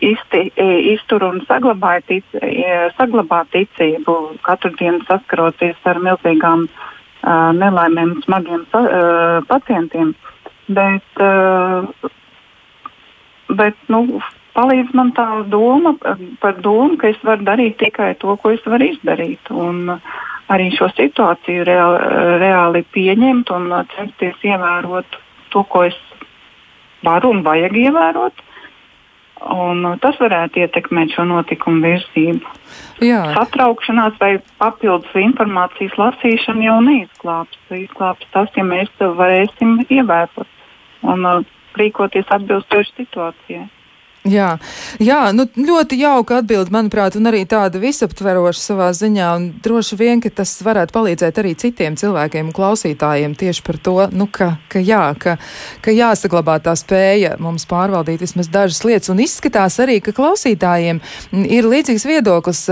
izti, 0.00 0.50
eh, 0.56 0.92
iztur 0.94 1.22
un 1.24 1.40
saglabāja 1.48 2.04
tic, 2.06 2.24
eh, 2.42 2.90
saglabā 2.98 3.44
ticību, 3.52 4.38
katru 4.42 4.74
dienu 4.76 5.00
saskaroties 5.08 5.76
ar 5.84 5.96
milzīgām 5.98 6.68
uh, 6.68 7.52
nelaimēm, 7.52 8.22
smagiem 8.24 8.64
uh, 8.72 9.40
pacientiem. 9.48 10.14
Bet, 10.68 11.02
uh, 11.20 11.88
bet 13.48 13.76
nu, 13.88 14.20
palīdz 14.58 14.96
man 14.98 15.14
tā 15.14 15.28
doma 15.52 15.94
eh, 16.02 16.24
par 16.42 16.58
domu, 16.64 16.98
ka 16.98 17.12
es 17.12 17.22
varu 17.26 17.46
darīt 17.46 17.78
tikai 17.78 18.16
to, 18.18 18.34
ko 18.42 18.56
es 18.56 18.66
varu 18.66 18.90
izdarīt. 18.90 19.52
Un 19.54 19.94
eh, 19.94 20.10
arī 20.52 20.68
šo 20.74 20.88
situāciju 20.96 21.64
reāli, 21.68 22.02
reāli 22.42 22.84
pieņemt 22.96 23.52
un 23.54 23.70
eh, 23.72 23.86
censties 23.94 24.44
ievērot 24.50 25.18
to, 25.52 25.64
ko 25.64 25.86
es 25.88 25.96
varu 27.04 27.32
un 27.34 27.42
vajag 27.46 27.76
ievērot. 27.84 28.44
Un 29.54 29.84
eh, 29.92 29.96
tas 30.02 30.18
varētu 30.20 30.64
ietekmēt 30.64 31.14
šo 31.14 31.28
notikumu 31.28 31.84
virzību. 31.84 32.54
Jā, 33.04 33.22
Satraukšanās 33.36 34.18
vai 34.20 34.32
papildus 34.60 35.14
informācijas 35.20 35.94
lasīšana 36.00 36.66
jau 36.66 36.78
neizglābs. 36.88 37.60
Izglābs 37.70 38.26
tas, 38.34 38.50
ja 38.56 38.66
mēs 38.66 38.90
to 38.98 39.12
varēsim 39.18 39.82
ievērot 39.86 40.56
un 41.08 41.28
rīkoties 41.78 42.32
atbilstoši 42.34 42.96
situācijai. 42.96 43.68
Jā, 44.28 44.48
jā 45.00 45.20
nu, 45.32 45.46
ļoti 45.56 45.98
jauka 46.02 46.42
atbilde, 46.42 46.72
manuprāt, 46.74 47.16
un 47.16 47.28
arī 47.30 47.44
tāda 47.48 47.80
visaptveroša 47.80 48.60
savā 48.60 48.88
ziņā. 48.96 49.28
Droši 49.64 49.96
vien, 49.98 50.20
ka 50.22 50.30
tas 50.40 50.52
varētu 50.64 50.94
palīdzēt 50.94 51.40
arī 51.40 51.54
citiem 51.58 51.96
cilvēkiem 51.98 52.50
un 52.50 52.56
klausītājiem 52.56 53.36
tieši 53.38 53.64
par 53.64 53.78
to, 53.80 53.96
nu, 54.12 54.28
ka, 54.32 54.50
ka, 54.72 54.82
jā, 54.84 55.02
ka, 55.20 55.38
ka 55.84 55.94
jāsaglabā 55.94 56.58
tā 56.64 56.74
spēja 56.78 57.36
mums 57.42 57.64
pārvaldīt 57.70 58.24
vismaz 58.24 58.50
dažas 58.52 58.82
lietas. 58.84 59.12
Un 59.12 59.22
izskatās 59.24 59.78
arī, 59.82 59.98
ka 60.04 60.12
klausītājiem 60.16 61.00
ir 61.46 61.70
līdzīgs 61.70 62.06
viedoklis. 62.08 62.64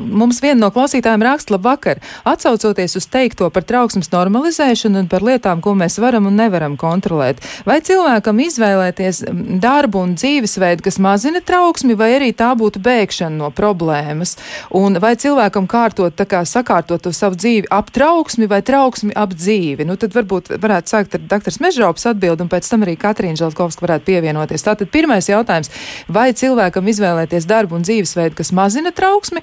Mums 0.00 0.40
viena 0.44 0.62
no 0.64 0.72
klausītājiem 0.74 1.26
raksta 1.26 1.56
labvakar, 1.56 2.00
atsaucoties 2.24 2.96
uz 3.00 3.08
teikto 3.12 3.50
par 3.52 3.66
trauksmes 3.68 4.10
normalizēšanu 4.14 5.04
un 5.04 5.10
par 5.12 5.26
lietām, 5.26 5.60
ko 5.64 5.76
mēs 5.76 6.00
varam 6.00 6.30
un 6.30 6.40
nevaram 6.40 6.78
kontrolēt. 6.80 7.42
Vai 7.68 7.82
cilvēkam 7.84 8.40
izvēlēties 8.46 9.24
darbu 9.60 10.06
un 10.06 10.16
dzīvesveidu, 10.16 10.85
kas 10.86 11.00
mazina 11.02 11.42
trauksmi, 11.42 11.96
vai 11.98 12.12
arī 12.16 12.30
tā 12.36 12.52
būtu 12.58 12.80
bēgšana 12.84 13.40
no 13.40 13.50
problēmas. 13.54 14.36
Un 14.78 15.00
vai 15.02 15.14
cilvēkam 15.18 15.66
kārtot, 15.70 16.22
kā 16.30 16.44
sakārtot 16.46 17.02
to 17.02 17.12
savu 17.16 17.38
dzīvi 17.38 17.66
ap 17.74 17.90
trauksmi 17.94 18.46
vai 18.50 18.62
trauksmi 18.66 19.14
ap 19.18 19.34
dzīvi? 19.34 19.86
Nu, 19.88 19.98
tad 20.00 20.14
varbūt 20.14 20.52
varētu 20.62 20.94
sākt 20.94 21.16
ar 21.18 21.24
dr. 21.26 21.56
Mežraupas 21.64 22.06
atbildi, 22.12 22.46
un 22.46 22.52
pēc 22.52 22.68
tam 22.70 22.86
arī 22.86 22.94
Katrīna 23.00 23.40
Žalkovska 23.40 23.82
varētu 23.86 24.06
pievienoties. 24.06 24.66
Tātad 24.66 24.92
pirmais 24.94 25.26
jautājums, 25.30 25.72
vai 26.06 26.28
cilvēkam 26.36 26.92
izvēlēties 26.92 27.48
darbu 27.50 27.80
un 27.80 27.86
dzīvesveidu, 27.86 28.36
kas 28.38 28.54
mazina 28.54 28.94
trauksmi, 28.94 29.42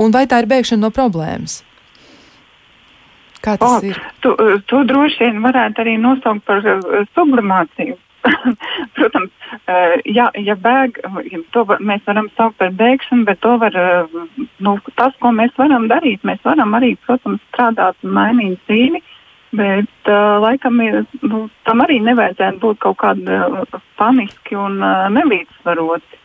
un 0.00 0.14
vai 0.14 0.24
tā 0.30 0.40
ir 0.40 0.48
bēgšana 0.50 0.86
no 0.86 0.92
problēmas? 0.94 1.60
Kā 3.42 3.56
tas 3.58 3.82
o, 3.82 3.90
ir? 3.90 3.98
Tu, 4.22 4.32
tu 4.70 4.84
droši 4.86 5.26
vien 5.26 5.42
varētu 5.42 5.82
arī 5.82 5.96
nosaukt 6.00 6.44
par 6.46 6.62
uh, 6.62 7.02
sublimāciju. 7.16 7.98
Protams, 8.96 9.30
uh, 9.66 9.96
ja, 10.06 10.28
ja 10.38 10.56
bēg, 10.58 11.00
to 11.54 11.64
mēs 11.80 12.04
varam 12.06 12.28
saukt 12.36 12.58
par 12.60 12.70
bēgšanu, 12.78 13.26
bet 13.28 13.44
var, 13.62 13.76
uh, 13.76 14.46
nu, 14.62 14.76
tas, 14.98 15.16
ko 15.22 15.32
mēs 15.34 15.54
varam 15.58 15.88
darīt, 15.90 16.22
mēs 16.26 16.42
varam 16.46 16.74
arī, 16.78 16.94
protams, 17.06 17.42
strādāt 17.50 17.98
un 18.06 18.14
mainīt 18.16 18.60
dzīvi, 18.70 19.02
bet 19.58 20.10
uh, 20.10 20.38
laikam 20.44 20.80
ir, 20.84 21.02
nu, 21.26 21.44
tam 21.66 21.84
arī 21.84 22.00
nevajadzētu 22.06 22.62
būt 22.62 22.82
kaut 22.86 23.00
kāda 23.02 23.44
uh, 23.48 23.78
paniski 24.00 24.58
un 24.58 24.80
uh, 24.80 25.08
nelīdzsvaroti. 25.12 26.21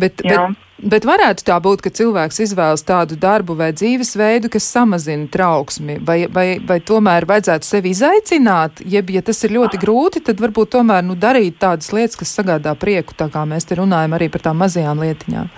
Bet, 0.00 0.22
Jā. 0.24 0.46
bet, 0.48 0.68
Bet 0.82 1.04
varētu 1.06 1.44
tā 1.46 1.60
būt, 1.62 1.78
ka 1.84 1.92
cilvēks 1.94 2.40
izvēlas 2.42 2.82
tādu 2.82 3.14
darbu 3.14 3.54
vai 3.54 3.68
dzīvesveidu, 3.70 4.48
kas 4.50 4.64
samazina 4.66 5.28
trauksmi, 5.30 6.00
vai, 6.02 6.24
vai, 6.26 6.56
vai 6.58 6.80
tomēr 6.82 7.22
vajadzētu 7.30 7.68
sevi 7.68 7.92
izaicināt, 7.94 8.82
jeb, 8.82 9.12
ja 9.14 9.22
tas 9.22 9.44
ir 9.46 9.54
ļoti 9.54 9.78
grūti, 9.78 10.24
tad 10.26 10.42
varbūt 10.42 10.72
tomēr 10.74 11.04
nu, 11.06 11.14
darīt 11.14 11.60
tādas 11.62 11.92
lietas, 11.94 12.18
kas 12.18 12.34
sagādā 12.34 12.74
prieku, 12.74 13.14
tā 13.14 13.30
kā 13.30 13.44
mēs 13.46 13.68
te 13.70 13.78
runājam 13.78 14.18
arī 14.18 14.26
par 14.34 14.42
tām 14.48 14.58
mazajām 14.58 15.04
lietiņām. 15.06 15.52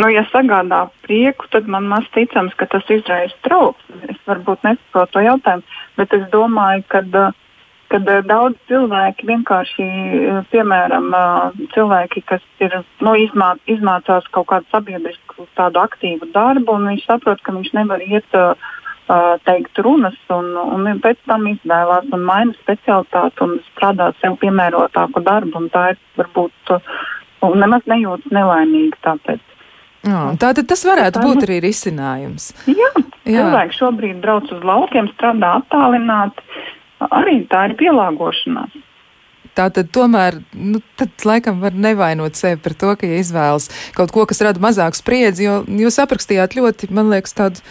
Nu, 0.00 0.08
ja 0.12 0.26
sagādā 0.28 0.82
prieku, 1.08 1.48
tad 1.48 1.64
man 1.68 1.88
maz 1.88 2.04
ticams, 2.12 2.52
ka 2.60 2.68
tas 2.68 2.84
izraisa 2.92 3.36
trauksmi. 3.48 4.02
Es 4.12 4.20
varbūt 4.28 4.68
nesaprotu 4.68 5.16
to 5.16 5.24
jautājumu, 5.24 5.80
bet 5.96 6.12
es 6.16 6.28
domāju, 6.32 6.84
ka 6.92 7.02
uh, 7.08 7.32
kad 7.90 8.08
uh, 8.08 8.20
daudz 8.26 8.58
cilvēki 8.70 9.28
vienkārši, 9.28 9.86
uh, 10.30 10.40
piemēram, 10.52 11.08
uh, 11.14 11.62
cilvēki, 11.74 12.22
kas 12.28 12.44
ir, 12.62 12.76
nu, 13.04 13.14
izmā, 13.18 13.54
izmācās 13.70 14.28
kaut 14.34 14.50
kādu 14.52 14.68
sabiedrisku 14.74 15.48
tādu 15.58 15.82
aktīvu 15.82 16.30
darbu, 16.34 16.78
un 16.78 16.92
viņš 16.92 17.06
saprot, 17.08 17.42
ka 17.44 17.56
viņš 17.56 17.74
nevar 17.78 18.04
iet 18.06 18.38
teikt 19.42 19.78
runas, 19.82 20.14
un, 20.30 20.52
un 20.54 21.00
pēc 21.02 21.18
tam 21.26 21.48
izvēlās 21.50 22.04
un 22.14 22.20
maina 22.28 22.54
specialitāti 22.60 23.42
un 23.42 23.56
strādā 23.72 24.12
sev 24.20 24.36
piemērotāku 24.38 25.24
darbu, 25.26 25.64
un 25.64 25.66
tā 25.74 25.88
ir 25.96 25.98
varbūt, 26.20 26.70
nemaz 27.58 27.88
nejūtas 27.90 28.30
nelaimīgi 28.30 29.00
tāpēc. 29.02 29.42
Jā, 30.06 30.20
tātad 30.40 30.68
tas 30.70 30.84
varētu 30.86 31.24
būt 31.24 31.42
arī 31.44 31.58
risinājums. 31.66 32.52
Jā, 32.70 32.92
Jā. 33.26 33.42
cilvēki 33.42 33.76
šobrīd 33.76 34.20
brauc 34.22 34.46
uz 34.54 34.62
laukiem, 34.64 35.10
strādā 35.16 35.56
attālināti, 35.58 36.46
arī 37.08 37.40
tā 37.50 37.66
ir 37.70 37.76
pielāgošanās. 37.80 38.76
Tā 39.56 39.66
tad 39.74 39.90
tomēr, 39.94 40.38
nu, 40.54 40.78
tad 40.98 41.24
laikam 41.26 41.58
var 41.62 41.74
nevainot 41.74 42.38
sevi 42.38 42.58
par 42.62 42.74
to, 42.78 42.92
ka 42.98 43.08
ja 43.08 43.18
izvēlas 43.20 43.66
kaut 43.96 44.12
ko, 44.14 44.24
kas 44.28 44.40
rada 44.44 44.62
mazāku 44.62 44.98
spriedzi, 44.98 45.46
jo 45.48 45.56
jūs 45.82 45.98
aprakstījāt 46.02 46.54
ļoti, 46.58 46.90
man 46.94 47.10
liekas, 47.10 47.34
tādu 47.36 47.62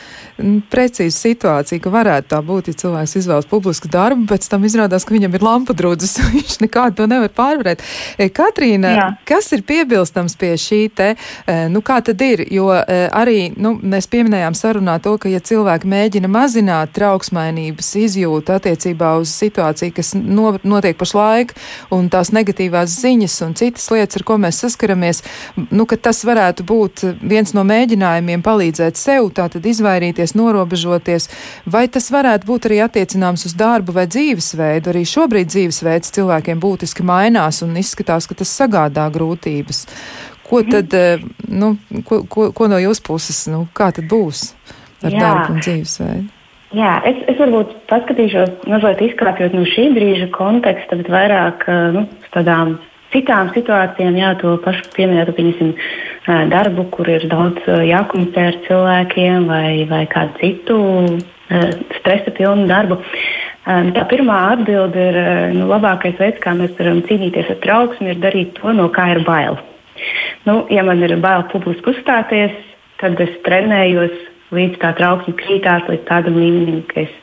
m, 0.41 0.59
precīzu 0.71 1.15
situāciju, 1.15 1.81
ka 1.83 1.93
varētu 1.93 2.31
tā 2.33 2.41
būt, 2.45 2.71
ja 2.71 2.79
cilvēks 2.83 3.15
izvēlas 3.21 3.47
publisku 3.49 3.91
darbu, 3.91 4.27
pēc 4.29 4.49
tam 4.51 4.65
izrādās, 4.67 5.05
ka 5.07 5.15
viņam 5.15 5.37
ir 5.37 5.45
lampu 5.45 5.75
drudzes, 5.77 6.17
viņš 6.35 6.59
nekādu 6.65 6.99
to 6.99 7.09
nevar 7.11 7.31
pārvarēt. 7.35 7.85
E, 8.17 8.29
Katrīna, 8.33 8.93
Jā. 8.97 9.07
kas 9.29 9.51
ir 9.55 9.63
piebilstams 9.67 10.35
pie 10.39 10.53
šī 10.59 10.81
te, 10.95 11.13
e, 11.15 11.57
nu 11.71 11.83
kā 11.85 12.01
tad 12.05 12.21
ir, 12.25 12.43
jo 12.53 12.69
e, 12.75 12.99
arī, 13.15 13.53
nu, 13.55 13.75
mēs 13.79 14.09
pieminējām 14.11 14.57
sarunā 14.57 14.99
to, 15.03 15.15
ka 15.21 15.31
ja 15.31 15.39
cilvēki 15.39 15.89
mēģina 15.89 16.31
mazināt 16.31 16.93
trauksmainības 16.97 17.93
izjūtu 18.03 18.57
attiecībā 18.57 19.15
uz 19.21 19.31
situāciju, 19.39 19.95
kas 19.95 20.13
no, 20.17 20.53
notiek 20.67 20.99
pašlaik, 20.99 21.55
un 21.95 22.09
tās 22.11 22.31
negatīvās 22.35 22.93
ziņas 23.01 23.35
un 23.45 23.55
citas 23.59 23.89
lietas, 23.93 24.19
ar 24.19 24.25
ko 24.27 24.37
mēs 24.41 24.61
saskaramies, 24.63 25.21
nu, 25.69 25.85
ka 25.89 25.97
tas 25.97 26.21
varētu 26.27 26.65
būt 26.67 27.03
viens 27.21 27.53
no 27.57 27.65
mēģinājumiem 27.67 28.43
palīdzēt 28.45 28.99
sev, 28.99 29.29
tātad 29.37 29.65
izvairīties, 29.65 30.35
norobežoties, 30.39 31.29
vai 31.65 31.87
tas 31.91 32.09
varētu 32.13 32.49
būt 32.49 32.69
arī 32.69 32.81
attiecināms 32.85 33.45
uz 33.49 33.55
darbu 33.59 33.95
vai 33.95 34.07
dzīvesveidu. 34.09 34.93
Arī 34.93 35.05
šobrīd 35.07 35.51
dzīvesveids 35.51 36.15
cilvēkiem 36.15 36.61
būtiski 36.63 37.05
mainās 37.05 37.63
un 37.65 37.77
izskatās, 37.79 38.29
ka 38.29 38.37
tas 38.41 38.53
sagādā 38.61 39.07
grūtības. 39.13 39.85
Ko 40.49 40.63
mhm. 40.63 40.71
tad, 40.73 40.93
eh, 40.97 41.21
nu, 41.47 41.75
ko, 42.05 42.23
ko, 42.25 42.49
ko 42.55 42.71
no 42.71 42.81
jūsu 42.81 43.05
puses, 43.05 43.45
nu, 43.51 43.67
kā 43.73 43.91
tad 43.95 44.09
būs 44.09 44.49
ar 45.05 45.13
Jā. 45.13 45.21
darbu 45.21 45.55
un 45.55 45.63
dzīvesveidu? 45.63 46.38
Jā, 46.75 46.99
es, 47.09 47.17
es 47.31 47.39
varbūt 47.41 47.71
paskatīšos, 47.89 48.67
mazliet 48.69 49.01
izkāpjot 49.01 49.55
no 49.57 49.63
šī 49.65 49.87
brīža 49.95 50.27
konteksta, 50.35 50.99
bet 50.99 51.09
vairāk 51.09 51.65
nu, 51.95 52.03
tādām 52.35 52.75
citām 53.09 53.49
situācijām, 53.55 54.17
jā, 54.19 54.35
to 54.37 54.53
pašu 54.61 54.85
pieminētu, 54.93 55.33
pieņemsim, 55.33 55.73
darbu, 56.51 56.85
kur 56.93 57.09
ir 57.09 57.25
daudz 57.31 57.65
jākomunicē 57.65 58.45
ar 58.51 58.59
cilvēkiem 58.67 59.49
vai, 59.49 59.71
vai 59.89 60.03
kādu 60.11 60.37
citu 60.43 60.79
stresa 61.97 62.33
pilnu 62.37 62.67
darbu. 62.69 62.99
Tā 63.65 64.05
pirmā 64.09 64.37
atbilde 64.53 65.09
ir, 65.09 65.19
nu, 65.57 65.67
labākais 65.69 66.17
veids, 66.21 66.37
kā 66.43 66.53
mēs 66.57 66.77
varam 66.77 67.01
cīnīties 67.05 67.49
ar 67.53 67.59
trauksmi, 67.65 68.13
ir 68.13 68.21
darīt 68.21 68.55
to, 68.61 68.69
no 68.77 68.87
kā 68.93 69.09
ir 69.15 69.23
bail. 69.25 69.57
Nu, 70.45 70.61
ja 70.69 70.85
man 70.85 71.01
ir 71.05 71.17
bail 71.21 71.49
publiski 71.51 71.95
uzstāties, 71.95 72.53
tad 73.01 73.19
es 73.25 73.33
trenējos 73.45 74.13
līdz 74.55 74.79
tā 74.81 74.93
trauksme 74.97 75.35
krītās 75.39 75.87
līdz 75.89 76.05
tādam 76.09 76.39
līmenim, 76.39 76.81
ka 76.89 77.03
es 77.05 77.13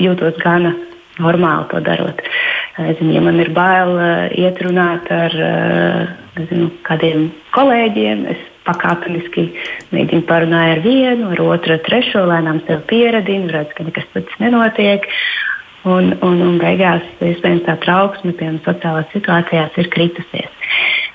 jūtos 0.00 0.38
gana 0.42 0.74
normāli 1.20 1.68
to 1.70 1.82
darot. 1.84 2.22
Zinu, 2.78 3.12
ja 3.12 3.20
man 3.20 3.38
ir 3.42 3.52
bail 3.52 3.98
iet 4.32 4.60
runāt 4.64 5.10
ar 5.12 5.34
zinu, 6.38 6.70
kādiem 6.86 7.28
kolēģiem, 7.52 8.24
es 8.32 8.48
pakāpeniski 8.66 9.48
mēģinu 9.92 10.24
parunāt 10.28 10.78
ar 10.78 10.82
vienu, 10.84 11.30
ar 11.34 11.42
otru, 11.44 11.76
ar 11.76 11.84
trešo, 11.84 12.24
lēnām 12.30 12.62
sev 12.66 12.84
pieradinu, 12.90 13.50
redzu, 13.52 13.76
ka 13.76 13.88
nekas 13.88 14.08
tāds 14.14 14.42
nenotiek. 14.42 15.08
Un, 15.82 16.12
un, 16.22 16.36
un 16.46 16.58
beigās, 16.62 17.02
iespējams, 17.18 17.64
tā 17.66 17.74
trauksme, 17.82 18.30
piemēram, 18.38 18.60
sociālās 18.62 19.08
situācijās 19.10 19.80
ir 19.82 19.88
kritusies. 19.90 20.68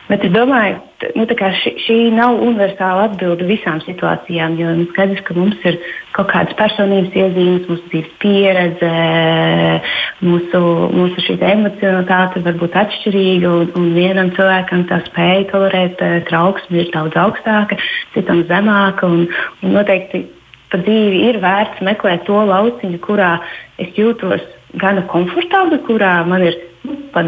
Bet 0.08 0.24
es 0.24 0.32
domāju, 0.32 0.78
ka 1.02 1.10
nu, 1.20 1.26
šī, 1.60 1.72
šī 1.84 1.96
nav 2.16 2.38
universāla 2.40 3.10
atbilde 3.10 3.44
visām 3.50 3.82
situācijām, 3.84 4.56
jo 4.56 4.70
nu, 4.78 4.86
skaidrs, 4.94 5.20
ka 5.28 5.36
mums 5.36 5.66
ir 5.68 5.76
kaut 6.16 6.30
kādas 6.32 6.56
personības 6.56 7.12
iezīmes, 7.12 7.66
mūsu 7.68 7.84
dzīves 7.92 8.14
pieredze, 8.24 8.92
mūsu, 10.24 10.62
mūsu 10.96 11.36
emocionalitāte 11.36 12.44
var 12.46 12.56
būt 12.62 12.80
atšķirīga. 12.84 13.52
Un, 13.52 13.74
un 13.76 13.92
vienam 13.98 14.32
cilvēkam 14.38 14.88
tā 14.88 15.02
spēja 15.10 15.50
tolerēt 15.52 16.02
eh, 16.08 16.18
trauksmi 16.32 16.86
ir 16.86 16.94
daudz 16.96 17.20
augstāka, 17.20 17.76
citam 18.16 18.46
zemāka. 18.48 19.12
Un, 19.12 19.28
un 19.60 19.76
noteikti 19.76 20.24
pa 20.72 20.80
dzīvi 20.88 21.26
ir 21.34 21.42
vērts 21.44 21.84
meklēt 21.84 22.24
to 22.32 22.40
lauciņu, 22.48 23.04
kurā 23.04 23.36
es 23.76 23.92
jūtos 24.00 24.44
gana 24.80 25.04
komfortabli, 25.12 25.84
kurā 25.88 26.22
man 26.28 26.48
ir 26.48 26.58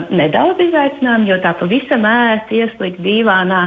nedaudz 0.09 0.61
izaicinājumu, 0.69 1.29
jo 1.31 1.39
tā 1.43 1.53
pavisam 1.59 2.05
ērti 2.09 2.63
ieslīgt 2.63 3.01
divānā 3.05 3.63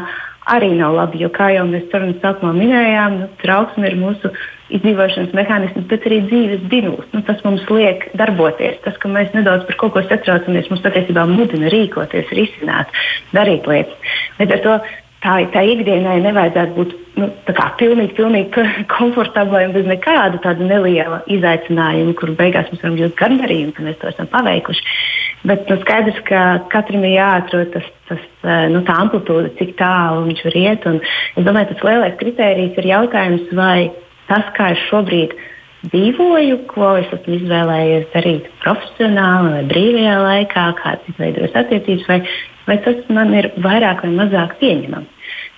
arī 0.51 0.73
nav 0.79 0.97
labi. 0.97 1.21
Jo, 1.23 1.31
kā 1.35 1.53
jau 1.55 1.67
mēs 1.69 1.87
sarunas 1.93 2.19
sākumā 2.23 2.53
minējām, 2.57 3.19
nu, 3.21 3.29
trauksme 3.43 3.91
ir 3.91 3.99
mūsu 4.01 4.33
izdzīvošanas 4.73 5.35
mehānisms, 5.37 5.87
bet 5.91 6.07
arī 6.09 6.23
dzīves 6.27 6.65
dinuls. 6.73 7.07
Nu, 7.13 7.23
tas 7.27 7.43
mums 7.47 7.65
liek 7.71 8.09
darboties. 8.19 8.81
Tas, 8.87 8.97
ka 9.03 9.11
mēs 9.13 9.31
nedaudz 9.37 9.67
par 9.69 9.79
kaut 9.81 9.95
ko 9.97 10.05
satraucamies, 10.07 10.71
mums 10.73 10.83
patiesībā 10.85 11.27
mudina 11.31 11.71
rīkoties, 11.73 12.33
risināt, 12.39 12.91
darīt 13.37 13.69
lietas. 13.69 14.17
Līdz 14.41 14.57
ar 14.57 14.65
to 14.67 14.79
tā, 15.23 15.39
tā 15.55 15.63
ikdienai 15.73 16.19
nevajadzētu 16.25 16.77
būt 16.77 16.95
nu, 17.21 17.29
pilnīgi, 17.81 18.15
pilnīgi 18.17 18.65
komfortablai 18.93 19.67
un 19.69 19.75
bez 19.77 19.89
nekāda 19.89 20.41
tāda 20.45 20.67
neliela 20.67 21.23
izaicinājuma, 21.33 22.15
kur 22.19 22.35
beigās 22.39 22.71
mēs 22.73 22.83
varam 22.85 22.99
just 23.01 23.19
gandarījumu, 23.21 23.75
ka 23.77 23.87
mēs 23.87 24.01
to 24.01 24.11
esam 24.11 24.31
paveikuši. 24.33 24.87
Bet 25.49 25.71
nu, 25.71 25.79
skaidrs, 25.83 26.21
ka 26.29 26.43
katram 26.73 27.07
ir 27.07 27.17
jāatrod 27.17 27.73
tas, 27.75 27.87
tas, 28.11 28.27
eh, 28.47 28.67
nu, 28.71 28.85
tā 28.87 28.99
amplitūda, 29.05 29.55
cik 29.59 29.75
tālu 29.81 30.29
viņš 30.29 30.45
var 30.47 30.59
iet. 30.61 30.87
Un 30.91 31.01
es 31.03 31.47
domāju, 31.47 31.73
tas 31.73 31.87
lielais 31.89 32.21
kriterijs 32.21 32.79
ir 32.79 32.93
jautājums, 32.93 33.49
vai 33.59 33.91
tas, 34.31 34.47
kā 34.57 34.71
es 34.77 34.87
šobrīd 34.91 35.35
dzīvoju, 35.91 36.61
ko 36.71 36.93
es 37.01 37.11
esmu 37.11 37.41
izvēlējies 37.41 38.07
darīt 38.13 38.47
profesionāli 38.63 39.57
vai 39.57 39.63
brīvajā 39.73 40.19
laikā, 40.23 40.67
kādas 40.79 41.11
ir 41.11 41.19
veidojas 41.19 41.59
attiecības, 41.59 42.07
vai, 42.07 42.21
vai 42.69 42.79
tas 42.85 43.03
man 43.13 43.35
ir 43.37 43.51
vairāk 43.63 44.05
vai 44.05 44.13
mazāk 44.21 44.57
pieņemams. 44.61 45.11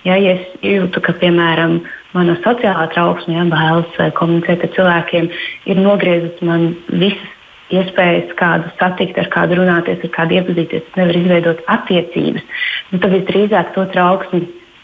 Ja, 0.05 0.17
ja 0.21 0.35
es 0.35 0.57
jūtu, 0.61 1.01
ka, 1.01 1.15
piemēram, 1.21 1.79
mana 2.13 2.35
sociālā 2.43 2.85
trauksme, 2.93 3.33
ja, 3.39 3.45
bailes 3.49 4.13
komunicēt 4.17 4.67
ar 4.67 4.73
cilvēkiem, 4.75 5.31
ir 5.65 5.81
nogriezis 5.81 6.43
man 6.45 6.75
visas 6.91 7.31
iespējas 7.73 8.35
kādu 8.37 8.69
satikt, 8.79 9.17
ar 9.17 9.31
kādu 9.33 9.57
runāties, 9.57 10.03
ar 10.05 10.11
kādu 10.13 10.37
iepazīties, 10.37 10.85
nevar 10.99 11.17
izveidot 11.17 11.63
attiecības, 11.73 12.45
nu, 12.91 12.99
tad 12.99 13.15
visdrīzāk 13.15 13.73
to 13.73 13.87
trauksmi 13.95 14.43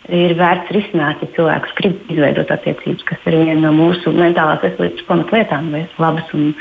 ir 0.10 0.34
vērts 0.40 0.74
risināt, 0.74 1.22
ja 1.22 1.30
cilvēks 1.36 1.76
grib 1.78 2.12
izveidot 2.12 2.50
attiecības, 2.52 3.06
kas 3.08 3.30
ir 3.30 3.38
viena 3.38 3.60
no 3.68 3.76
mūsu 3.78 4.14
mentālās 4.16 4.64
veselības 4.66 5.06
pamatlietām, 5.08 5.70
vai 5.76 5.86
labas 6.02 6.34
un 6.34 6.56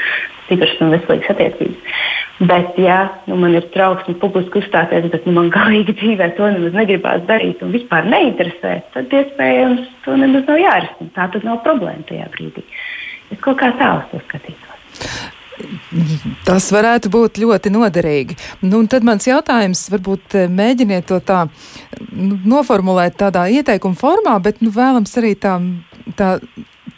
stipras 0.50 0.76
un 0.82 0.92
veselīgas 0.96 1.32
attiecības. 1.32 1.98
Bet, 2.40 2.78
ja 2.80 2.98
nu, 3.28 3.36
man 3.36 3.52
ir 3.52 3.66
trauksme 3.74 4.16
publiski 4.20 4.62
uzstāties, 4.62 5.10
bet 5.12 5.26
nu, 5.28 5.34
man 5.36 5.50
galīgi 5.54 5.94
dzīvē 6.00 6.32
to 6.38 6.48
nemaz 6.50 6.76
negribās 6.76 7.26
darīt 7.28 7.62
un 7.64 7.74
vispār 7.76 8.08
neinteresē, 8.08 8.78
tad 8.94 9.12
iespējams 9.20 9.86
to 10.06 10.16
nemaz 10.18 10.48
nav 10.48 10.62
jārisina. 10.62 11.12
Tā 11.16 11.28
tad 11.34 11.46
nav 11.46 11.60
problēma 11.66 12.08
tajā 12.08 12.30
brīdī. 12.34 12.64
Es 13.30 13.38
kaut 13.44 13.60
kā 13.60 13.70
tā 13.78 13.92
uz 14.00 14.08
to 14.10 14.24
skatītos. 14.24 14.66
Tas 16.46 16.70
varētu 16.72 17.10
būt 17.12 17.38
ļoti 17.42 17.72
noderīgi. 17.74 18.36
Nu, 18.64 18.80
tad 18.90 19.04
mans 19.06 19.26
jautājums, 19.28 19.84
varbūt 19.92 20.36
eh, 20.40 20.48
mēģiniet 20.48 21.08
to 21.10 21.20
tā 21.20 21.42
nu, 22.08 22.38
noformulēt 22.48 23.18
tādā 23.20 23.44
ieteikuma 23.52 23.98
formā, 23.98 24.38
bet 24.42 24.64
nu, 24.64 24.72
vēlams 24.74 25.12
arī 25.20 25.34
tā, 25.36 25.58
tā 26.16 26.38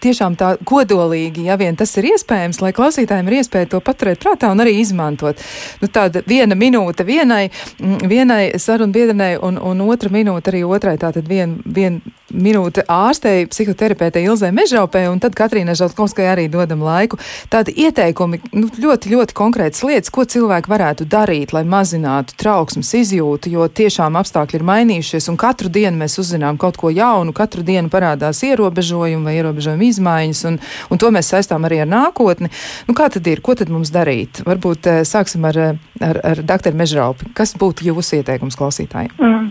tiešām 0.02 0.36
tā 0.38 0.54
kodolīgi, 0.68 1.46
ja 1.48 1.58
vien 1.60 1.76
tas 1.78 1.94
ir 2.00 2.10
iespējams, 2.12 2.60
lai 2.64 2.72
klausītājiem 2.76 3.30
ir 3.30 3.38
iespēja 3.40 3.70
to 3.74 3.82
paturēt 3.84 4.22
prātā 4.22 4.50
un 4.52 4.62
arī 4.64 4.76
izmantot. 4.80 5.40
Nu, 5.82 5.90
tāda 5.92 6.24
viena 6.28 6.56
minūte 6.58 7.06
vienai, 7.06 7.44
mm, 7.78 8.08
vienai 8.10 8.42
sarunbiedrenei 8.62 9.36
un, 9.42 9.58
un 9.58 9.84
otra 9.86 10.12
minūte 10.12 10.52
arī 10.52 10.64
otrai. 10.66 10.98
Tātad 11.02 11.28
viena 11.28 11.58
vien 11.64 12.00
minūte 12.32 12.84
ārstei, 12.88 13.46
psihoterapeitei 13.50 14.24
Ilzai 14.26 14.52
Mežaupē, 14.56 15.04
un 15.12 15.20
tad 15.22 15.36
Katrīnai 15.36 15.76
Žaltkovskai 15.78 16.26
arī 16.32 16.46
dodam 16.52 16.82
laiku. 16.84 17.18
Tādi 17.52 17.74
ieteikumi, 17.84 18.40
nu, 18.56 18.70
ļoti, 18.82 19.12
ļoti 19.12 19.36
konkrētas 19.36 19.84
lietas, 19.86 20.12
ko 20.14 20.24
cilvēki 20.24 20.72
varētu 20.72 21.06
darīt, 21.12 21.52
lai 21.52 21.64
mazinātu 21.68 22.36
trauksmes 22.40 22.92
izjūtu, 23.02 23.52
jo 23.52 23.68
tiešām 23.68 24.16
apstākļi 24.20 24.60
ir 24.60 24.66
mainījušies, 24.68 25.28
un 25.32 25.38
katru 25.40 25.70
dienu 25.72 26.02
mēs 26.02 26.18
uzzinām 26.22 26.60
kaut 26.60 26.80
ko 26.80 26.92
jaunu, 26.92 27.34
katru 27.36 27.64
dienu 27.66 27.92
parādās 27.92 28.42
ierobežojumi 28.46 29.28
vai 29.28 29.36
ierobežojumi 29.40 29.91
izmaiņas, 29.92 30.44
un, 30.50 30.58
un 30.90 31.02
to 31.02 31.12
mēs 31.14 31.32
saistām 31.34 31.68
arī 31.68 31.82
ar 31.84 31.90
nākotni. 31.90 32.50
Nu, 32.88 32.96
kā 32.98 33.08
tad 33.12 33.26
ir? 33.30 33.42
Ko 33.44 33.56
tad 33.58 33.72
mums 33.72 33.92
darīt? 33.94 34.42
Varbūt 34.48 34.90
eh, 34.90 35.02
sāksim 35.08 35.46
ar, 35.48 35.58
eh, 35.58 35.80
ar, 36.02 36.22
ar 36.32 36.44
doktoru 36.46 36.82
Mežraupi. 36.82 37.32
Kas 37.38 37.56
būtu 37.58 37.88
jūsu 37.90 38.20
ieteikums 38.20 38.58
klausītājiem? 38.58 39.14
Mm. 39.20 39.50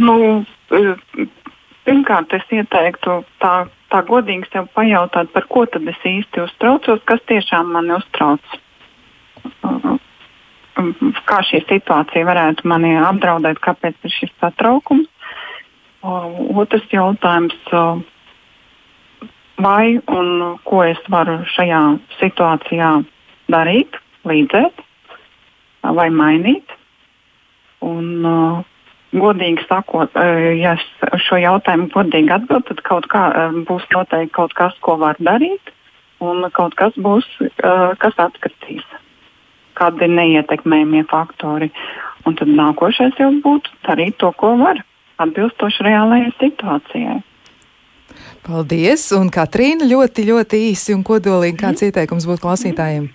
Nu, 0.00 0.14
pirmkārt, 1.84 2.32
es 2.36 2.46
ieteiktu 2.54 3.20
tā, 3.42 3.54
tā 3.92 4.00
godīgi 4.08 4.48
sev 4.52 4.70
pajautāt, 4.76 5.32
par 5.34 5.46
ko 5.50 5.66
tad 5.68 5.88
es 5.90 6.00
īsti 6.06 6.44
uztraucos, 6.46 7.02
kas 7.08 7.22
tiešām 7.28 7.72
mani 7.74 7.96
uztrauc. 7.98 8.58
Kā 11.28 11.40
šī 11.44 11.60
situācija 11.68 12.24
varētu 12.24 12.68
mani 12.70 12.94
apdraudēt, 12.96 13.60
kāpēc 13.60 14.08
ir 14.08 14.14
šis 14.14 14.32
satraukums. 14.40 15.08
Otrs 16.00 16.86
jautājums, 16.92 17.56
vai 19.60 19.98
un 20.08 20.56
ko 20.64 20.82
es 20.88 21.00
varu 21.12 21.40
šajā 21.52 21.80
situācijā 22.16 22.92
darīt, 23.52 23.98
līdzēt 24.24 24.80
vai 25.84 26.08
mainīt. 26.12 26.76
Un, 27.84 28.24
godīgi 29.10 29.64
sakot, 29.66 30.14
ja 30.56 30.76
es 30.78 31.22
šo 31.26 31.40
jautājumu 31.40 31.90
godīgi 31.92 32.32
atbildēšu, 32.36 32.68
tad 32.70 32.82
kaut 32.86 33.08
kā 33.12 33.24
būs 33.68 33.86
noteikti 33.94 34.34
kaut 34.36 34.54
kas, 34.54 34.76
ko 34.84 34.96
var 35.00 35.18
darīt, 35.18 35.72
un 36.22 36.46
kaut 36.56 36.76
kas 36.78 36.96
būs, 36.96 37.26
kas 38.00 38.20
atkritīs. 38.22 38.86
Kādi 39.80 40.04
ir 40.06 40.14
neietekmējamie 40.14 41.06
faktori. 41.10 41.70
Un 42.28 42.36
tad 42.36 42.50
nākošais 42.52 43.16
jau 43.18 43.30
būtu 43.44 43.72
darīt 43.86 44.18
to, 44.20 44.28
ko 44.36 44.52
var 44.60 44.82
atbilstoši 45.24 45.86
reālajai 45.86 46.30
situācijai. 46.38 47.18
Paldies! 48.46 49.04
Un 49.16 49.28
Katrīna 49.32 49.86
ļoti, 49.88 50.24
ļoti 50.30 50.64
īsi 50.70 50.96
un 50.96 51.04
kodolīgi 51.06 51.60
kāds 51.60 51.84
mm. 51.84 51.90
ieteikums 51.90 52.26
būtu 52.28 52.44
klausītājiem? 52.46 53.06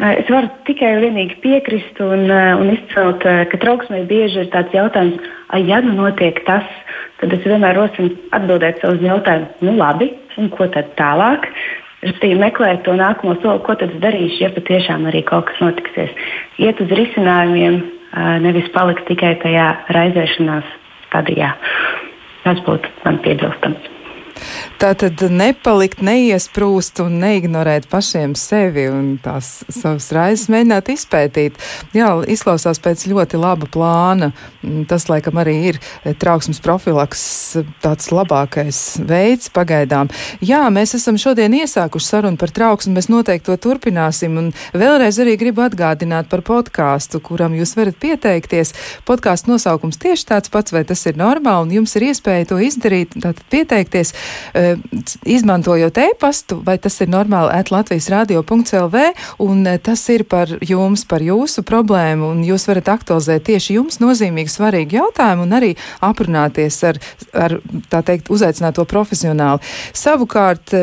Es 0.00 0.30
varu 0.32 0.48
tikai 0.64 0.94
un 0.96 1.02
vienīgi 1.04 1.36
piekrist 1.42 1.98
un, 2.00 2.30
un 2.30 2.70
izcelt, 2.72 3.20
ka 3.20 3.60
trauksmē 3.60 4.06
bieži 4.08 4.46
ir 4.46 4.48
tāds 4.54 4.72
jautājums, 4.72 5.26
ja 5.66 5.80
nu 5.84 5.92
notiek 5.98 6.40
tas, 6.46 6.64
tad 7.20 7.34
es 7.36 7.44
vienmēr 7.44 7.76
rosinu 7.76 8.14
atbildēt 8.36 8.80
savus 8.80 9.04
jautājumus, 9.04 9.60
nu 9.66 9.76
labi, 9.76 10.08
un 10.40 10.48
ko 10.54 10.70
tad 10.72 10.94
tālāk? 10.96 11.50
Respektīvi, 12.00 12.40
meklēt 12.40 12.86
to 12.86 12.96
nākamo 12.96 13.36
soli, 13.42 13.60
ko 13.66 13.76
tad 13.76 13.92
es 13.92 14.00
darīšu, 14.00 14.40
ja 14.40 14.48
patiešām 14.54 15.04
arī 15.10 15.20
kaut 15.28 15.50
kas 15.50 15.60
notiksies. 15.60 16.14
Iet 16.64 16.80
uz 16.80 16.94
risinājumiem, 16.96 17.82
nevis 18.40 18.72
palikt 18.72 19.04
tikai 19.10 19.34
tajā 19.42 19.66
raizēšanās 19.92 20.79
stadijā. 21.10 21.54
Tas 22.46 22.62
būtu 22.66 22.88
man 23.04 23.20
piebilstams. 23.26 23.99
Tā 24.80 24.92
tad 24.98 25.20
nepalikt, 25.30 26.00
neiesprūst 26.04 27.02
un 27.04 27.18
neignorēt 27.22 27.88
pašiem 27.90 28.34
sevi 28.38 28.86
un 28.90 29.14
tās 29.22 29.60
savas 29.68 30.10
raizes 30.16 30.48
mēģināt 30.52 30.90
izpētīt. 30.94 31.58
Jā, 31.96 32.12
izklausās 32.30 32.80
pēc 32.82 33.06
ļoti 33.10 33.40
laba 33.40 33.68
plāna. 33.70 34.30
Mm, 34.62 34.84
tas, 34.90 35.06
laikam, 35.10 35.38
arī 35.40 35.56
ir 35.72 35.80
eh, 35.80 36.14
trauksmes 36.16 36.60
profilaks 36.64 37.22
tāds 37.84 38.10
labākais 38.12 38.80
veids 39.08 39.50
pagaidām. 39.54 40.10
Jā, 40.44 40.62
mēs 40.72 40.94
esam 40.98 41.18
šodien 41.20 41.54
iesākuši 41.60 42.10
sarunu 42.12 42.40
par 42.40 42.52
trauksmi, 42.54 42.94
mēs 42.96 43.10
noteikti 43.12 43.48
to 43.50 43.56
turpināsim. 43.68 44.36
Un 44.40 44.50
vēlreiz 44.76 45.20
arī 45.22 45.36
gribu 45.40 45.64
atgādināt 45.64 46.30
par 46.32 46.44
podkāstu, 46.46 47.22
kuram 47.24 47.56
jūs 47.58 47.74
varat 47.78 47.98
pieteikties. 48.00 48.74
Podkāstu 49.08 49.52
nosaukums 49.52 50.00
tieši 50.00 50.28
tāds 50.32 50.52
pats, 50.52 50.74
vai 50.74 50.84
tas 50.88 51.04
ir 51.08 51.18
normāli, 51.20 51.68
un 51.68 51.76
jums 51.80 51.96
ir 51.98 52.10
iespēja 52.10 52.50
to 52.52 52.60
izdarīt, 52.64 53.16
tātad 53.16 53.44
pieteikties. 53.52 54.14
Izmantojot 55.26 55.98
e-pastu, 56.02 56.60
vai 56.66 56.76
tas 56.82 56.96
ir 57.02 57.10
normāli 57.12 57.52
at 57.54 57.72
Latvijas 57.72 58.08
radio.lv, 58.12 59.04
un 59.44 59.68
tas 59.82 60.02
ir 60.12 60.24
par 60.30 60.52
jums, 60.64 61.04
par 61.08 61.24
jūsu 61.24 61.64
problēmu, 61.66 62.32
un 62.34 62.42
jūs 62.46 62.66
varat 62.70 62.92
aktualizēt 62.96 63.46
tieši 63.50 63.78
jums 63.78 64.00
nozīmīgi 64.02 64.52
svarīgu 64.52 65.00
jautājumu 65.00 65.46
un 65.46 65.56
arī 65.60 65.74
aprunāties 66.04 66.80
ar, 66.88 67.00
ar 67.34 67.58
tā 67.92 68.02
teikt, 68.06 68.32
uzaicināto 68.32 68.86
profesionāli. 68.88 69.62
Savukārt, 69.96 70.74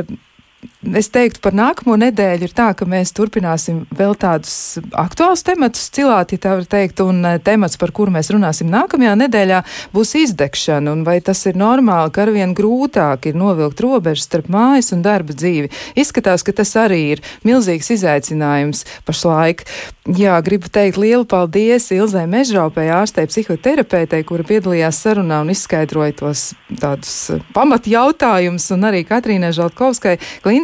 Es 0.86 1.08
teiktu, 1.10 1.40
par 1.42 1.56
nākamo 1.58 1.96
nedēļu 1.98 2.46
ir 2.46 2.52
tā, 2.54 2.68
ka 2.78 2.86
mēs 2.86 3.10
turpināsim 3.18 3.80
vēl 3.98 4.14
tādus 4.22 4.78
aktuālus 4.94 5.42
tematus 5.42 5.88
cilāt, 5.90 6.36
ja 6.36 6.42
tā 6.44 6.52
var 6.60 6.68
teikt, 6.70 7.02
un 7.02 7.24
eh, 7.26 7.40
temats, 7.42 7.80
par 7.82 7.90
kuru 7.98 8.14
mēs 8.14 8.30
runāsim 8.30 8.70
nākamajā 8.70 9.16
nedēļā, 9.24 9.64
būs 9.96 10.14
izdegšana, 10.22 10.94
un 10.94 11.02
vai 11.08 11.18
tas 11.26 11.42
ir 11.50 11.58
normāli, 11.58 12.14
ka 12.14 12.28
arvien 12.28 12.54
grūtāk 12.54 13.26
ir 13.32 13.40
novilkt 13.42 13.82
robežas 13.82 14.28
starp 14.30 14.52
mājas 14.54 14.94
un 14.94 15.02
darba 15.02 15.34
dzīvi. 15.34 15.72
Izskatās, 15.98 16.46
ka 16.46 16.54
tas 16.62 16.76
arī 16.78 17.02
ir 17.16 17.24
milzīgs 17.48 17.90
izaicinājums 17.98 18.86
pašlaik. 19.10 19.66
Jā, 20.08 20.38
gribu 20.46 20.70
teikt 20.72 21.02
lielu 21.02 21.26
paldies 21.28 21.90
Ilzai 21.92 22.28
Mežraupē, 22.32 22.86
ārstei 22.96 23.26
psihoterapeitei, 23.28 24.22
kura 24.30 24.46
piedalījās 24.48 25.02
sarunā 25.04 25.42
un 25.42 25.52
izskaidroja 25.52 26.20
tos 26.22 26.52
tādus 26.70 27.18
eh, 27.34 27.44
pamatjautājumus, 27.58 28.70
un 28.78 28.88
arī 28.88 29.02
Katrīnai 29.10 29.52
Žaltkovskai, 29.58 30.16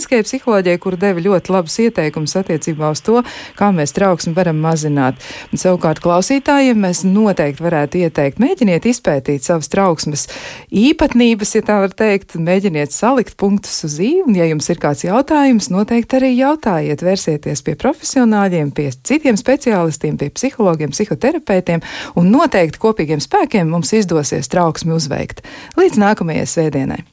klīniskajai 0.03 0.25
psiholoģijai, 0.27 0.79
kur 0.81 0.97
deva 0.99 1.21
ļoti 1.23 1.51
labus 1.53 1.77
ieteikumus 1.79 2.35
attiecībā 2.35 2.89
uz 2.91 3.01
to, 3.03 3.21
kā 3.57 3.71
mēs 3.71 3.93
trauksmi 3.95 4.33
varam 4.35 4.59
mazināt. 4.59 5.15
Un, 5.51 5.59
savukārt 5.61 6.01
klausītājiem 6.03 6.79
mēs 6.83 7.03
noteikti 7.07 7.63
varētu 7.63 8.01
ieteikt, 8.03 8.41
mēģiniet 8.43 8.85
izpētīt 8.89 9.43
savas 9.43 9.69
trauksmes 9.71 10.27
īpatnības, 10.69 11.55
ja 11.55 11.63
tā 11.63 11.79
var 11.85 11.93
teikt, 11.95 12.35
mēģiniet 12.35 12.91
salikt 12.91 13.37
punktus 13.37 13.83
uz 13.87 13.99
īvu, 13.99 14.27
un 14.27 14.37
ja 14.37 14.47
jums 14.49 14.69
ir 14.69 14.81
kāds 14.81 15.05
jautājums, 15.05 15.71
noteikti 15.73 16.19
arī 16.19 16.33
jautājiet, 16.35 17.03
vērsieties 17.05 17.63
pie 17.63 17.77
profesionāļiem, 17.79 18.73
pie 18.75 18.89
citiem 18.91 19.39
speciālistiem, 19.39 20.19
pie 20.19 20.31
psihologiem, 20.33 20.93
psihoterapeitiem, 20.93 21.83
un 22.19 22.31
noteikti 22.33 22.81
kopīgiem 22.81 23.23
spēkiem 23.23 23.71
mums 23.71 23.93
izdosies 23.95 24.51
trauksmi 24.51 24.95
uzveikt. 24.95 25.45
Līdz 25.79 26.01
nākamajai 26.01 26.47
svētdienai! 26.49 27.03